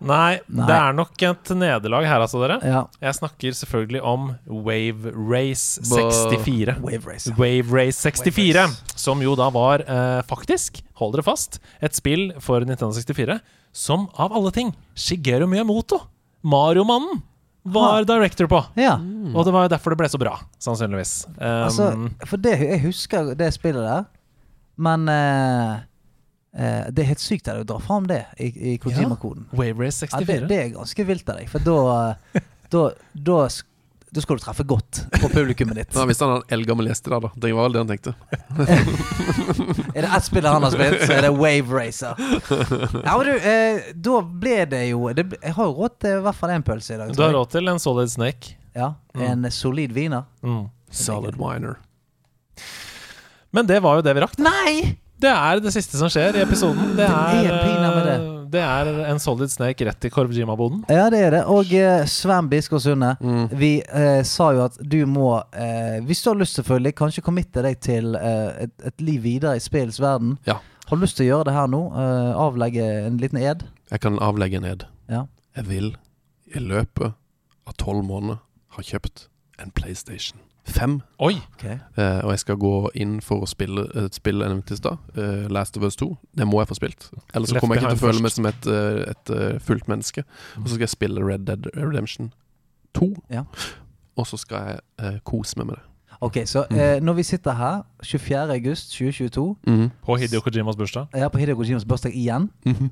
[0.00, 0.66] Nei, Nei.
[0.68, 2.58] det er nok et nederlag her, altså, dere.
[2.66, 2.82] Ja.
[3.00, 6.76] Jeg snakker selvfølgelig om Wave Race 64.
[6.84, 7.30] Wave Race.
[7.30, 7.36] ja.
[7.40, 8.98] Wave Race 64, Wave Race.
[9.00, 13.38] som jo da var eh, faktisk, hold dere fast, et spill for Nintendo 64
[13.76, 15.98] som av alle ting Shigeru Miyamoto,
[16.44, 17.22] Mario-mannen,
[17.66, 18.60] var director på.
[18.78, 18.94] Ja.
[19.34, 21.14] Og det var jo derfor det ble så bra, sannsynligvis.
[21.34, 21.88] Um, Altså,
[22.30, 24.04] for det, jeg husker det spillet der,
[24.78, 25.80] men eh,
[26.56, 29.48] eh, det er helt sykt av deg å dra fram det i, i Kojima-koden.
[29.52, 31.78] Wave Race Ja, det, det er ganske vilt av deg, for da
[32.66, 33.34] Da, da,
[34.10, 35.92] da skal du treffe godt på publikummet ditt.
[36.08, 37.30] Hvis han han en eldgammel gjest i dag, da.
[37.44, 38.14] Det var vel det han tenkte.
[39.96, 42.18] Er det ett spill han har spilt, så er det Wave Racer.
[43.04, 46.26] Ja, men du, uh, da ble det jo det, Jeg har jo råd til i
[46.26, 47.14] hvert fall én pølse i dag.
[47.14, 48.56] Du har råd til en Solid Snake.
[48.76, 50.26] Ja, En solid wiener.
[50.44, 50.66] Mm.
[50.90, 51.78] Solid winer.
[53.56, 54.36] Men det var jo det vi rakk.
[54.42, 54.96] Nei!
[55.20, 56.90] Det er det siste som skjer i episoden.
[56.98, 58.16] Det er, er det.
[58.20, 60.82] eh, det er en Solid Snake rett i Korvjima-boden.
[60.92, 61.40] Ja, det er det.
[61.50, 63.46] Og eh, Sven Biskår Sunde, Mm.
[63.58, 67.64] vi eh, sa jo at du må eh, Hvis du har lyst, selvfølgelig, kanskje committe
[67.64, 70.36] deg til eh, et, et liv videre i spillets verden.
[70.46, 70.58] Ja.
[70.86, 71.80] Har du lyst til å gjøre det her nå?
[71.96, 73.64] Eh, avlegge en liten ed?
[73.90, 74.84] Jeg kan avlegge en ed.
[75.10, 75.24] Ja.
[75.56, 75.88] Jeg vil
[76.54, 77.16] i løpet
[77.66, 78.42] av tolv måneder
[78.76, 79.28] ha kjøpt
[79.58, 81.00] en PlayStation 5.
[81.18, 81.36] Oi!
[81.54, 81.78] Okay.
[81.98, 84.98] Uh, og jeg skal gå inn for å spille et spill jeg nevnte i stad,
[85.16, 86.16] eh, Last of Us 2.
[86.38, 87.10] Det må jeg få spilt.
[87.34, 89.88] Ellers så kommer jeg ikke til å føle meg som et, eh, et eh, fullt
[89.88, 90.24] menneske.
[90.56, 92.32] Og så skal jeg spille Red Dead Redemption
[92.94, 93.12] 2.
[93.30, 93.42] Ja.
[94.16, 94.78] Og så skal jeg
[95.14, 95.82] uh, kose meg med det.
[96.20, 98.52] Ok, så eh, når vi sitter her 24.
[98.54, 99.90] august 2022, Mhm.
[100.06, 101.06] På Hideo Kojimas bursdag.
[101.14, 102.88] ja, på Hideo Kojimas bursdag igjen, -hmm.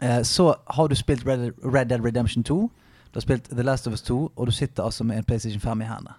[0.00, 2.54] eh, så har du spilt Red, Red Dead Redemption 2.
[2.54, 2.70] Du
[3.14, 5.80] har spilt The Last of Us 2, og du sitter altså med en PlayStation 5
[5.80, 6.14] i hendene.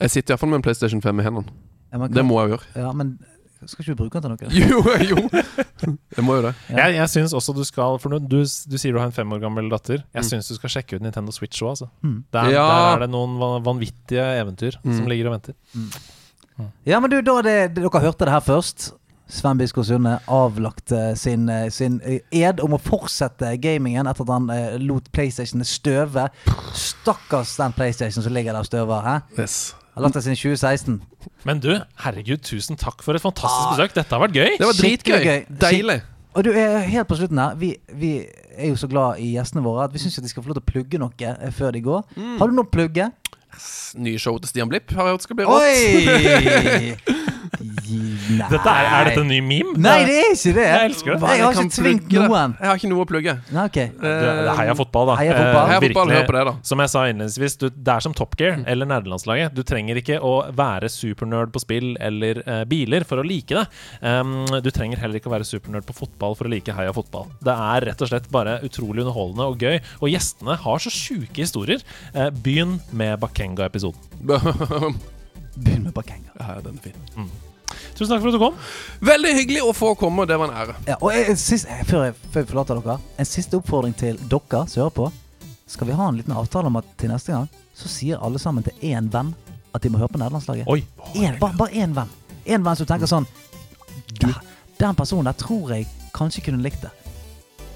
[0.00, 1.52] Jeg sitter iallfall med en PlayStation 5 i hendene.
[1.92, 2.66] Ja, kan, Det må jeg gjøre.
[2.76, 3.18] Ja, men
[3.66, 4.54] skal ikke du bruke den til noe?
[4.70, 5.96] Jo, jo!
[6.14, 6.52] Jeg må jo det.
[6.70, 6.84] Ja.
[6.86, 9.32] Jeg, jeg synes også du skal For du, du, du sier du har en fem
[9.34, 10.04] år gammel datter.
[10.14, 10.28] Jeg Mm.
[10.30, 11.88] syns du skal sjekke ut Nintendo Switch òg, altså.
[12.04, 12.20] Mm.
[12.32, 12.66] Der, Ja.
[12.68, 13.34] der er det noen
[13.66, 14.94] vanvittige eventyr Mm.
[15.00, 15.54] som ligger og venter.
[16.86, 18.92] Ja, men du, da det, dere hørte det her først.
[19.28, 24.24] Sven Biskår Sunde avlagt eh, sin, eh, sin eh, ed om å fortsette gamingen etter
[24.24, 26.30] at han eh, lot PlayStation støve.
[26.72, 29.02] Stakkars den PlayStation som ligger der og støver.
[29.04, 29.16] Hæ?
[29.42, 29.74] Yes.
[29.98, 31.00] Har lagt det siden 2016.
[31.48, 31.72] Men du,
[32.04, 33.96] herregud, tusen takk for et fantastisk besøk.
[33.96, 34.52] Dette har vært gøy.
[34.54, 35.24] Det var dritgøy.
[35.24, 35.40] gøy.
[35.58, 35.96] Deilig.
[36.38, 37.56] Og du er helt på slutten her.
[37.58, 38.12] Vi, vi
[38.54, 40.66] er jo så glad i gjestene våre at vi syns de skal få lov til
[40.68, 42.04] å plugge noe eh, før de går.
[42.14, 42.36] Mm.
[42.38, 43.08] Har du noe å plugge?
[43.98, 47.18] Nye show til Stian Blipp har jeg hørt skal bli rått.
[47.58, 48.48] Nei.
[48.52, 49.74] Dette er, er dette en ny meme?
[49.80, 50.64] Nei, det er ikke det.
[50.68, 51.30] Jeg elsker det.
[51.32, 52.54] Jeg har kan ikke tvingt plugge noen.
[52.60, 53.34] Jeg har ikke noe å plugge.
[53.54, 53.78] Nei, ok.
[53.98, 54.12] Du, det
[54.42, 55.16] er heia fotball, da.
[55.20, 55.48] Heia fotball.
[55.48, 56.54] Eh, Heia fotball, virkelig, hør på det, da.
[56.70, 59.56] Som jeg sa innledningsvis, du, det er som Top Gear eller nerdelandslaget.
[59.56, 63.66] Du trenger ikke å være supernerd på spill eller eh, biler for å like det.
[64.04, 67.28] Um, du trenger heller ikke å være supernerd på fotball for å like heia fotball.
[67.44, 69.78] Det er rett og slett bare utrolig underholdende og gøy.
[70.02, 71.82] Og gjestene har så sjuke historier.
[72.14, 73.96] Eh, begynn med Bakenga-episoden.
[75.64, 76.34] Begynn med Bakenga.
[76.38, 77.30] Ja, den er fin.
[77.98, 78.58] Tusen takk for at du kom.
[79.04, 80.76] Veldig hyggelig å få komme, det var en ære.
[80.86, 84.20] Ja, og jeg, sist, eh, før, jeg, før jeg forlater dere, en siste oppfordring til
[84.30, 85.08] dere som hører på.
[85.68, 88.64] Skal vi ha en liten avtale om at til neste gang så sier alle sammen
[88.64, 89.34] til én venn
[89.76, 90.70] at de må høre på nederlandslaget?
[90.70, 90.80] Oi.
[91.18, 92.14] En, bare, bare én venn.
[92.48, 93.26] En venn som tenker sånn
[94.22, 94.30] du,
[94.78, 96.94] Den personen der tror jeg kanskje kunne likt det.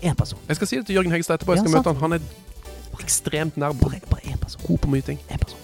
[0.02, 0.40] Én person.
[0.48, 1.58] Jeg skal si det til Jørgen Hegstad etterpå.
[1.58, 2.00] Jeg skal ja, møte han.
[2.02, 3.76] Han er ekstremt nær.
[3.78, 4.62] Bare, bare én person.
[4.66, 5.20] God på mye ting.
[5.28, 5.61] En person.